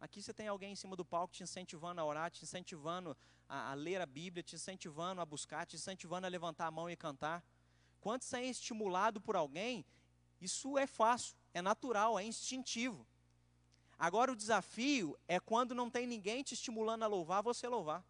Aqui 0.01 0.23
você 0.23 0.33
tem 0.33 0.49
alguém 0.49 0.73
em 0.73 0.77
cima 0.77 0.97
do 0.97 1.05
palco 1.05 1.35
te 1.35 1.43
incentivando 1.43 2.01
a 2.01 2.05
orar, 2.05 2.31
te 2.31 2.45
incentivando 2.45 3.17
a, 3.49 3.73
a 3.73 3.75
ler 3.75 4.01
a 4.01 4.07
Bíblia, 4.07 4.43
te 4.43 4.55
incentivando 4.55 5.21
a 5.21 5.27
buscar, 5.27 5.67
te 5.67 5.77
incentivando 5.77 6.27
a 6.27 6.31
levantar 6.31 6.67
a 6.67 6.71
mão 6.71 6.89
e 6.89 6.97
cantar. 6.97 7.45
Quando 8.01 8.23
você 8.23 8.39
é 8.39 8.47
estimulado 8.47 9.21
por 9.21 9.37
alguém, 9.37 9.85
isso 10.41 10.79
é 10.79 10.87
fácil, 10.87 11.37
é 11.53 11.61
natural, 11.61 12.19
é 12.19 12.25
instintivo. 12.25 13.07
Agora 13.99 14.33
o 14.33 14.37
desafio 14.37 15.19
é 15.29 15.39
quando 15.39 15.75
não 15.75 15.91
tem 15.91 16.07
ninguém 16.07 16.43
te 16.43 16.55
estimulando 16.55 17.03
a 17.03 17.07
louvar, 17.07 17.43
você 17.43 17.69
louvar. 17.69 18.03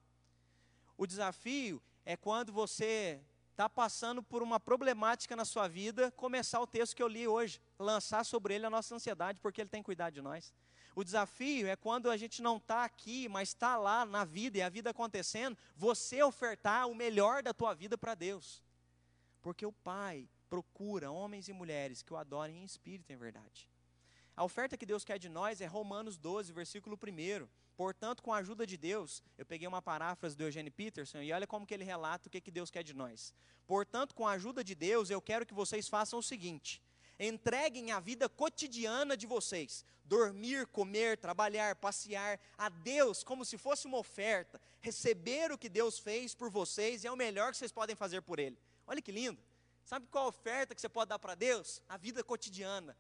O 0.96 1.06
desafio 1.06 1.82
é 2.04 2.16
quando 2.16 2.52
você 2.52 3.20
está 3.50 3.68
passando 3.68 4.22
por 4.22 4.42
uma 4.42 4.60
problemática 4.60 5.34
na 5.34 5.44
sua 5.44 5.66
vida, 5.66 6.10
começar 6.12 6.60
o 6.60 6.66
texto 6.66 6.94
que 6.94 7.02
eu 7.02 7.08
li 7.08 7.26
hoje, 7.26 7.60
lançar 7.78 8.24
sobre 8.24 8.54
ele 8.54 8.66
a 8.66 8.70
nossa 8.70 8.94
ansiedade, 8.94 9.40
porque 9.40 9.60
ele 9.60 9.68
tem 9.68 9.82
cuidado 9.82 10.14
de 10.14 10.22
nós. 10.22 10.54
O 10.94 11.04
desafio 11.04 11.66
é 11.66 11.76
quando 11.76 12.10
a 12.10 12.16
gente 12.16 12.40
não 12.40 12.56
está 12.56 12.84
aqui, 12.84 13.28
mas 13.28 13.50
está 13.50 13.76
lá 13.76 14.04
na 14.04 14.24
vida 14.24 14.58
e 14.58 14.62
a 14.62 14.68
vida 14.68 14.90
acontecendo, 14.90 15.56
você 15.76 16.22
ofertar 16.22 16.88
o 16.88 16.94
melhor 16.94 17.42
da 17.42 17.52
tua 17.52 17.74
vida 17.74 17.98
para 17.98 18.14
Deus. 18.14 18.62
Porque 19.42 19.64
o 19.66 19.72
Pai 19.72 20.28
procura 20.50 21.10
homens 21.10 21.48
e 21.48 21.52
mulheres 21.52 22.02
que 22.02 22.12
o 22.12 22.16
adorem 22.16 22.58
em 22.58 22.64
espírito 22.64 23.10
e 23.10 23.14
em 23.14 23.16
verdade. 23.16 23.68
A 24.36 24.44
oferta 24.44 24.76
que 24.76 24.84
Deus 24.84 25.04
quer 25.04 25.18
de 25.18 25.28
nós 25.28 25.60
é 25.60 25.66
Romanos 25.66 26.18
12, 26.18 26.52
versículo 26.52 26.98
1. 27.00 27.46
Portanto, 27.76 28.22
com 28.22 28.32
a 28.32 28.38
ajuda 28.38 28.66
de 28.66 28.76
Deus, 28.76 29.22
eu 29.38 29.46
peguei 29.46 29.68
uma 29.68 29.80
paráfrase 29.80 30.36
do 30.36 30.42
Eugene 30.42 30.70
Peterson 30.70 31.22
e 31.22 31.32
olha 31.32 31.46
como 31.46 31.66
que 31.66 31.72
ele 31.72 31.84
relata 31.84 32.26
o 32.26 32.30
que, 32.30 32.40
que 32.40 32.50
Deus 32.50 32.70
quer 32.70 32.82
de 32.82 32.92
nós. 32.92 33.32
Portanto, 33.66 34.14
com 34.14 34.26
a 34.26 34.32
ajuda 34.32 34.64
de 34.64 34.74
Deus, 34.74 35.08
eu 35.08 35.22
quero 35.22 35.46
que 35.46 35.54
vocês 35.54 35.88
façam 35.88 36.18
o 36.18 36.22
seguinte: 36.22 36.82
entreguem 37.18 37.92
a 37.92 38.00
vida 38.00 38.28
cotidiana 38.28 39.16
de 39.16 39.26
vocês, 39.26 39.84
dormir, 40.04 40.66
comer, 40.66 41.16
trabalhar, 41.16 41.76
passear, 41.76 42.40
a 42.58 42.68
Deus 42.68 43.22
como 43.22 43.44
se 43.44 43.56
fosse 43.56 43.86
uma 43.86 43.98
oferta, 43.98 44.60
receber 44.80 45.52
o 45.52 45.58
que 45.58 45.68
Deus 45.68 45.98
fez 45.98 46.34
por 46.34 46.50
vocês 46.50 47.04
e 47.04 47.06
é 47.06 47.12
o 47.12 47.16
melhor 47.16 47.52
que 47.52 47.58
vocês 47.58 47.72
podem 47.72 47.94
fazer 47.94 48.20
por 48.22 48.38
Ele. 48.38 48.58
Olha 48.86 49.00
que 49.00 49.12
lindo. 49.12 49.49
Sabe 49.90 50.06
qual 50.08 50.26
a 50.26 50.28
oferta 50.28 50.72
que 50.72 50.80
você 50.80 50.88
pode 50.88 51.08
dar 51.08 51.18
para 51.18 51.34
Deus? 51.34 51.82
A 51.88 51.96
vida 51.96 52.22
cotidiana 52.22 52.96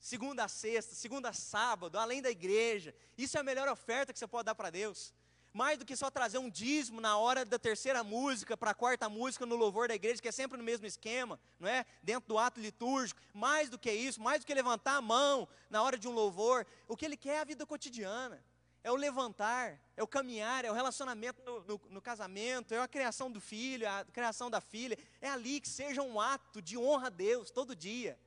segunda 0.00 0.44
a 0.44 0.48
sexta, 0.48 0.94
segunda 0.94 1.28
a 1.28 1.32
sábado, 1.34 1.98
além 1.98 2.22
da 2.22 2.30
igreja. 2.30 2.94
Isso 3.18 3.36
é 3.36 3.40
a 3.40 3.44
melhor 3.44 3.68
oferta 3.68 4.14
que 4.14 4.18
você 4.18 4.26
pode 4.26 4.46
dar 4.46 4.54
para 4.54 4.70
Deus. 4.70 5.12
Mais 5.52 5.78
do 5.78 5.84
que 5.84 5.94
só 5.94 6.10
trazer 6.10 6.38
um 6.38 6.48
dízimo 6.48 7.02
na 7.02 7.18
hora 7.18 7.44
da 7.44 7.58
terceira 7.58 8.02
música, 8.02 8.56
para 8.56 8.70
a 8.70 8.74
quarta 8.74 9.10
música 9.10 9.44
no 9.44 9.56
louvor 9.56 9.88
da 9.88 9.94
igreja, 9.94 10.22
que 10.22 10.28
é 10.28 10.32
sempre 10.32 10.56
no 10.56 10.64
mesmo 10.64 10.86
esquema, 10.86 11.38
não 11.60 11.68
é? 11.68 11.84
Dentro 12.02 12.26
do 12.26 12.38
ato 12.38 12.58
litúrgico. 12.60 13.20
Mais 13.34 13.68
do 13.68 13.78
que 13.78 13.92
isso, 13.92 14.18
mais 14.18 14.40
do 14.40 14.46
que 14.46 14.54
levantar 14.54 14.96
a 14.96 15.02
mão 15.02 15.46
na 15.68 15.82
hora 15.82 15.98
de 15.98 16.08
um 16.08 16.12
louvor. 16.12 16.66
O 16.88 16.96
que 16.96 17.04
ele 17.04 17.18
quer 17.18 17.34
é 17.34 17.40
a 17.40 17.44
vida 17.44 17.66
cotidiana. 17.66 18.42
É 18.84 18.90
o 18.90 18.96
levantar, 18.96 19.80
é 19.96 20.02
o 20.02 20.06
caminhar, 20.06 20.64
é 20.64 20.70
o 20.70 20.74
relacionamento 20.74 21.42
no, 21.44 21.60
no, 21.64 21.80
no 21.90 22.02
casamento, 22.02 22.74
é 22.74 22.78
a 22.78 22.88
criação 22.88 23.30
do 23.30 23.40
filho, 23.40 23.88
a 23.88 24.04
criação 24.04 24.50
da 24.50 24.60
filha. 24.60 24.98
É 25.20 25.28
ali 25.28 25.60
que 25.60 25.68
seja 25.68 26.02
um 26.02 26.20
ato 26.20 26.60
de 26.60 26.76
honra 26.76 27.06
a 27.06 27.10
Deus 27.10 27.50
todo 27.50 27.76
dia, 27.76 28.18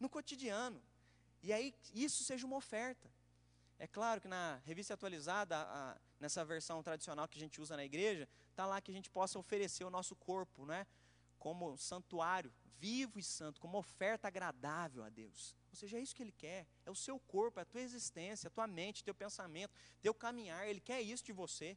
no 0.00 0.08
cotidiano. 0.08 0.82
E 1.42 1.52
aí 1.52 1.74
isso 1.92 2.24
seja 2.24 2.46
uma 2.46 2.56
oferta. 2.56 3.08
É 3.78 3.86
claro 3.86 4.20
que 4.20 4.28
na 4.28 4.60
revista 4.64 4.94
atualizada, 4.94 5.56
a, 5.58 5.96
nessa 6.18 6.44
versão 6.44 6.82
tradicional 6.82 7.28
que 7.28 7.38
a 7.38 7.40
gente 7.40 7.60
usa 7.60 7.76
na 7.76 7.84
igreja, 7.84 8.28
está 8.50 8.66
lá 8.66 8.80
que 8.80 8.90
a 8.90 8.94
gente 8.94 9.10
possa 9.10 9.38
oferecer 9.38 9.84
o 9.84 9.90
nosso 9.90 10.16
corpo, 10.16 10.64
né? 10.64 10.86
Como 11.38 11.76
santuário 11.76 12.52
vivo 12.78 13.18
e 13.18 13.22
santo, 13.22 13.60
como 13.60 13.78
oferta 13.78 14.28
agradável 14.28 15.04
a 15.04 15.08
Deus. 15.08 15.56
Ou 15.74 15.78
seja, 15.78 15.98
é 15.98 16.00
isso 16.00 16.14
que 16.14 16.22
Ele 16.22 16.32
quer. 16.32 16.66
É 16.86 16.90
o 16.90 16.94
seu 16.94 17.18
corpo, 17.18 17.58
é 17.58 17.62
a 17.62 17.66
tua 17.66 17.80
existência, 17.80 18.46
a 18.46 18.50
tua 18.50 18.66
mente, 18.66 19.02
teu 19.02 19.14
pensamento, 19.14 19.74
teu 20.00 20.14
caminhar. 20.14 20.68
Ele 20.68 20.80
quer 20.80 21.00
isso 21.00 21.24
de 21.24 21.32
você. 21.32 21.76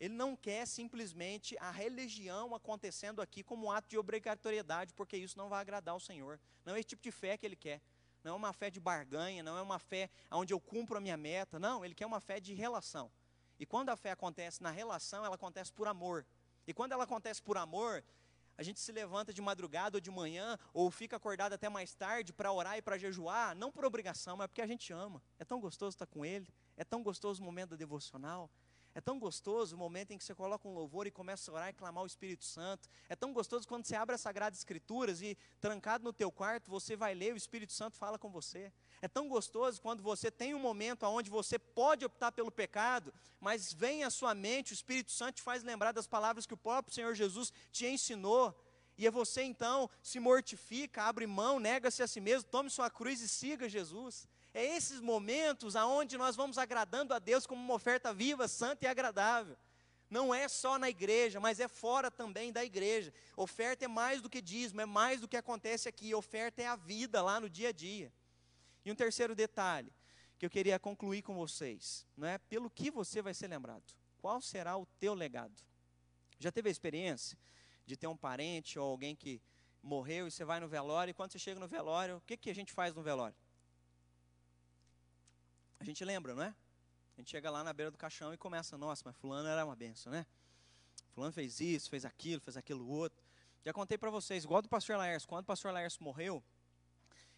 Ele 0.00 0.14
não 0.14 0.34
quer 0.34 0.66
simplesmente 0.66 1.56
a 1.58 1.70
religião 1.70 2.54
acontecendo 2.54 3.20
aqui 3.20 3.42
como 3.42 3.66
um 3.66 3.70
ato 3.70 3.88
de 3.88 3.98
obrigatoriedade, 3.98 4.94
porque 4.94 5.18
isso 5.18 5.36
não 5.36 5.50
vai 5.50 5.60
agradar 5.60 5.92
ao 5.92 6.00
Senhor. 6.00 6.40
Não 6.64 6.74
é 6.74 6.78
esse 6.78 6.88
tipo 6.88 7.02
de 7.02 7.10
fé 7.10 7.36
que 7.36 7.44
Ele 7.44 7.56
quer. 7.56 7.82
não 8.24 8.32
é 8.32 8.34
uma 8.34 8.52
fé 8.52 8.70
de 8.70 8.80
barganha, 8.80 9.42
não 9.42 9.56
é 9.56 9.62
uma 9.62 9.78
fé 9.78 10.10
onde 10.30 10.52
eu 10.52 10.58
cumpro 10.58 10.96
a 10.96 11.00
minha 11.00 11.16
meta. 11.16 11.58
Não, 11.58 11.84
ele 11.84 11.94
quer 11.94 12.06
uma 12.06 12.20
fé 12.20 12.40
de 12.40 12.54
relação. 12.54 13.10
E 13.58 13.64
quando 13.64 13.90
a 13.90 13.96
fé 13.96 14.10
acontece 14.10 14.62
na 14.62 14.70
relação, 14.70 15.24
ela 15.24 15.36
acontece 15.36 15.72
por 15.72 15.86
amor. 15.86 16.26
E 16.66 16.74
quando 16.74 16.92
ela 16.92 17.04
acontece 17.04 17.40
por 17.40 17.56
amor, 17.56 18.02
a 18.58 18.62
gente 18.62 18.80
se 18.80 18.90
levanta 18.92 19.32
de 19.32 19.40
madrugada 19.40 19.96
ou 19.96 20.00
de 20.00 20.10
manhã, 20.10 20.58
ou 20.72 20.90
fica 20.90 21.16
acordado 21.16 21.52
até 21.52 21.68
mais 21.68 21.94
tarde 21.94 22.32
para 22.32 22.52
orar 22.52 22.76
e 22.78 22.82
para 22.82 22.98
jejuar, 22.98 23.54
não 23.54 23.70
por 23.70 23.84
obrigação, 23.84 24.36
mas 24.36 24.46
porque 24.46 24.62
a 24.62 24.66
gente 24.66 24.92
ama. 24.92 25.22
É 25.38 25.44
tão 25.44 25.60
gostoso 25.60 25.94
estar 25.94 26.06
com 26.06 26.24
Ele, 26.24 26.48
é 26.76 26.84
tão 26.84 27.02
gostoso 27.02 27.42
o 27.42 27.44
momento 27.44 27.70
da 27.70 27.76
devocional, 27.76 28.50
é 28.96 29.00
tão 29.02 29.18
gostoso 29.18 29.76
o 29.76 29.78
momento 29.78 30.12
em 30.12 30.16
que 30.16 30.24
você 30.24 30.34
coloca 30.34 30.66
um 30.66 30.72
louvor 30.72 31.06
e 31.06 31.10
começa 31.10 31.50
a 31.50 31.54
orar 31.54 31.68
e 31.68 31.74
clamar 31.74 32.02
o 32.02 32.06
Espírito 32.06 32.46
Santo. 32.46 32.88
É 33.10 33.14
tão 33.14 33.30
gostoso 33.30 33.68
quando 33.68 33.84
você 33.84 33.94
abre 33.94 34.14
as 34.14 34.22
Sagradas 34.22 34.58
Escrituras 34.58 35.20
e, 35.20 35.36
trancado 35.60 36.02
no 36.02 36.14
teu 36.14 36.32
quarto, 36.32 36.70
você 36.70 36.96
vai 36.96 37.14
ler, 37.14 37.34
o 37.34 37.36
Espírito 37.36 37.74
Santo 37.74 37.98
fala 37.98 38.18
com 38.18 38.30
você. 38.30 38.72
É 39.02 39.06
tão 39.06 39.28
gostoso 39.28 39.82
quando 39.82 40.02
você 40.02 40.30
tem 40.30 40.54
um 40.54 40.58
momento 40.58 41.04
onde 41.04 41.28
você 41.28 41.58
pode 41.58 42.06
optar 42.06 42.32
pelo 42.32 42.50
pecado, 42.50 43.12
mas 43.38 43.70
vem 43.70 44.02
à 44.02 44.08
sua 44.08 44.34
mente, 44.34 44.72
o 44.72 44.80
Espírito 44.80 45.12
Santo 45.12 45.36
te 45.36 45.42
faz 45.42 45.62
lembrar 45.62 45.92
das 45.92 46.06
palavras 46.06 46.46
que 46.46 46.54
o 46.54 46.56
próprio 46.56 46.94
Senhor 46.94 47.14
Jesus 47.14 47.52
te 47.70 47.86
ensinou. 47.86 48.58
E 48.96 49.06
é 49.06 49.10
você 49.10 49.42
então 49.42 49.90
se 50.02 50.18
mortifica, 50.18 51.02
abre 51.02 51.26
mão, 51.26 51.60
nega-se 51.60 52.02
a 52.02 52.06
si 52.06 52.18
mesmo, 52.18 52.48
tome 52.48 52.70
sua 52.70 52.88
cruz 52.88 53.20
e 53.20 53.28
siga 53.28 53.68
Jesus. 53.68 54.26
É 54.56 54.64
esses 54.64 55.02
momentos 55.02 55.76
aonde 55.76 56.16
nós 56.16 56.34
vamos 56.34 56.56
agradando 56.56 57.12
a 57.12 57.18
Deus 57.18 57.46
como 57.46 57.62
uma 57.62 57.74
oferta 57.74 58.14
viva, 58.14 58.48
santa 58.48 58.86
e 58.86 58.88
agradável. 58.88 59.54
Não 60.08 60.34
é 60.34 60.48
só 60.48 60.78
na 60.78 60.88
igreja, 60.88 61.38
mas 61.38 61.60
é 61.60 61.68
fora 61.68 62.10
também 62.10 62.50
da 62.50 62.64
igreja. 62.64 63.12
Oferta 63.36 63.84
é 63.84 63.88
mais 63.88 64.22
do 64.22 64.30
que 64.30 64.40
dízimo, 64.40 64.80
é 64.80 64.86
mais 64.86 65.20
do 65.20 65.28
que 65.28 65.36
acontece 65.36 65.90
aqui. 65.90 66.14
Oferta 66.14 66.62
é 66.62 66.66
a 66.66 66.74
vida 66.74 67.20
lá 67.20 67.38
no 67.38 67.50
dia 67.50 67.68
a 67.68 67.72
dia. 67.72 68.10
E 68.82 68.90
um 68.90 68.94
terceiro 68.94 69.34
detalhe 69.34 69.92
que 70.38 70.46
eu 70.46 70.48
queria 70.48 70.78
concluir 70.78 71.20
com 71.20 71.34
vocês, 71.34 72.06
não 72.16 72.26
é? 72.26 72.38
Pelo 72.38 72.70
que 72.70 72.90
você 72.90 73.20
vai 73.20 73.34
ser 73.34 73.48
lembrado? 73.48 73.84
Qual 74.16 74.40
será 74.40 74.74
o 74.78 74.86
teu 74.98 75.12
legado? 75.12 75.62
Já 76.38 76.50
teve 76.50 76.70
a 76.70 76.72
experiência 76.72 77.36
de 77.84 77.94
ter 77.94 78.06
um 78.06 78.16
parente 78.16 78.78
ou 78.78 78.90
alguém 78.90 79.14
que 79.14 79.38
morreu 79.82 80.26
e 80.26 80.30
você 80.30 80.46
vai 80.46 80.60
no 80.60 80.66
velório 80.66 81.10
e 81.10 81.14
quando 81.14 81.32
você 81.32 81.38
chega 81.38 81.60
no 81.60 81.68
velório, 81.68 82.16
o 82.16 82.20
que, 82.22 82.38
que 82.38 82.48
a 82.48 82.54
gente 82.54 82.72
faz 82.72 82.94
no 82.94 83.02
velório? 83.02 83.36
A 85.78 85.84
gente 85.84 86.04
lembra, 86.04 86.34
não 86.34 86.42
é? 86.42 86.54
A 87.16 87.20
gente 87.20 87.30
chega 87.30 87.50
lá 87.50 87.64
na 87.64 87.72
beira 87.72 87.90
do 87.90 87.96
caixão 87.96 88.32
e 88.34 88.36
começa, 88.36 88.76
nossa, 88.76 89.02
mas 89.04 89.16
fulano 89.16 89.48
era 89.48 89.64
uma 89.64 89.74
benção, 89.74 90.12
né? 90.12 90.26
Fulano 91.14 91.32
fez 91.32 91.60
isso, 91.60 91.88
fez 91.88 92.04
aquilo, 92.04 92.40
fez 92.40 92.56
aquilo 92.56 92.86
outro. 92.86 93.24
Já 93.64 93.72
contei 93.72 93.96
para 93.96 94.10
vocês, 94.10 94.44
igual 94.44 94.60
do 94.60 94.68
pastor 94.68 94.96
Laércio, 94.96 95.28
quando 95.28 95.44
o 95.44 95.46
pastor 95.46 95.72
Laércio 95.72 96.02
morreu, 96.02 96.44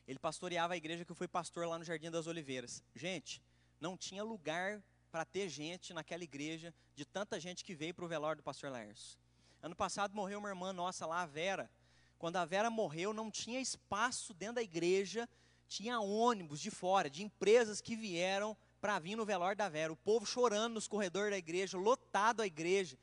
ele 0.07 0.19
pastoreava 0.19 0.75
a 0.75 0.77
igreja 0.77 1.05
que 1.05 1.13
eu 1.13 1.17
fui 1.17 1.29
pastor 1.29 1.67
lá 1.67 1.79
no 1.79 1.85
Jardim 1.85 2.11
das 2.11 2.27
Oliveiras. 2.27 2.83
Gente, 2.95 3.43
não 3.81 3.97
tinha 3.97 4.25
lugar 4.25 4.83
para 5.11 5.25
ter 5.25 5.49
gente 5.49 5.95
naquela 5.95 6.25
igreja, 6.25 6.75
de 6.95 7.05
tanta 7.05 7.39
gente 7.39 7.65
que 7.65 7.75
veio 7.75 7.95
para 7.95 8.05
o 8.05 8.09
velório 8.09 8.43
do 8.43 8.45
pastor 8.45 8.71
Laércio. 8.71 9.19
Ano 9.63 9.75
passado 9.75 10.15
morreu 10.15 10.39
uma 10.39 10.49
irmã 10.49 10.73
nossa 10.73 11.07
lá, 11.07 11.23
a 11.23 11.27
Vera. 11.27 11.71
Quando 12.19 12.37
a 12.37 12.45
Vera 12.45 12.71
morreu, 12.71 13.13
não 13.13 13.31
tinha 13.31 13.61
espaço 13.61 14.35
dentro 14.35 14.57
da 14.57 14.63
igreja 14.63 15.29
tinha 15.69 16.01
ônibus 16.01 16.61
de 16.61 16.71
fora, 16.71 17.11
de 17.11 17.23
empresas 17.23 17.81
que 17.81 17.95
vieram 17.95 18.57
para 18.81 18.99
vir 18.99 19.17
no 19.17 19.25
velório 19.25 19.57
da 19.57 19.69
Vera. 19.69 19.93
O 19.93 19.97
povo 19.97 20.25
chorando 20.25 20.75
nos 20.75 20.89
corredores 20.89 21.31
da 21.31 21.39
igreja, 21.39 21.77
lotado 21.77 22.41
a 22.41 22.47
igreja. 22.47 22.99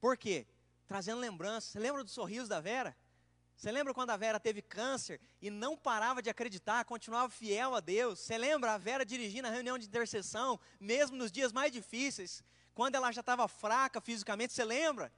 Por 0.00 0.16
quê? 0.16 0.46
Trazendo 0.86 1.20
lembranças. 1.20 1.70
Você 1.70 1.78
lembra 1.78 2.02
do 2.02 2.10
sorriso 2.10 2.48
da 2.48 2.60
Vera? 2.60 2.96
Você 3.56 3.72
lembra 3.72 3.92
quando 3.92 4.10
a 4.10 4.16
Vera 4.16 4.38
teve 4.38 4.62
câncer 4.62 5.20
e 5.42 5.50
não 5.50 5.76
parava 5.76 6.22
de 6.22 6.30
acreditar, 6.30 6.84
continuava 6.84 7.28
fiel 7.28 7.74
a 7.74 7.80
Deus? 7.80 8.20
Você 8.20 8.38
lembra 8.38 8.74
a 8.74 8.78
Vera 8.78 9.04
dirigindo 9.04 9.48
a 9.48 9.50
reunião 9.50 9.76
de 9.76 9.86
intercessão, 9.86 10.60
mesmo 10.78 11.16
nos 11.16 11.32
dias 11.32 11.52
mais 11.52 11.72
difíceis, 11.72 12.44
quando 12.72 12.94
ela 12.94 13.10
já 13.10 13.20
estava 13.20 13.48
fraca 13.48 14.00
fisicamente? 14.00 14.52
Você 14.52 14.64
lembra? 14.64 15.12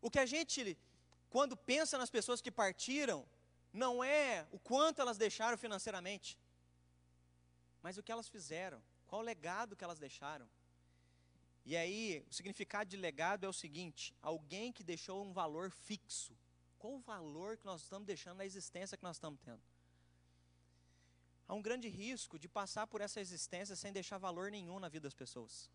O 0.00 0.08
que 0.08 0.20
a 0.20 0.26
gente, 0.26 0.78
quando 1.28 1.56
pensa 1.56 1.98
nas 1.98 2.10
pessoas 2.10 2.40
que 2.40 2.50
partiram, 2.50 3.26
não 3.74 4.04
é 4.04 4.46
o 4.52 4.58
quanto 4.58 5.02
elas 5.02 5.18
deixaram 5.18 5.58
financeiramente, 5.58 6.38
mas 7.82 7.98
o 7.98 8.02
que 8.04 8.12
elas 8.12 8.28
fizeram, 8.28 8.80
qual 9.08 9.20
o 9.20 9.24
legado 9.24 9.74
que 9.74 9.82
elas 9.82 9.98
deixaram. 9.98 10.48
E 11.66 11.76
aí, 11.76 12.24
o 12.30 12.32
significado 12.32 12.88
de 12.88 12.96
legado 12.96 13.44
é 13.44 13.48
o 13.48 13.52
seguinte: 13.52 14.14
alguém 14.22 14.72
que 14.72 14.84
deixou 14.84 15.24
um 15.24 15.32
valor 15.32 15.70
fixo. 15.70 16.38
Qual 16.78 16.94
o 16.94 17.00
valor 17.00 17.56
que 17.56 17.64
nós 17.64 17.82
estamos 17.82 18.06
deixando 18.06 18.36
na 18.36 18.44
existência 18.44 18.96
que 18.96 19.02
nós 19.02 19.16
estamos 19.16 19.40
tendo? 19.40 19.62
Há 21.48 21.54
um 21.54 21.62
grande 21.62 21.88
risco 21.88 22.38
de 22.38 22.48
passar 22.48 22.86
por 22.86 23.00
essa 23.00 23.20
existência 23.20 23.74
sem 23.74 23.92
deixar 23.92 24.18
valor 24.18 24.50
nenhum 24.50 24.78
na 24.78 24.88
vida 24.88 25.06
das 25.08 25.14
pessoas. 25.14 25.70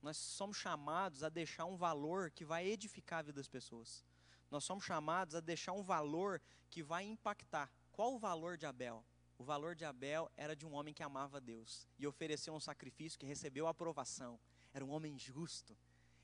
Nós 0.00 0.16
somos 0.16 0.58
chamados 0.58 1.22
a 1.24 1.30
deixar 1.30 1.64
um 1.64 1.76
valor 1.76 2.30
que 2.30 2.44
vai 2.44 2.66
edificar 2.66 3.20
a 3.20 3.22
vida 3.22 3.40
das 3.40 3.48
pessoas. 3.48 4.04
Nós 4.50 4.64
somos 4.64 4.84
chamados 4.84 5.34
a 5.34 5.40
deixar 5.40 5.72
um 5.72 5.82
valor 5.82 6.40
que 6.70 6.82
vai 6.82 7.04
impactar. 7.04 7.70
Qual 7.92 8.14
o 8.14 8.18
valor 8.18 8.56
de 8.56 8.66
Abel? 8.66 9.04
O 9.38 9.44
valor 9.44 9.74
de 9.74 9.84
Abel 9.84 10.30
era 10.36 10.54
de 10.54 10.64
um 10.64 10.74
homem 10.74 10.94
que 10.94 11.02
amava 11.02 11.40
Deus 11.40 11.88
e 11.98 12.06
ofereceu 12.06 12.54
um 12.54 12.60
sacrifício 12.60 13.18
que 13.18 13.26
recebeu 13.26 13.66
aprovação. 13.66 14.38
Era 14.72 14.84
um 14.84 14.90
homem 14.90 15.18
justo. 15.18 15.76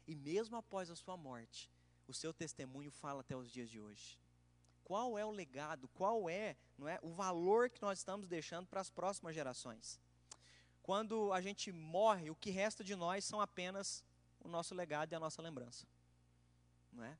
E 0.06 0.14
mesmo 0.14 0.56
após 0.56 0.90
a 0.90 0.96
sua 0.96 1.16
morte, 1.16 1.70
o 2.06 2.14
seu 2.14 2.32
testemunho 2.32 2.90
fala 2.90 3.20
até 3.20 3.36
os 3.36 3.50
dias 3.50 3.68
de 3.68 3.80
hoje. 3.80 4.18
Qual 4.84 5.16
é 5.16 5.24
o 5.24 5.30
legado? 5.30 5.88
Qual 5.88 6.28
é, 6.28 6.56
não 6.76 6.88
é, 6.88 6.98
o 7.02 7.12
valor 7.12 7.70
que 7.70 7.80
nós 7.80 7.98
estamos 7.98 8.26
deixando 8.26 8.66
para 8.66 8.80
as 8.80 8.90
próximas 8.90 9.34
gerações? 9.34 10.00
Quando 10.82 11.32
a 11.32 11.40
gente 11.40 11.70
morre, 11.70 12.30
o 12.30 12.34
que 12.34 12.50
resta 12.50 12.82
de 12.82 12.96
nós 12.96 13.24
são 13.24 13.40
apenas 13.40 14.04
o 14.40 14.48
nosso 14.48 14.74
legado 14.74 15.12
e 15.12 15.14
a 15.14 15.20
nossa 15.20 15.40
lembrança. 15.40 15.86
Não 16.92 17.04
é? 17.04 17.16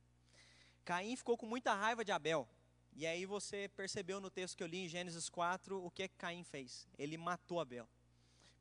Caim 0.83 1.15
ficou 1.15 1.37
com 1.37 1.45
muita 1.45 1.73
raiva 1.73 2.03
de 2.03 2.11
Abel. 2.11 2.47
E 2.93 3.07
aí 3.07 3.25
você 3.25 3.69
percebeu 3.69 4.19
no 4.19 4.29
texto 4.29 4.57
que 4.57 4.63
eu 4.63 4.67
li 4.67 4.85
em 4.85 4.87
Gênesis 4.87 5.29
4 5.29 5.83
o 5.83 5.89
que 5.89 6.07
Caim 6.09 6.43
fez. 6.43 6.87
Ele 6.97 7.17
matou 7.17 7.59
Abel. 7.59 7.87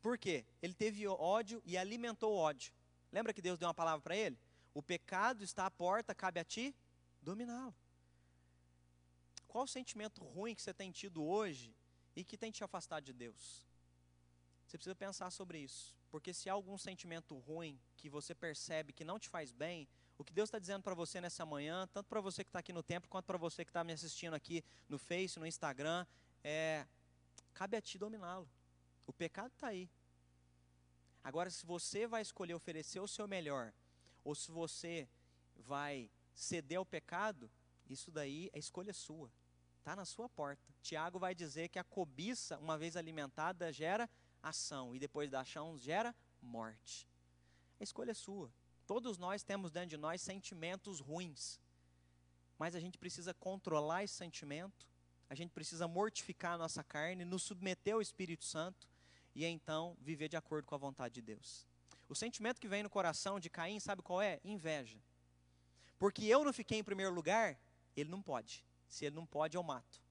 Por 0.00 0.16
quê? 0.16 0.44
Ele 0.62 0.72
teve 0.72 1.06
ódio 1.06 1.62
e 1.64 1.76
alimentou 1.76 2.32
o 2.32 2.36
ódio. 2.36 2.72
Lembra 3.12 3.32
que 3.32 3.42
Deus 3.42 3.58
deu 3.58 3.68
uma 3.68 3.74
palavra 3.74 4.00
para 4.00 4.16
ele? 4.16 4.38
O 4.72 4.82
pecado 4.82 5.42
está 5.42 5.66
à 5.66 5.70
porta, 5.70 6.14
cabe 6.14 6.38
a 6.38 6.44
ti 6.44 6.74
dominá-lo. 7.20 7.74
Qual 9.48 9.64
o 9.64 9.68
sentimento 9.68 10.22
ruim 10.22 10.54
que 10.54 10.62
você 10.62 10.72
tem 10.72 10.92
tido 10.92 11.24
hoje 11.24 11.74
e 12.14 12.24
que 12.24 12.38
tem 12.38 12.52
te 12.52 12.62
afastado 12.62 13.04
de 13.04 13.12
Deus? 13.12 13.66
Você 14.66 14.78
precisa 14.78 14.94
pensar 14.94 15.30
sobre 15.30 15.58
isso. 15.58 15.94
Porque 16.08 16.32
se 16.32 16.48
há 16.48 16.52
algum 16.52 16.78
sentimento 16.78 17.36
ruim 17.36 17.80
que 17.96 18.08
você 18.08 18.34
percebe 18.34 18.92
que 18.92 19.04
não 19.04 19.18
te 19.18 19.28
faz 19.28 19.50
bem, 19.50 19.88
o 20.20 20.24
que 20.24 20.34
Deus 20.34 20.48
está 20.48 20.58
dizendo 20.58 20.82
para 20.82 20.94
você 20.94 21.18
nessa 21.18 21.46
manhã, 21.46 21.88
tanto 21.94 22.06
para 22.06 22.20
você 22.20 22.44
que 22.44 22.50
está 22.50 22.58
aqui 22.58 22.74
no 22.74 22.82
templo, 22.82 23.08
quanto 23.08 23.24
para 23.24 23.38
você 23.38 23.64
que 23.64 23.70
está 23.70 23.82
me 23.82 23.90
assistindo 23.90 24.34
aqui 24.34 24.62
no 24.86 24.98
Face, 24.98 25.38
no 25.38 25.46
Instagram, 25.46 26.06
é: 26.44 26.86
cabe 27.54 27.74
a 27.74 27.80
ti 27.80 27.96
dominá-lo. 27.96 28.46
O 29.06 29.14
pecado 29.14 29.50
está 29.54 29.68
aí. 29.68 29.88
Agora, 31.24 31.48
se 31.48 31.64
você 31.64 32.06
vai 32.06 32.20
escolher 32.20 32.52
oferecer 32.52 33.00
o 33.00 33.08
seu 33.08 33.26
melhor, 33.26 33.72
ou 34.22 34.34
se 34.34 34.50
você 34.50 35.08
vai 35.56 36.10
ceder 36.34 36.76
ao 36.76 36.84
pecado, 36.84 37.50
isso 37.88 38.10
daí 38.10 38.50
é 38.52 38.58
escolha 38.58 38.92
sua. 38.92 39.32
Está 39.78 39.96
na 39.96 40.04
sua 40.04 40.28
porta. 40.28 40.62
Tiago 40.82 41.18
vai 41.18 41.34
dizer 41.34 41.70
que 41.70 41.78
a 41.78 41.84
cobiça, 41.84 42.58
uma 42.58 42.76
vez 42.76 42.94
alimentada, 42.94 43.72
gera 43.72 44.08
ação, 44.42 44.94
e 44.94 44.98
depois 44.98 45.30
da 45.30 45.40
ação 45.40 45.78
gera 45.78 46.14
morte. 46.42 47.08
A 47.80 47.82
escolha 47.82 48.10
é 48.10 48.14
sua. 48.14 48.52
Todos 48.90 49.18
nós 49.18 49.44
temos 49.44 49.70
dentro 49.70 49.90
de 49.90 49.96
nós 49.96 50.20
sentimentos 50.20 50.98
ruins. 50.98 51.60
Mas 52.58 52.74
a 52.74 52.80
gente 52.80 52.98
precisa 52.98 53.32
controlar 53.32 54.02
esse 54.02 54.14
sentimento, 54.14 54.84
a 55.28 55.34
gente 55.36 55.52
precisa 55.52 55.86
mortificar 55.86 56.54
a 56.54 56.58
nossa 56.58 56.82
carne, 56.82 57.24
nos 57.24 57.44
submeter 57.44 57.94
ao 57.94 58.02
Espírito 58.02 58.44
Santo 58.44 58.88
e 59.32 59.44
então 59.44 59.96
viver 60.00 60.28
de 60.28 60.36
acordo 60.36 60.66
com 60.66 60.74
a 60.74 60.78
vontade 60.78 61.14
de 61.14 61.22
Deus. 61.22 61.64
O 62.08 62.16
sentimento 62.16 62.60
que 62.60 62.66
vem 62.66 62.82
no 62.82 62.90
coração 62.90 63.38
de 63.38 63.48
Caim, 63.48 63.78
sabe 63.78 64.02
qual 64.02 64.20
é? 64.20 64.40
Inveja. 64.42 65.00
Porque 65.96 66.24
eu 66.24 66.44
não 66.44 66.52
fiquei 66.52 66.80
em 66.80 66.82
primeiro 66.82 67.14
lugar, 67.14 67.60
ele 67.96 68.10
não 68.10 68.20
pode. 68.20 68.64
Se 68.88 69.04
ele 69.04 69.14
não 69.14 69.24
pode, 69.24 69.56
eu 69.56 69.62
mato. 69.62 70.02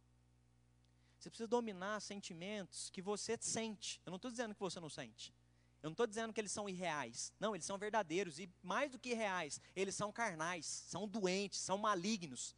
Você 1.20 1.30
precisa 1.30 1.50
dominar 1.50 2.00
sentimentos 2.00 2.90
que 2.92 3.02
você 3.02 3.38
sente. 3.42 4.00
Eu 4.06 4.12
não 4.12 4.16
estou 4.16 4.32
dizendo 4.32 4.56
que 4.56 4.62
você 4.62 4.80
não 4.80 4.90
sente. 4.90 5.34
Eu 5.82 5.88
não 5.88 5.94
estou 5.94 6.08
dizendo 6.08 6.34
que 6.34 6.42
eles 6.42 6.52
são 6.52 6.68
irreais. 6.68 7.34
Não, 7.40 7.56
eles 7.56 7.66
são 7.66 7.78
verdadeiros. 7.78 8.38
E 8.40 8.50
mais 8.62 8.92
do 8.92 9.00
que 9.00 9.10
irreais, 9.10 9.62
eles 9.76 9.96
são 9.96 10.12
carnais, 10.12 10.66
são 10.66 11.08
doentes, 11.08 11.60
são 11.60 11.78
malignos. 11.78 12.56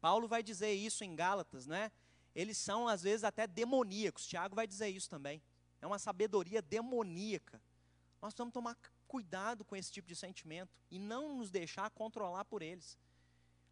Paulo 0.00 0.26
vai 0.26 0.42
dizer 0.42 0.72
isso 0.72 1.04
em 1.04 1.14
Gálatas, 1.14 1.66
né? 1.66 1.92
Eles 2.34 2.58
são, 2.58 2.88
às 2.88 3.02
vezes, 3.02 3.22
até 3.22 3.46
demoníacos. 3.46 4.26
Tiago 4.26 4.56
vai 4.56 4.66
dizer 4.66 4.88
isso 4.88 5.08
também. 5.08 5.40
É 5.80 5.86
uma 5.86 5.98
sabedoria 5.98 6.60
demoníaca. 6.60 7.62
Nós 8.20 8.32
precisamos 8.32 8.52
tomar 8.52 8.76
cuidado 9.06 9.64
com 9.64 9.76
esse 9.76 9.92
tipo 9.92 10.08
de 10.08 10.16
sentimento 10.16 10.76
e 10.90 10.98
não 10.98 11.36
nos 11.36 11.50
deixar 11.50 11.88
controlar 11.90 12.44
por 12.44 12.62
eles. 12.62 12.98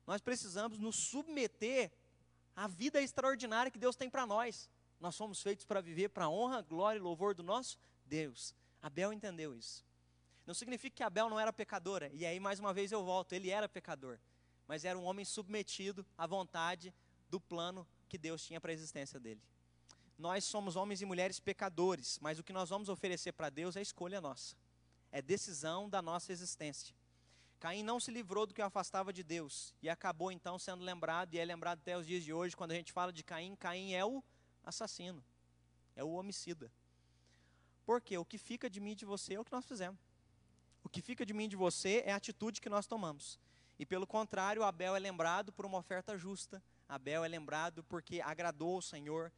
Nós 0.06 0.20
precisamos 0.20 0.78
nos 0.78 0.94
submeter 0.94 1.90
à 2.54 2.68
vida 2.68 3.02
extraordinária 3.02 3.72
que 3.72 3.78
Deus 3.78 3.96
tem 3.96 4.08
para 4.08 4.26
nós. 4.26 4.70
nós 5.00 5.16
somos 5.16 5.42
feitos 5.42 5.64
para 5.64 5.80
viver 5.80 6.10
para 6.10 6.28
honra, 6.28 6.62
glória 6.62 6.98
e 6.98 7.02
louvor 7.02 7.34
do 7.34 7.42
nosso 7.42 7.76
Deus. 8.12 8.54
Abel 8.82 9.10
entendeu 9.10 9.54
isso. 9.54 9.82
Não 10.46 10.52
significa 10.52 10.96
que 10.96 11.02
Abel 11.02 11.30
não 11.30 11.40
era 11.40 11.50
pecadora, 11.50 12.10
e 12.12 12.26
aí 12.26 12.38
mais 12.38 12.60
uma 12.60 12.74
vez 12.74 12.92
eu 12.92 13.02
volto, 13.02 13.32
ele 13.32 13.48
era 13.48 13.66
pecador, 13.66 14.18
mas 14.68 14.84
era 14.84 14.98
um 14.98 15.04
homem 15.04 15.24
submetido 15.24 16.04
à 16.18 16.26
vontade 16.26 16.92
do 17.30 17.40
plano 17.40 17.88
que 18.10 18.18
Deus 18.18 18.44
tinha 18.44 18.60
para 18.60 18.70
a 18.70 18.74
existência 18.74 19.18
dele. 19.18 19.40
Nós 20.18 20.44
somos 20.44 20.76
homens 20.76 21.00
e 21.00 21.06
mulheres 21.06 21.40
pecadores, 21.40 22.18
mas 22.20 22.38
o 22.38 22.44
que 22.44 22.52
nós 22.52 22.68
vamos 22.68 22.90
oferecer 22.90 23.32
para 23.32 23.48
Deus 23.48 23.76
é 23.76 23.80
escolha 23.80 24.20
nossa, 24.20 24.54
é 25.10 25.22
decisão 25.22 25.88
da 25.88 26.02
nossa 26.02 26.32
existência. 26.32 26.94
Caim 27.58 27.82
não 27.82 27.98
se 27.98 28.10
livrou 28.10 28.46
do 28.46 28.52
que 28.52 28.60
o 28.60 28.66
afastava 28.66 29.10
de 29.10 29.22
Deus 29.22 29.74
e 29.80 29.88
acabou 29.88 30.30
então 30.30 30.58
sendo 30.58 30.84
lembrado, 30.84 31.32
e 31.32 31.38
é 31.38 31.44
lembrado 31.46 31.78
até 31.78 31.96
os 31.96 32.06
dias 32.06 32.22
de 32.22 32.32
hoje, 32.32 32.54
quando 32.54 32.72
a 32.72 32.74
gente 32.74 32.92
fala 32.92 33.10
de 33.10 33.22
Caim, 33.22 33.56
Caim 33.56 33.94
é 33.94 34.04
o 34.04 34.22
assassino, 34.62 35.24
é 35.96 36.04
o 36.04 36.12
homicida. 36.12 36.70
Porque 37.84 38.16
o 38.16 38.24
que 38.24 38.38
fica 38.38 38.70
de 38.70 38.80
mim 38.80 38.92
e 38.92 38.94
de 38.94 39.04
você 39.04 39.34
é 39.34 39.40
o 39.40 39.44
que 39.44 39.52
nós 39.52 39.64
fizemos. 39.64 39.98
O 40.84 40.88
que 40.88 41.00
fica 41.00 41.24
de 41.24 41.32
mim 41.32 41.44
e 41.44 41.48
de 41.48 41.56
você 41.56 42.02
é 42.04 42.12
a 42.12 42.16
atitude 42.16 42.60
que 42.60 42.68
nós 42.68 42.86
tomamos. 42.86 43.38
E 43.78 43.86
pelo 43.86 44.06
contrário, 44.06 44.62
Abel 44.62 44.94
é 44.94 44.98
lembrado 44.98 45.52
por 45.52 45.66
uma 45.66 45.78
oferta 45.78 46.16
justa. 46.16 46.62
Abel 46.88 47.24
é 47.24 47.28
lembrado 47.28 47.82
porque 47.84 48.20
agradou 48.20 48.78
o 48.78 48.82
Senhor. 48.82 49.32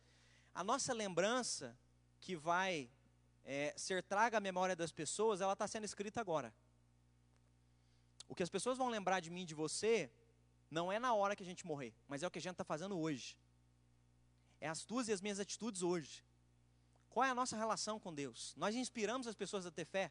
A 0.54 0.62
nossa 0.62 0.92
lembrança, 0.92 1.76
que 2.20 2.36
vai 2.36 2.90
é, 3.44 3.72
ser 3.76 4.02
traga 4.02 4.38
à 4.38 4.40
memória 4.40 4.74
das 4.74 4.92
pessoas, 4.92 5.40
ela 5.40 5.52
está 5.52 5.66
sendo 5.66 5.84
escrita 5.84 6.20
agora. 6.20 6.54
O 8.28 8.34
que 8.34 8.42
as 8.42 8.50
pessoas 8.50 8.78
vão 8.78 8.88
lembrar 8.88 9.20
de 9.20 9.30
mim 9.30 9.42
e 9.42 9.46
de 9.46 9.54
você 9.54 10.10
não 10.70 10.90
é 10.90 10.98
na 10.98 11.14
hora 11.14 11.36
que 11.36 11.42
a 11.42 11.46
gente 11.46 11.66
morrer, 11.66 11.94
mas 12.08 12.22
é 12.22 12.26
o 12.26 12.30
que 12.30 12.38
a 12.38 12.42
gente 12.42 12.52
está 12.52 12.64
fazendo 12.64 12.98
hoje. 12.98 13.36
É 14.60 14.68
as 14.68 14.84
tuas 14.84 15.08
e 15.08 15.12
as 15.12 15.20
minhas 15.20 15.38
atitudes 15.38 15.82
hoje. 15.82 16.24
Qual 17.14 17.24
é 17.24 17.30
a 17.30 17.34
nossa 17.34 17.56
relação 17.56 18.00
com 18.00 18.12
Deus? 18.12 18.52
Nós 18.56 18.74
inspiramos 18.74 19.28
as 19.28 19.36
pessoas 19.36 19.64
a 19.64 19.70
ter 19.70 19.84
fé. 19.84 20.10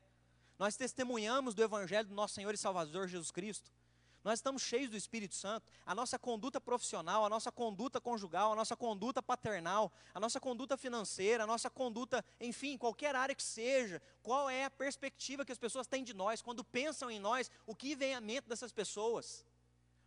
Nós 0.58 0.78
testemunhamos 0.78 1.54
do 1.54 1.62
Evangelho 1.62 2.08
do 2.08 2.16
nosso 2.16 2.34
Senhor 2.34 2.54
e 2.54 2.58
Salvador 2.58 3.10
Jesus 3.10 3.30
Cristo. 3.30 3.70
Nós 4.24 4.40
estamos 4.40 4.62
cheios 4.62 4.90
do 4.90 4.96
Espírito 4.96 5.36
Santo. 5.36 5.70
A 5.86 5.94
nossa 5.94 6.18
conduta 6.18 6.62
profissional, 6.62 7.26
a 7.26 7.30
nossa 7.30 7.52
conduta 7.52 8.00
conjugal, 8.00 8.54
a 8.54 8.56
nossa 8.56 8.74
conduta 8.78 9.22
paternal, 9.22 9.92
a 10.14 10.20
nossa 10.22 10.40
conduta 10.40 10.78
financeira, 10.78 11.44
a 11.44 11.48
nossa 11.48 11.70
conduta, 11.70 12.24
enfim, 12.40 12.78
qualquer 12.78 13.18
área 13.18 13.36
que 13.36 13.44
seja, 13.44 14.02
qual 14.22 14.50
é 14.50 14.64
a 14.64 14.72
perspectiva 14.72 15.44
que 15.44 15.52
as 15.52 15.58
pessoas 15.58 15.86
têm 15.88 16.06
de 16.06 16.14
nós, 16.14 16.42
quando 16.42 16.64
pensam 16.64 17.12
em 17.12 17.20
nós, 17.20 17.52
o 17.66 17.76
que 17.76 17.98
vem 17.98 18.16
à 18.16 18.22
mente 18.22 18.48
dessas 18.48 18.72
pessoas? 18.72 19.46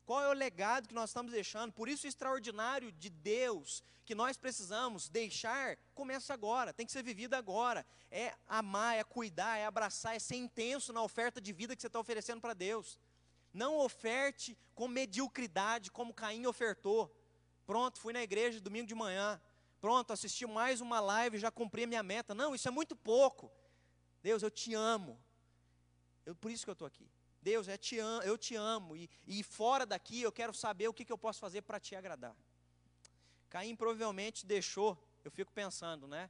Qual 0.07 0.23
é 0.23 0.29
o 0.29 0.33
legado 0.33 0.87
que 0.87 0.95
nós 0.95 1.11
estamos 1.11 1.33
deixando? 1.33 1.73
Por 1.73 1.89
isso, 1.89 2.07
o 2.07 2.09
extraordinário 2.09 2.93
de 2.93 3.11
Deus 3.11 3.83
que 4.05 4.15
nós 4.15 4.37
precisamos 4.37 5.09
deixar 5.09 5.77
começa 5.93 6.33
agora, 6.33 6.73
tem 6.73 6.87
que 6.87 6.93
ser 6.93 7.03
vivido 7.03 7.35
agora. 7.35 7.85
É 8.09 8.33
amar, 8.47 8.97
é 8.97 9.03
cuidar, 9.03 9.59
é 9.59 9.67
abraçar, 9.67 10.15
é 10.15 10.21
ser 10.21 10.37
intenso 10.37 10.93
na 10.93 11.03
oferta 11.03 11.41
de 11.41 11.53
vida 11.53 11.75
que 11.75 11.83
você 11.83 11.89
está 11.89 11.99
oferecendo 11.99 12.41
para 12.41 12.55
Deus. 12.55 13.01
Não 13.53 13.79
oferte 13.79 14.57
com 14.77 14.87
mediocridade, 14.87 15.91
como 15.91 16.15
Caim 16.15 16.47
ofertou. 16.47 17.13
Pronto, 17.67 17.99
fui 17.99 18.13
na 18.13 18.23
igreja 18.23 18.61
domingo 18.61 18.87
de 18.87 18.95
manhã. 18.95 19.43
Pronto, 19.81 20.13
assisti 20.13 20.47
mais 20.47 20.81
uma 20.81 21.01
live, 21.01 21.37
já 21.37 21.51
cumpri 21.51 21.83
a 21.83 21.87
minha 21.89 22.03
meta. 22.05 22.33
Não, 22.33 22.55
isso 22.55 22.69
é 22.69 22.71
muito 22.71 22.95
pouco. 22.95 23.51
Deus, 24.23 24.41
eu 24.41 24.53
te 24.53 24.73
amo. 24.73 25.21
Eu, 26.25 26.37
por 26.37 26.53
isso 26.53 26.65
que 26.65 26.71
eu 26.71 26.75
estou 26.75 26.87
aqui. 26.87 27.11
Deus, 27.47 27.69
eu 27.69 27.79
te, 27.79 27.97
amo, 28.01 28.23
eu 28.25 28.37
te 28.37 28.57
amo. 28.57 28.97
E, 28.97 29.09
e 29.25 29.41
fora 29.45 29.87
daqui 29.87 30.21
eu 30.21 30.33
quero 30.33 30.53
saber 30.53 30.89
o 30.89 30.93
que, 30.93 31.05
que 31.05 31.13
eu 31.13 31.19
posso 31.19 31.39
fazer 31.39 31.63
para 31.63 31.79
te 31.79 31.95
agradar. 31.95 32.35
Caim 33.49 33.77
provavelmente 33.77 34.45
deixou, 34.45 34.99
eu 35.25 35.31
fico 35.31 35.53
pensando, 35.53 36.09
né? 36.09 36.29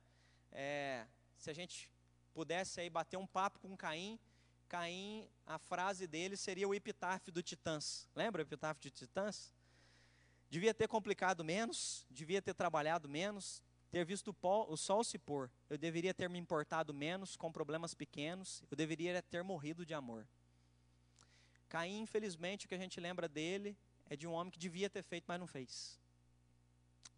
É, 0.52 1.06
se 1.38 1.48
a 1.48 1.54
gente 1.54 1.90
pudesse 2.34 2.80
aí 2.80 2.90
bater 2.90 3.16
um 3.16 3.26
papo 3.26 3.58
com 3.60 3.74
Caim, 3.74 4.20
Caim, 4.68 5.26
a 5.46 5.58
frase 5.58 6.06
dele 6.06 6.36
seria 6.36 6.68
o 6.68 6.74
epitáfio 6.74 7.32
do 7.32 7.42
Titãs. 7.42 8.06
Lembra 8.14 8.42
o 8.42 8.44
epitáfio 8.44 8.82
de 8.82 8.90
Titãs? 8.90 9.54
Devia 10.50 10.74
ter 10.74 10.86
complicado 10.86 11.42
menos, 11.42 12.04
devia 12.10 12.42
ter 12.42 12.52
trabalhado 12.52 13.08
menos, 13.08 13.62
ter 13.90 14.04
visto 14.04 14.36
o 14.42 14.76
sol 14.76 15.02
se 15.02 15.16
pôr. 15.16 15.50
Eu 15.70 15.78
deveria 15.78 16.12
ter 16.12 16.28
me 16.28 16.38
importado 16.38 16.92
menos 16.92 17.38
com 17.38 17.50
problemas 17.50 17.94
pequenos, 17.94 18.62
eu 18.70 18.76
deveria 18.76 19.22
ter 19.22 19.42
morrido 19.42 19.86
de 19.86 19.94
amor. 19.94 20.28
Caim, 21.68 22.00
infelizmente, 22.00 22.66
o 22.66 22.68
que 22.68 22.74
a 22.74 22.78
gente 22.78 23.00
lembra 23.00 23.28
dele 23.28 23.76
é 24.08 24.16
de 24.16 24.26
um 24.26 24.32
homem 24.32 24.50
que 24.50 24.58
devia 24.58 24.88
ter 24.88 25.02
feito, 25.02 25.24
mas 25.26 25.40
não 25.40 25.46
fez. 25.46 25.98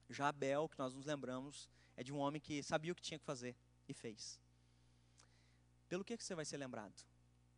Já 0.09 0.29
Abel, 0.29 0.69
que 0.69 0.79
nós 0.79 0.95
nos 0.95 1.05
lembramos, 1.05 1.69
é 1.97 2.03
de 2.03 2.13
um 2.13 2.19
homem 2.19 2.41
que 2.41 2.63
sabia 2.63 2.93
o 2.93 2.95
que 2.95 3.03
tinha 3.03 3.19
que 3.19 3.25
fazer 3.25 3.55
e 3.89 3.93
fez. 3.93 4.41
Pelo 5.89 6.05
que, 6.05 6.17
que 6.17 6.25
você 6.25 6.35
vai 6.35 6.45
ser 6.45 6.57
lembrado? 6.57 6.95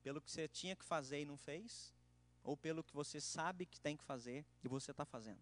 Pelo 0.02 0.20
que 0.20 0.30
você 0.30 0.48
tinha 0.48 0.74
que 0.74 0.84
fazer 0.84 1.20
e 1.20 1.24
não 1.24 1.36
fez? 1.36 1.94
Ou 2.42 2.56
pelo 2.56 2.82
que 2.82 2.94
você 2.94 3.20
sabe 3.20 3.66
que 3.66 3.80
tem 3.80 3.96
que 3.96 4.04
fazer 4.04 4.44
e 4.64 4.68
você 4.68 4.90
está 4.90 5.04
fazendo? 5.04 5.40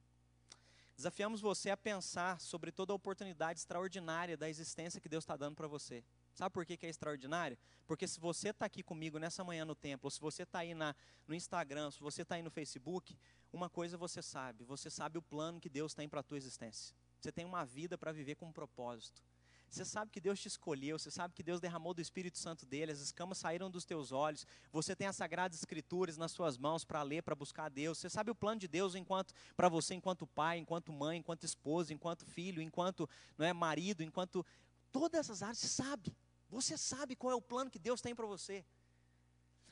Desafiamos 0.96 1.40
você 1.40 1.70
a 1.70 1.76
pensar 1.76 2.40
sobre 2.40 2.72
toda 2.72 2.92
a 2.92 2.96
oportunidade 2.96 3.60
extraordinária 3.60 4.36
da 4.36 4.48
existência 4.48 5.00
que 5.00 5.08
Deus 5.08 5.22
está 5.22 5.36
dando 5.36 5.54
para 5.54 5.68
você. 5.68 6.02
Sabe 6.38 6.52
por 6.52 6.64
que, 6.64 6.76
que 6.76 6.86
é 6.86 6.88
extraordinário? 6.88 7.58
Porque 7.84 8.06
se 8.06 8.20
você 8.20 8.50
está 8.50 8.64
aqui 8.64 8.80
comigo 8.80 9.18
nessa 9.18 9.42
manhã 9.42 9.64
no 9.64 9.74
templo, 9.74 10.06
ou 10.06 10.10
se 10.12 10.20
você 10.20 10.44
está 10.44 10.60
aí 10.60 10.72
na, 10.72 10.94
no 11.26 11.34
Instagram, 11.34 11.90
se 11.90 11.98
você 11.98 12.22
está 12.22 12.36
aí 12.36 12.42
no 12.42 12.50
Facebook, 12.50 13.18
uma 13.52 13.68
coisa 13.68 13.98
você 13.98 14.22
sabe: 14.22 14.62
você 14.62 14.88
sabe 14.88 15.18
o 15.18 15.22
plano 15.22 15.58
que 15.58 15.68
Deus 15.68 15.94
tem 15.94 16.08
para 16.08 16.20
a 16.20 16.22
tua 16.22 16.36
existência. 16.36 16.94
Você 17.20 17.32
tem 17.32 17.44
uma 17.44 17.64
vida 17.66 17.98
para 17.98 18.12
viver 18.12 18.36
com 18.36 18.46
um 18.46 18.52
propósito. 18.52 19.20
Você 19.68 19.84
sabe 19.84 20.12
que 20.12 20.20
Deus 20.20 20.38
te 20.38 20.46
escolheu, 20.46 20.96
você 20.96 21.10
sabe 21.10 21.34
que 21.34 21.42
Deus 21.42 21.60
derramou 21.60 21.92
do 21.92 22.00
Espírito 22.00 22.38
Santo 22.38 22.64
dele, 22.64 22.92
as 22.92 23.00
escamas 23.00 23.38
saíram 23.38 23.68
dos 23.68 23.84
teus 23.84 24.12
olhos, 24.12 24.46
você 24.70 24.94
tem 24.94 25.08
as 25.08 25.16
sagradas 25.16 25.58
escrituras 25.58 26.16
nas 26.16 26.30
suas 26.30 26.56
mãos 26.56 26.84
para 26.84 27.02
ler, 27.02 27.24
para 27.24 27.34
buscar 27.34 27.64
a 27.64 27.68
Deus. 27.68 27.98
Você 27.98 28.08
sabe 28.08 28.30
o 28.30 28.34
plano 28.34 28.60
de 28.60 28.68
Deus 28.68 28.94
enquanto 28.94 29.34
para 29.56 29.68
você 29.68 29.92
enquanto 29.92 30.24
pai, 30.24 30.58
enquanto 30.58 30.92
mãe, 30.92 31.18
enquanto 31.18 31.42
esposa, 31.42 31.92
enquanto 31.92 32.24
filho, 32.24 32.62
enquanto 32.62 33.10
não 33.36 33.44
é 33.44 33.52
marido, 33.52 34.04
enquanto 34.04 34.46
todas 34.92 35.20
essas 35.20 35.42
áreas 35.42 35.58
você 35.58 35.68
sabe. 35.68 36.16
Você 36.48 36.76
sabe 36.76 37.14
qual 37.14 37.32
é 37.32 37.36
o 37.36 37.42
plano 37.42 37.70
que 37.70 37.78
Deus 37.78 38.00
tem 38.00 38.14
para 38.14 38.26
você. 38.26 38.64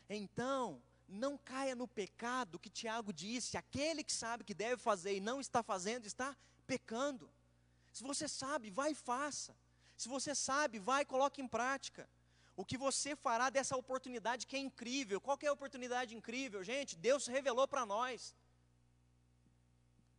Então, 0.08 0.82
não 1.08 1.38
caia 1.38 1.74
no 1.74 1.88
pecado 1.88 2.58
que 2.58 2.68
Tiago 2.68 3.12
disse: 3.12 3.56
aquele 3.56 4.04
que 4.04 4.12
sabe 4.12 4.44
que 4.44 4.54
deve 4.54 4.76
fazer 4.76 5.16
e 5.16 5.20
não 5.20 5.40
está 5.40 5.62
fazendo, 5.62 6.06
está 6.06 6.36
pecando. 6.66 7.30
Se 7.92 8.02
você 8.02 8.28
sabe, 8.28 8.70
vai 8.70 8.92
e 8.92 8.94
faça. 8.94 9.56
Se 9.96 10.08
você 10.08 10.34
sabe, 10.34 10.78
vai 10.78 11.02
e 11.02 11.06
coloque 11.06 11.40
em 11.40 11.48
prática. 11.48 12.08
O 12.54 12.64
que 12.64 12.76
você 12.76 13.14
fará 13.14 13.50
dessa 13.50 13.76
oportunidade 13.76 14.46
que 14.46 14.56
é 14.56 14.58
incrível? 14.58 15.20
Qual 15.20 15.38
é 15.42 15.46
a 15.46 15.52
oportunidade 15.52 16.14
incrível, 16.14 16.62
gente? 16.64 16.96
Deus 16.96 17.26
revelou 17.26 17.66
para 17.68 17.84
nós. 17.84 18.34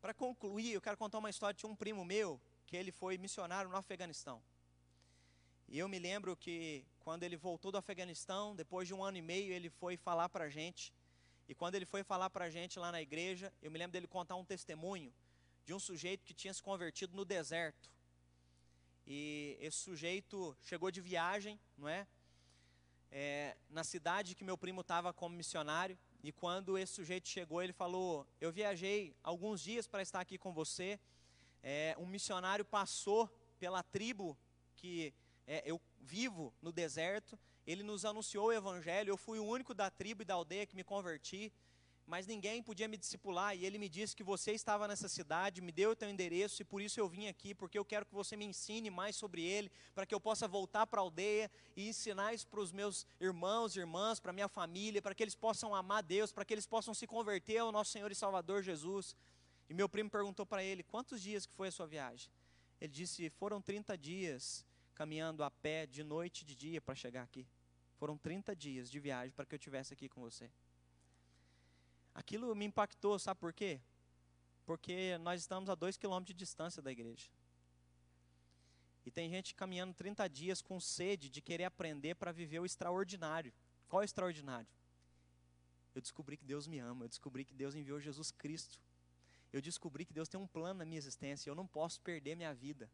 Para 0.02 0.14
concluir, 0.14 0.74
eu 0.74 0.82
quero 0.82 0.98
contar 0.98 1.18
uma 1.18 1.30
história 1.30 1.56
de 1.56 1.66
um 1.66 1.76
primo 1.76 2.06
meu, 2.06 2.40
que 2.66 2.78
ele 2.78 2.92
foi 2.92 3.18
missionário 3.18 3.70
no 3.70 3.76
Afeganistão. 3.76 4.42
E 5.70 5.80
eu 5.80 5.90
me 5.90 6.00
lembro 6.00 6.36
que 6.36 6.86
quando 7.00 7.24
ele 7.24 7.36
voltou 7.36 7.72
do 7.72 7.78
Afeganistão, 7.78 8.56
depois 8.56 8.88
de 8.88 8.94
um 8.94 9.04
ano 9.04 9.18
e 9.18 9.22
meio, 9.22 9.52
ele 9.52 9.70
foi 9.70 9.98
falar 9.98 10.30
para 10.30 10.46
a 10.46 10.50
gente. 10.50 10.94
E 11.48 11.54
quando 11.54 11.76
ele 11.76 11.86
foi 11.86 12.04
falar 12.04 12.30
para 12.30 12.46
a 12.46 12.50
gente 12.50 12.80
lá 12.80 12.90
na 12.92 13.02
igreja, 13.02 13.54
eu 13.62 13.70
me 13.70 13.78
lembro 13.78 13.92
dele 13.92 14.08
contar 14.08 14.36
um 14.36 14.46
testemunho 14.46 15.14
de 15.66 15.74
um 15.74 15.80
sujeito 15.80 16.24
que 16.24 16.34
tinha 16.34 16.54
se 16.54 16.64
convertido 16.64 17.16
no 17.16 17.26
deserto. 17.26 17.92
E 19.06 19.58
esse 19.60 19.78
sujeito 19.78 20.58
chegou 20.62 20.90
de 20.90 21.02
viagem, 21.02 21.60
não 21.78 21.90
é? 21.90 22.08
é 23.12 23.58
na 23.70 23.84
cidade 23.84 24.36
que 24.36 24.46
meu 24.46 24.58
primo 24.58 24.82
estava 24.82 25.12
como 25.12 25.36
missionário. 25.36 25.98
E 26.24 26.32
quando 26.32 26.78
esse 26.78 26.94
sujeito 26.94 27.28
chegou, 27.28 27.62
ele 27.62 27.74
falou: 27.74 28.26
Eu 28.40 28.52
viajei 28.54 29.14
alguns 29.22 29.62
dias 29.62 29.86
para 29.86 30.02
estar 30.02 30.22
aqui 30.22 30.38
com 30.38 30.54
você. 30.54 30.98
É, 31.62 31.94
um 31.98 32.06
missionário 32.06 32.64
passou 32.64 33.28
pela 33.60 33.84
tribo 33.84 34.38
que 34.76 35.14
é, 35.48 35.64
eu 35.66 35.82
vivo 36.00 36.54
no 36.62 36.72
deserto. 36.72 37.40
Ele 37.66 37.82
nos 37.82 38.06
anunciou 38.06 38.48
o 38.48 38.54
evangelho. 38.54 39.10
Eu 39.10 39.18
fui 39.18 39.40
o 39.40 39.46
único 39.46 39.74
da 39.74 39.90
tribo 39.90 40.22
e 40.22 40.26
da 40.26 40.36
aldeia 40.36 40.68
que 40.68 40.76
me 40.76 40.84
converti 40.84 41.52
mas 42.08 42.26
ninguém 42.26 42.64
podia 42.64 42.88
me 42.88 42.96
discipular, 42.96 43.54
e 43.54 43.66
ele 43.66 43.78
me 43.78 43.90
disse 43.90 44.16
que 44.16 44.24
você 44.24 44.54
estava 44.54 44.88
nessa 44.88 45.10
cidade, 45.10 45.60
me 45.60 45.74
deu 45.74 45.92
o 45.92 45.96
teu 45.96 46.10
endereço, 46.10 46.62
e 46.62 46.66
por 46.66 46.82
isso 46.82 46.98
eu 46.98 47.10
vim 47.10 47.28
aqui, 47.28 47.54
porque 47.54 47.78
eu 47.78 47.84
quero 47.84 48.06
que 48.06 48.14
você 48.14 48.38
me 48.38 48.46
ensine 48.46 48.90
mais 48.90 49.18
sobre 49.18 49.44
ele, 49.44 49.70
para 49.94 50.06
que 50.06 50.16
eu 50.16 50.20
possa 50.20 50.48
voltar 50.48 50.88
para 50.88 51.02
a 51.02 51.04
aldeia 51.04 51.52
e 51.76 51.90
ensinar 51.90 52.34
isso 52.34 52.48
para 52.48 52.62
os 52.62 52.72
meus 52.72 53.06
irmãos 53.20 53.76
e 53.76 53.80
irmãs, 53.80 54.22
para 54.22 54.30
a 54.30 54.34
minha 54.34 54.48
família, 54.48 55.02
para 55.02 55.14
que 55.14 55.22
eles 55.22 55.36
possam 55.36 55.76
amar 55.76 56.02
Deus, 56.02 56.32
para 56.32 56.46
que 56.46 56.54
eles 56.54 56.66
possam 56.66 56.94
se 56.94 57.06
converter 57.06 57.58
ao 57.58 57.74
nosso 57.74 57.92
Senhor 57.92 58.10
e 58.10 58.16
Salvador 58.16 58.64
Jesus. 58.64 59.14
E 59.70 59.74
meu 59.74 59.90
primo 59.90 60.10
perguntou 60.10 60.46
para 60.46 60.64
ele, 60.64 60.84
quantos 60.84 61.22
dias 61.22 61.46
que 61.46 61.54
foi 61.54 61.68
a 61.68 61.72
sua 61.72 61.88
viagem? 61.88 62.32
Ele 62.80 62.94
disse, 62.94 63.30
foram 63.32 63.62
30 63.62 63.98
dias 63.98 64.66
caminhando 64.98 65.44
a 65.44 65.52
pé, 65.52 65.86
de 65.86 66.04
noite 66.04 66.42
e 66.42 66.46
de 66.46 66.56
dia, 66.56 66.82
para 66.82 66.96
chegar 66.96 67.22
aqui. 67.22 67.46
Foram 68.00 68.18
30 68.18 68.56
dias 68.56 68.90
de 68.90 69.00
viagem 69.00 69.32
para 69.32 69.46
que 69.46 69.54
eu 69.54 69.58
estivesse 69.58 69.94
aqui 69.94 70.10
com 70.10 70.22
você. 70.22 70.50
Aquilo 72.16 72.56
me 72.56 72.66
impactou, 72.66 73.20
sabe 73.20 73.40
por 73.40 73.54
quê? 73.54 73.80
Porque 74.66 75.16
nós 75.20 75.40
estamos 75.40 75.70
a 75.70 75.76
dois 75.76 75.98
quilômetros 75.98 76.34
de 76.36 76.40
distância 76.40 76.82
da 76.82 76.92
igreja. 76.92 77.30
E 79.06 79.12
tem 79.12 79.30
gente 79.30 79.54
caminhando 79.54 79.94
30 79.94 80.28
dias 80.28 80.64
com 80.64 80.80
sede 80.80 81.30
de 81.30 81.42
querer 81.44 81.66
aprender 81.66 82.16
para 82.16 82.32
viver 82.32 82.60
o 82.60 82.66
extraordinário. 82.66 83.54
Qual 83.88 84.02
é 84.02 84.04
o 84.04 84.10
extraordinário? 84.10 84.68
Eu 85.94 86.02
descobri 86.02 86.38
que 86.38 86.44
Deus 86.44 86.68
me 86.68 86.80
ama, 86.80 87.06
eu 87.06 87.10
descobri 87.10 87.46
que 87.46 87.54
Deus 87.54 87.76
enviou 87.76 88.00
Jesus 88.00 88.32
Cristo. 88.32 88.82
Eu 89.54 89.62
descobri 89.62 90.06
que 90.06 90.14
Deus 90.14 90.28
tem 90.28 90.40
um 90.40 90.48
plano 90.48 90.80
na 90.80 90.86
minha 90.86 90.98
existência, 90.98 91.50
eu 91.52 91.56
não 91.56 91.68
posso 91.68 92.02
perder 92.02 92.36
minha 92.36 92.54
vida. 92.54 92.90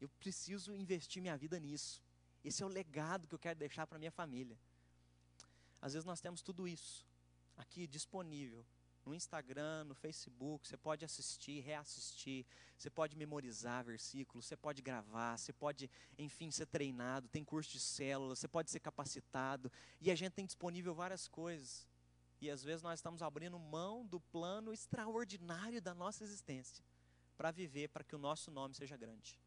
Eu 0.00 0.08
preciso 0.08 0.74
investir 0.74 1.22
minha 1.22 1.36
vida 1.36 1.58
nisso. 1.58 2.02
Esse 2.44 2.62
é 2.62 2.66
o 2.66 2.68
legado 2.68 3.26
que 3.26 3.34
eu 3.34 3.38
quero 3.38 3.58
deixar 3.58 3.86
para 3.86 3.98
minha 3.98 4.10
família. 4.10 4.58
Às 5.80 5.92
vezes 5.92 6.04
nós 6.04 6.20
temos 6.20 6.42
tudo 6.42 6.66
isso 6.66 7.06
aqui 7.56 7.86
disponível, 7.86 8.64
no 9.04 9.14
Instagram, 9.14 9.84
no 9.84 9.94
Facebook, 9.94 10.66
você 10.66 10.76
pode 10.76 11.04
assistir, 11.04 11.60
reassistir, 11.60 12.46
você 12.76 12.88
pode 12.88 13.16
memorizar 13.16 13.84
versículos, 13.84 14.46
você 14.46 14.56
pode 14.56 14.80
gravar, 14.80 15.36
você 15.36 15.52
pode, 15.52 15.90
enfim, 16.18 16.50
ser 16.50 16.66
treinado, 16.66 17.28
tem 17.28 17.44
curso 17.44 17.72
de 17.72 17.80
célula, 17.80 18.34
você 18.34 18.48
pode 18.48 18.70
ser 18.70 18.80
capacitado, 18.80 19.70
e 20.00 20.10
a 20.10 20.14
gente 20.14 20.32
tem 20.32 20.46
disponível 20.46 20.94
várias 20.94 21.28
coisas. 21.28 21.86
E 22.40 22.50
às 22.50 22.62
vezes 22.62 22.82
nós 22.82 22.98
estamos 22.98 23.22
abrindo 23.22 23.58
mão 23.58 24.06
do 24.06 24.20
plano 24.20 24.72
extraordinário 24.72 25.80
da 25.80 25.94
nossa 25.94 26.24
existência 26.24 26.84
para 27.36 27.50
viver, 27.50 27.88
para 27.88 28.04
que 28.04 28.14
o 28.14 28.18
nosso 28.18 28.50
nome 28.50 28.74
seja 28.74 28.96
grande. 28.96 29.38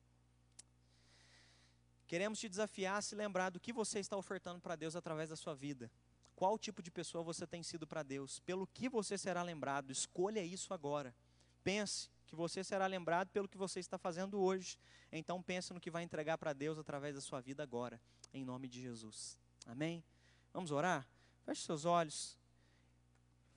Queremos 2.08 2.40
te 2.40 2.48
desafiar 2.48 2.98
a 2.98 3.02
se 3.02 3.14
lembrar 3.16 3.50
do 3.50 3.60
que 3.60 3.74
você 3.74 4.00
está 4.00 4.16
ofertando 4.16 4.62
para 4.62 4.76
Deus 4.76 4.96
através 4.96 5.30
da 5.30 5.36
sua 5.36 5.54
vida. 5.54 5.92
Qual 6.36 6.58
tipo 6.58 6.82
de 6.82 6.90
pessoa 6.90 7.24
você 7.24 7.46
tem 7.46 7.62
sido 7.62 7.86
para 7.86 8.02
Deus? 8.02 8.40
Pelo 8.40 8.66
que 8.68 8.88
você 8.88 9.18
será 9.18 9.44
lembrado? 9.44 9.92
Escolha 9.92 10.42
isso 10.42 10.74
agora. 10.74 11.14
Pense 11.64 12.10
que 12.26 12.36
você 12.36 12.64
será 12.64 12.86
lembrado 12.88 13.30
pelo 13.30 13.48
que 13.48 13.58
você 13.58 13.80
está 13.80 13.98
fazendo 13.98 14.40
hoje. 14.40 14.78
Então 15.12 15.42
pense 15.44 15.74
no 15.74 15.80
que 15.82 15.92
vai 15.92 16.04
entregar 16.04 16.38
para 16.38 16.54
Deus 16.54 16.78
através 16.78 17.16
da 17.16 17.22
sua 17.22 17.42
vida 17.42 17.62
agora, 17.64 18.00
em 18.34 18.46
nome 18.46 18.70
de 18.70 18.82
Jesus. 18.82 19.38
Amém? 19.66 20.04
Vamos 20.54 20.72
orar? 20.72 21.06
Feche 21.44 21.64
seus 21.64 21.86
olhos. 21.86 22.38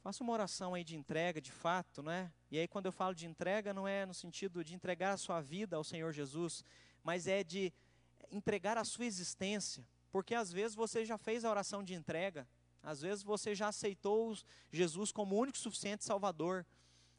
Faça 0.03 0.25
uma 0.25 0.33
oração 0.33 0.73
aí 0.73 0.83
de 0.83 0.97
entrega, 0.97 1.41
de 1.41 1.53
fato, 1.53 2.03
não 2.03 2.11
é? 2.11 2.33
E 2.51 2.59
aí 2.59 2.67
quando 2.67 2.87
eu 2.87 2.93
falo 2.93 3.15
de 3.15 3.27
entrega, 3.27 3.75
não 3.75 3.87
é 3.87 4.07
no 4.07 4.15
sentido 4.15 4.65
de 4.65 4.75
entregar 4.75 5.13
a 5.13 5.19
sua 5.19 5.41
vida 5.41 5.77
ao 5.77 5.85
Senhor 5.85 6.13
Jesus, 6.13 6.65
mas 7.05 7.27
é 7.27 7.45
de 7.45 7.73
entregar 8.31 8.79
a 8.79 8.85
sua 8.85 9.05
existência. 9.05 9.87
Porque 10.11 10.35
às 10.35 10.53
vezes 10.53 10.75
você 10.75 11.05
já 11.05 11.17
fez 11.17 11.45
a 11.45 11.51
oração 11.51 11.83
de 11.83 11.95
entrega, 11.95 12.49
às 12.83 13.01
vezes 13.01 13.23
você 13.23 13.55
já 13.55 13.69
aceitou 13.69 14.37
Jesus 14.73 15.13
como 15.13 15.39
único 15.39 15.59
suficiente 15.59 16.05
Salvador, 16.05 16.67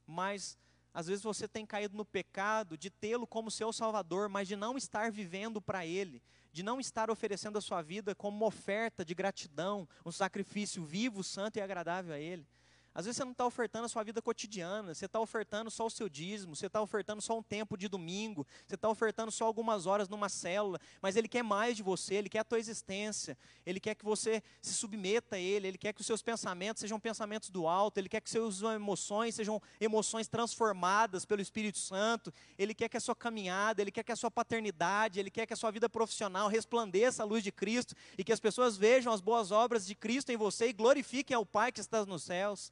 mas 0.06 0.58
às 0.94 1.08
vezes 1.08 1.24
você 1.24 1.48
tem 1.48 1.66
caído 1.66 1.96
no 1.96 2.04
pecado 2.04 2.78
de 2.78 2.90
tê-lo 2.90 3.26
como 3.26 3.50
seu 3.50 3.72
Salvador, 3.72 4.28
mas 4.28 4.48
de 4.48 4.56
não 4.56 4.78
estar 4.78 5.12
vivendo 5.12 5.62
para 5.62 5.86
Ele, 5.86 6.22
de 6.52 6.64
não 6.64 6.80
estar 6.80 7.10
oferecendo 7.10 7.58
a 7.58 7.62
sua 7.62 7.82
vida 7.82 8.14
como 8.14 8.36
uma 8.36 8.48
oferta 8.48 9.06
de 9.06 9.16
gratidão, 9.16 9.88
um 10.06 10.12
sacrifício 10.12 10.84
vivo, 10.84 11.24
santo 11.24 11.58
e 11.58 11.62
agradável 11.62 12.14
a 12.14 12.20
Ele. 12.20 12.46
Às 12.94 13.06
vezes 13.06 13.18
você 13.18 13.24
não 13.24 13.32
está 13.32 13.46
ofertando 13.46 13.86
a 13.86 13.90
sua 13.90 14.04
vida 14.04 14.22
cotidiana, 14.22 14.94
você 14.94 15.06
está 15.06 15.18
ofertando 15.18 15.72
só 15.72 15.86
o 15.86 15.90
seu 15.90 16.10
dízimo, 16.10 16.56
você 16.56 16.66
está 16.66 16.82
ofertando 16.82 17.22
só 17.22 17.38
um 17.38 17.42
tempo 17.42 17.78
de 17.78 17.88
domingo, 17.88 18.46
você 18.68 18.76
está 18.76 18.90
ofertando 18.90 19.32
só 19.32 19.46
algumas 19.46 19.86
horas 19.86 20.10
numa 20.10 20.28
célula, 20.28 20.78
mas 21.02 21.16
Ele 21.16 21.30
quer 21.30 21.42
mais 21.42 21.78
de 21.78 21.84
você, 21.84 22.16
Ele 22.16 22.28
quer 22.28 22.40
a 22.40 22.44
tua 22.44 22.60
existência, 22.60 23.38
Ele 23.66 23.80
quer 23.80 23.96
que 23.96 24.04
você 24.04 24.44
se 24.62 24.74
submeta 24.74 25.38
a 25.38 25.40
Ele, 25.40 25.68
Ele 25.70 25.78
quer 25.78 25.94
que 25.94 26.02
os 26.02 26.08
seus 26.08 26.22
pensamentos 26.22 26.82
sejam 26.82 27.00
pensamentos 27.00 27.50
do 27.50 27.66
alto, 27.66 27.98
Ele 27.98 28.10
quer 28.10 28.20
que 28.20 28.30
suas 28.30 28.62
emoções 28.62 29.36
sejam 29.36 29.62
emoções 29.80 30.28
transformadas 30.28 31.24
pelo 31.24 31.42
Espírito 31.42 31.78
Santo, 31.78 32.34
Ele 32.58 32.74
quer 32.74 32.90
que 32.90 32.98
a 32.98 33.02
sua 33.02 33.16
caminhada, 33.16 33.82
Ele 33.82 33.92
quer 33.92 34.04
que 34.04 34.12
a 34.12 34.18
sua 34.18 34.30
paternidade, 34.30 35.18
Ele 35.18 35.32
quer 35.32 35.46
que 35.46 35.54
a 35.54 35.58
sua 35.58 35.72
vida 35.72 35.88
profissional 35.88 36.50
resplandeça 36.50 37.24
a 37.24 37.26
luz 37.26 37.42
de 37.42 37.54
Cristo 37.54 37.96
e 38.18 38.24
que 38.24 38.34
as 38.34 38.40
pessoas 38.42 38.76
vejam 38.76 39.14
as 39.14 39.22
boas 39.22 39.50
obras 39.50 39.88
de 39.88 39.96
Cristo 39.96 40.30
em 40.30 40.38
você 40.38 40.68
e 40.68 40.74
glorifiquem 40.74 41.38
ao 41.38 41.46
Pai 41.46 41.72
que 41.72 41.80
está 41.80 42.06
nos 42.06 42.24
céus. 42.24 42.70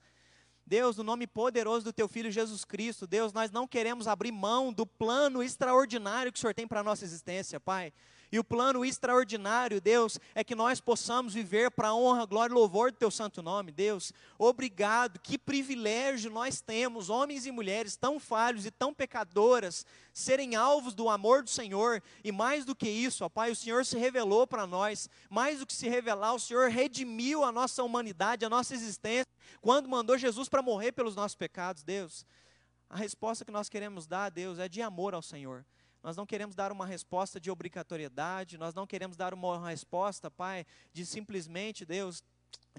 Deus, 0.70 0.98
no 0.98 1.04
nome 1.04 1.26
poderoso 1.26 1.84
do 1.84 1.92
teu 1.92 2.08
filho 2.08 2.30
Jesus 2.30 2.64
Cristo, 2.64 3.08
Deus, 3.08 3.34
nós 3.34 3.50
não 3.50 3.68
queremos 3.68 4.08
abrir 4.08 4.32
mão 4.32 4.72
do 4.72 4.86
plano 4.86 5.42
extraordinário 5.42 6.32
que 6.32 6.38
o 6.38 6.40
Senhor 6.40 6.54
tem 6.54 6.68
para 6.68 6.82
a 6.82 6.84
nossa 6.84 7.04
existência, 7.04 7.60
Pai. 7.60 7.92
E 8.32 8.38
o 8.38 8.44
plano 8.44 8.86
extraordinário, 8.86 9.82
Deus, 9.82 10.20
é 10.36 10.44
que 10.44 10.54
nós 10.54 10.80
possamos 10.80 11.34
viver 11.34 11.72
para 11.72 11.90
a 11.90 11.96
honra, 11.96 12.26
glória 12.26 12.54
e 12.54 12.56
louvor 12.56 12.92
do 12.92 12.98
Teu 12.98 13.10
santo 13.10 13.42
nome, 13.42 13.72
Deus. 13.72 14.14
Obrigado, 14.38 15.20
que 15.20 15.38
privilégio 15.38 16.30
nós 16.30 16.62
temos, 16.62 17.10
homens 17.10 17.48
e 17.48 17.52
mulheres 17.52 17.96
tão 17.96 18.20
falhos 18.20 18.68
e 18.68 18.72
tão 18.72 18.94
pecadoras, 18.94 19.84
serem 20.14 20.56
alvos 20.56 20.94
do 20.94 21.10
amor 21.10 21.42
do 21.42 21.50
Senhor. 21.50 22.04
E 22.24 22.32
mais 22.32 22.66
do 22.66 22.76
que 22.76 22.88
isso, 22.88 23.26
ó 23.26 23.30
Pai, 23.30 23.50
o 23.50 23.56
Senhor 23.56 23.84
se 23.84 23.98
revelou 23.98 24.46
para 24.46 24.68
nós. 24.68 25.10
Mais 25.28 25.60
do 25.60 25.66
que 25.66 25.74
se 25.74 25.90
revelar, 25.90 26.34
o 26.34 26.40
Senhor 26.40 26.70
redimiu 26.70 27.44
a 27.44 27.52
nossa 27.52 27.84
humanidade, 27.84 28.46
a 28.46 28.50
nossa 28.50 28.76
existência, 28.76 29.26
quando 29.60 29.90
mandou 29.90 30.18
Jesus 30.20 30.48
para 30.48 30.62
morrer 30.62 30.92
pelos 30.92 31.16
nossos 31.16 31.36
pecados, 31.36 31.84
Deus. 31.84 32.26
A 32.88 32.98
resposta 32.98 33.44
que 33.44 33.52
nós 33.52 33.70
queremos 33.70 34.06
dar, 34.06 34.30
Deus, 34.30 34.60
é 34.60 34.70
de 34.70 34.82
amor 34.82 35.16
ao 35.16 35.22
Senhor. 35.22 35.66
Nós 36.02 36.16
não 36.16 36.26
queremos 36.26 36.56
dar 36.56 36.72
uma 36.72 36.86
resposta 36.86 37.40
de 37.40 37.52
obrigatoriedade, 37.52 38.58
nós 38.58 38.74
não 38.74 38.88
queremos 38.88 39.18
dar 39.18 39.34
uma 39.34 39.70
resposta, 39.70 40.32
Pai, 40.32 40.66
de 40.94 41.06
simplesmente, 41.06 41.86
Deus, 41.86 42.24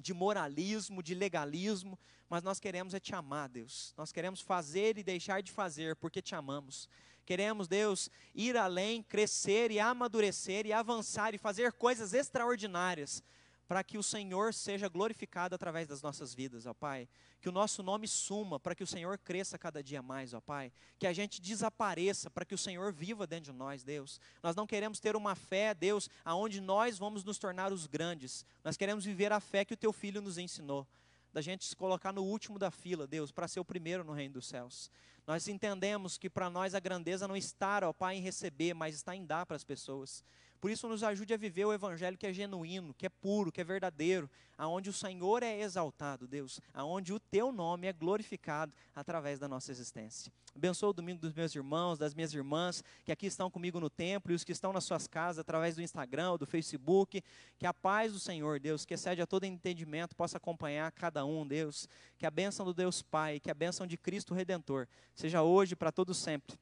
de 0.00 0.14
moralismo, 0.14 1.02
de 1.02 1.14
legalismo, 1.14 1.98
mas 2.28 2.42
nós 2.42 2.58
queremos 2.58 2.94
é 2.94 3.00
te 3.00 3.14
amar, 3.14 3.48
Deus. 3.48 3.92
Nós 3.96 4.12
queremos 4.12 4.40
fazer 4.40 4.96
e 4.96 5.02
deixar 5.02 5.42
de 5.42 5.52
fazer 5.52 5.96
porque 5.96 6.22
te 6.22 6.34
amamos. 6.34 6.88
Queremos, 7.26 7.68
Deus, 7.68 8.08
ir 8.34 8.56
além, 8.56 9.02
crescer 9.02 9.70
e 9.70 9.78
amadurecer 9.78 10.66
e 10.66 10.72
avançar 10.72 11.34
e 11.34 11.38
fazer 11.38 11.72
coisas 11.72 12.14
extraordinárias 12.14 13.22
para 13.70 13.84
que 13.84 13.96
o 13.96 14.02
Senhor 14.02 14.52
seja 14.52 14.88
glorificado 14.88 15.54
através 15.54 15.86
das 15.86 16.02
nossas 16.02 16.34
vidas, 16.34 16.66
ó 16.66 16.74
Pai. 16.74 17.08
Que 17.40 17.48
o 17.48 17.52
nosso 17.52 17.84
nome 17.84 18.08
suma, 18.08 18.58
para 18.58 18.74
que 18.74 18.82
o 18.82 18.86
Senhor 18.86 19.16
cresça 19.16 19.56
cada 19.56 19.80
dia 19.80 20.02
mais, 20.02 20.34
ó 20.34 20.40
Pai. 20.40 20.72
Que 20.98 21.06
a 21.06 21.12
gente 21.12 21.40
desapareça, 21.40 22.28
para 22.28 22.44
que 22.44 22.52
o 22.52 22.58
Senhor 22.58 22.92
viva 22.92 23.28
dentro 23.28 23.52
de 23.52 23.56
nós, 23.56 23.84
Deus. 23.84 24.20
Nós 24.42 24.56
não 24.56 24.66
queremos 24.66 24.98
ter 24.98 25.14
uma 25.14 25.36
fé, 25.36 25.72
Deus, 25.72 26.10
aonde 26.24 26.60
nós 26.60 26.98
vamos 26.98 27.22
nos 27.22 27.38
tornar 27.38 27.72
os 27.72 27.86
grandes. 27.86 28.44
Nós 28.64 28.76
queremos 28.76 29.04
viver 29.04 29.30
a 29.30 29.38
fé 29.38 29.64
que 29.64 29.74
o 29.74 29.76
Teu 29.76 29.92
Filho 29.92 30.20
nos 30.20 30.36
ensinou. 30.36 30.84
Da 31.32 31.40
gente 31.40 31.64
se 31.64 31.76
colocar 31.76 32.12
no 32.12 32.24
último 32.24 32.58
da 32.58 32.72
fila, 32.72 33.06
Deus, 33.06 33.30
para 33.30 33.46
ser 33.46 33.60
o 33.60 33.64
primeiro 33.64 34.02
no 34.02 34.12
reino 34.12 34.34
dos 34.34 34.48
céus. 34.48 34.90
Nós 35.24 35.46
entendemos 35.46 36.18
que 36.18 36.28
para 36.28 36.50
nós 36.50 36.74
a 36.74 36.80
grandeza 36.80 37.28
não 37.28 37.36
está, 37.36 37.88
ó 37.88 37.92
Pai, 37.92 38.16
em 38.16 38.20
receber, 38.20 38.74
mas 38.74 38.96
está 38.96 39.14
em 39.14 39.24
dar 39.24 39.46
para 39.46 39.54
as 39.54 39.62
pessoas. 39.62 40.24
Por 40.60 40.70
isso, 40.70 40.86
nos 40.88 41.02
ajude 41.02 41.32
a 41.32 41.38
viver 41.38 41.64
o 41.64 41.72
evangelho 41.72 42.18
que 42.18 42.26
é 42.26 42.32
genuíno, 42.32 42.92
que 42.92 43.06
é 43.06 43.08
puro, 43.08 43.50
que 43.50 43.60
é 43.60 43.64
verdadeiro, 43.64 44.28
aonde 44.58 44.90
o 44.90 44.92
Senhor 44.92 45.42
é 45.42 45.60
exaltado, 45.60 46.28
Deus, 46.28 46.60
aonde 46.74 47.14
o 47.14 47.18
teu 47.18 47.50
nome 47.50 47.86
é 47.86 47.92
glorificado 47.94 48.72
através 48.94 49.38
da 49.38 49.48
nossa 49.48 49.70
existência. 49.72 50.30
Abençoa 50.54 50.90
o 50.90 50.92
domingo 50.92 51.18
dos 51.18 51.32
meus 51.32 51.54
irmãos, 51.54 51.98
das 51.98 52.12
minhas 52.12 52.34
irmãs 52.34 52.84
que 53.04 53.12
aqui 53.12 53.26
estão 53.26 53.50
comigo 53.50 53.80
no 53.80 53.88
templo 53.88 54.32
e 54.32 54.34
os 54.34 54.44
que 54.44 54.52
estão 54.52 54.72
nas 54.72 54.84
suas 54.84 55.06
casas 55.06 55.38
através 55.38 55.76
do 55.76 55.82
Instagram, 55.82 56.36
do 56.36 56.44
Facebook. 56.44 57.22
Que 57.56 57.66
a 57.66 57.72
paz 57.72 58.12
do 58.12 58.18
Senhor, 58.18 58.60
Deus, 58.60 58.84
que 58.84 58.92
excede 58.92 59.22
a 59.22 59.26
todo 59.26 59.44
entendimento, 59.44 60.14
possa 60.14 60.36
acompanhar 60.36 60.90
cada 60.92 61.24
um, 61.24 61.46
Deus. 61.46 61.88
Que 62.18 62.26
a 62.26 62.30
bênção 62.30 62.66
do 62.66 62.74
Deus 62.74 63.00
Pai, 63.00 63.40
que 63.40 63.50
a 63.50 63.54
bênção 63.54 63.86
de 63.86 63.96
Cristo 63.96 64.34
Redentor 64.34 64.86
seja 65.14 65.42
hoje 65.42 65.74
para 65.74 65.90
todos 65.90 66.18
sempre 66.18 66.58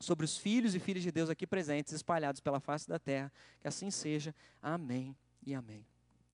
sobre 0.00 0.24
os 0.24 0.36
filhos 0.36 0.74
e 0.74 0.80
filhas 0.80 1.02
de 1.02 1.10
Deus 1.10 1.30
aqui 1.30 1.46
presentes, 1.46 1.92
espalhados 1.92 2.40
pela 2.40 2.60
face 2.60 2.88
da 2.88 2.98
terra. 2.98 3.32
Que 3.60 3.68
assim 3.68 3.90
seja. 3.90 4.34
Amém 4.62 5.16
e 5.44 5.54
amém. 5.54 5.84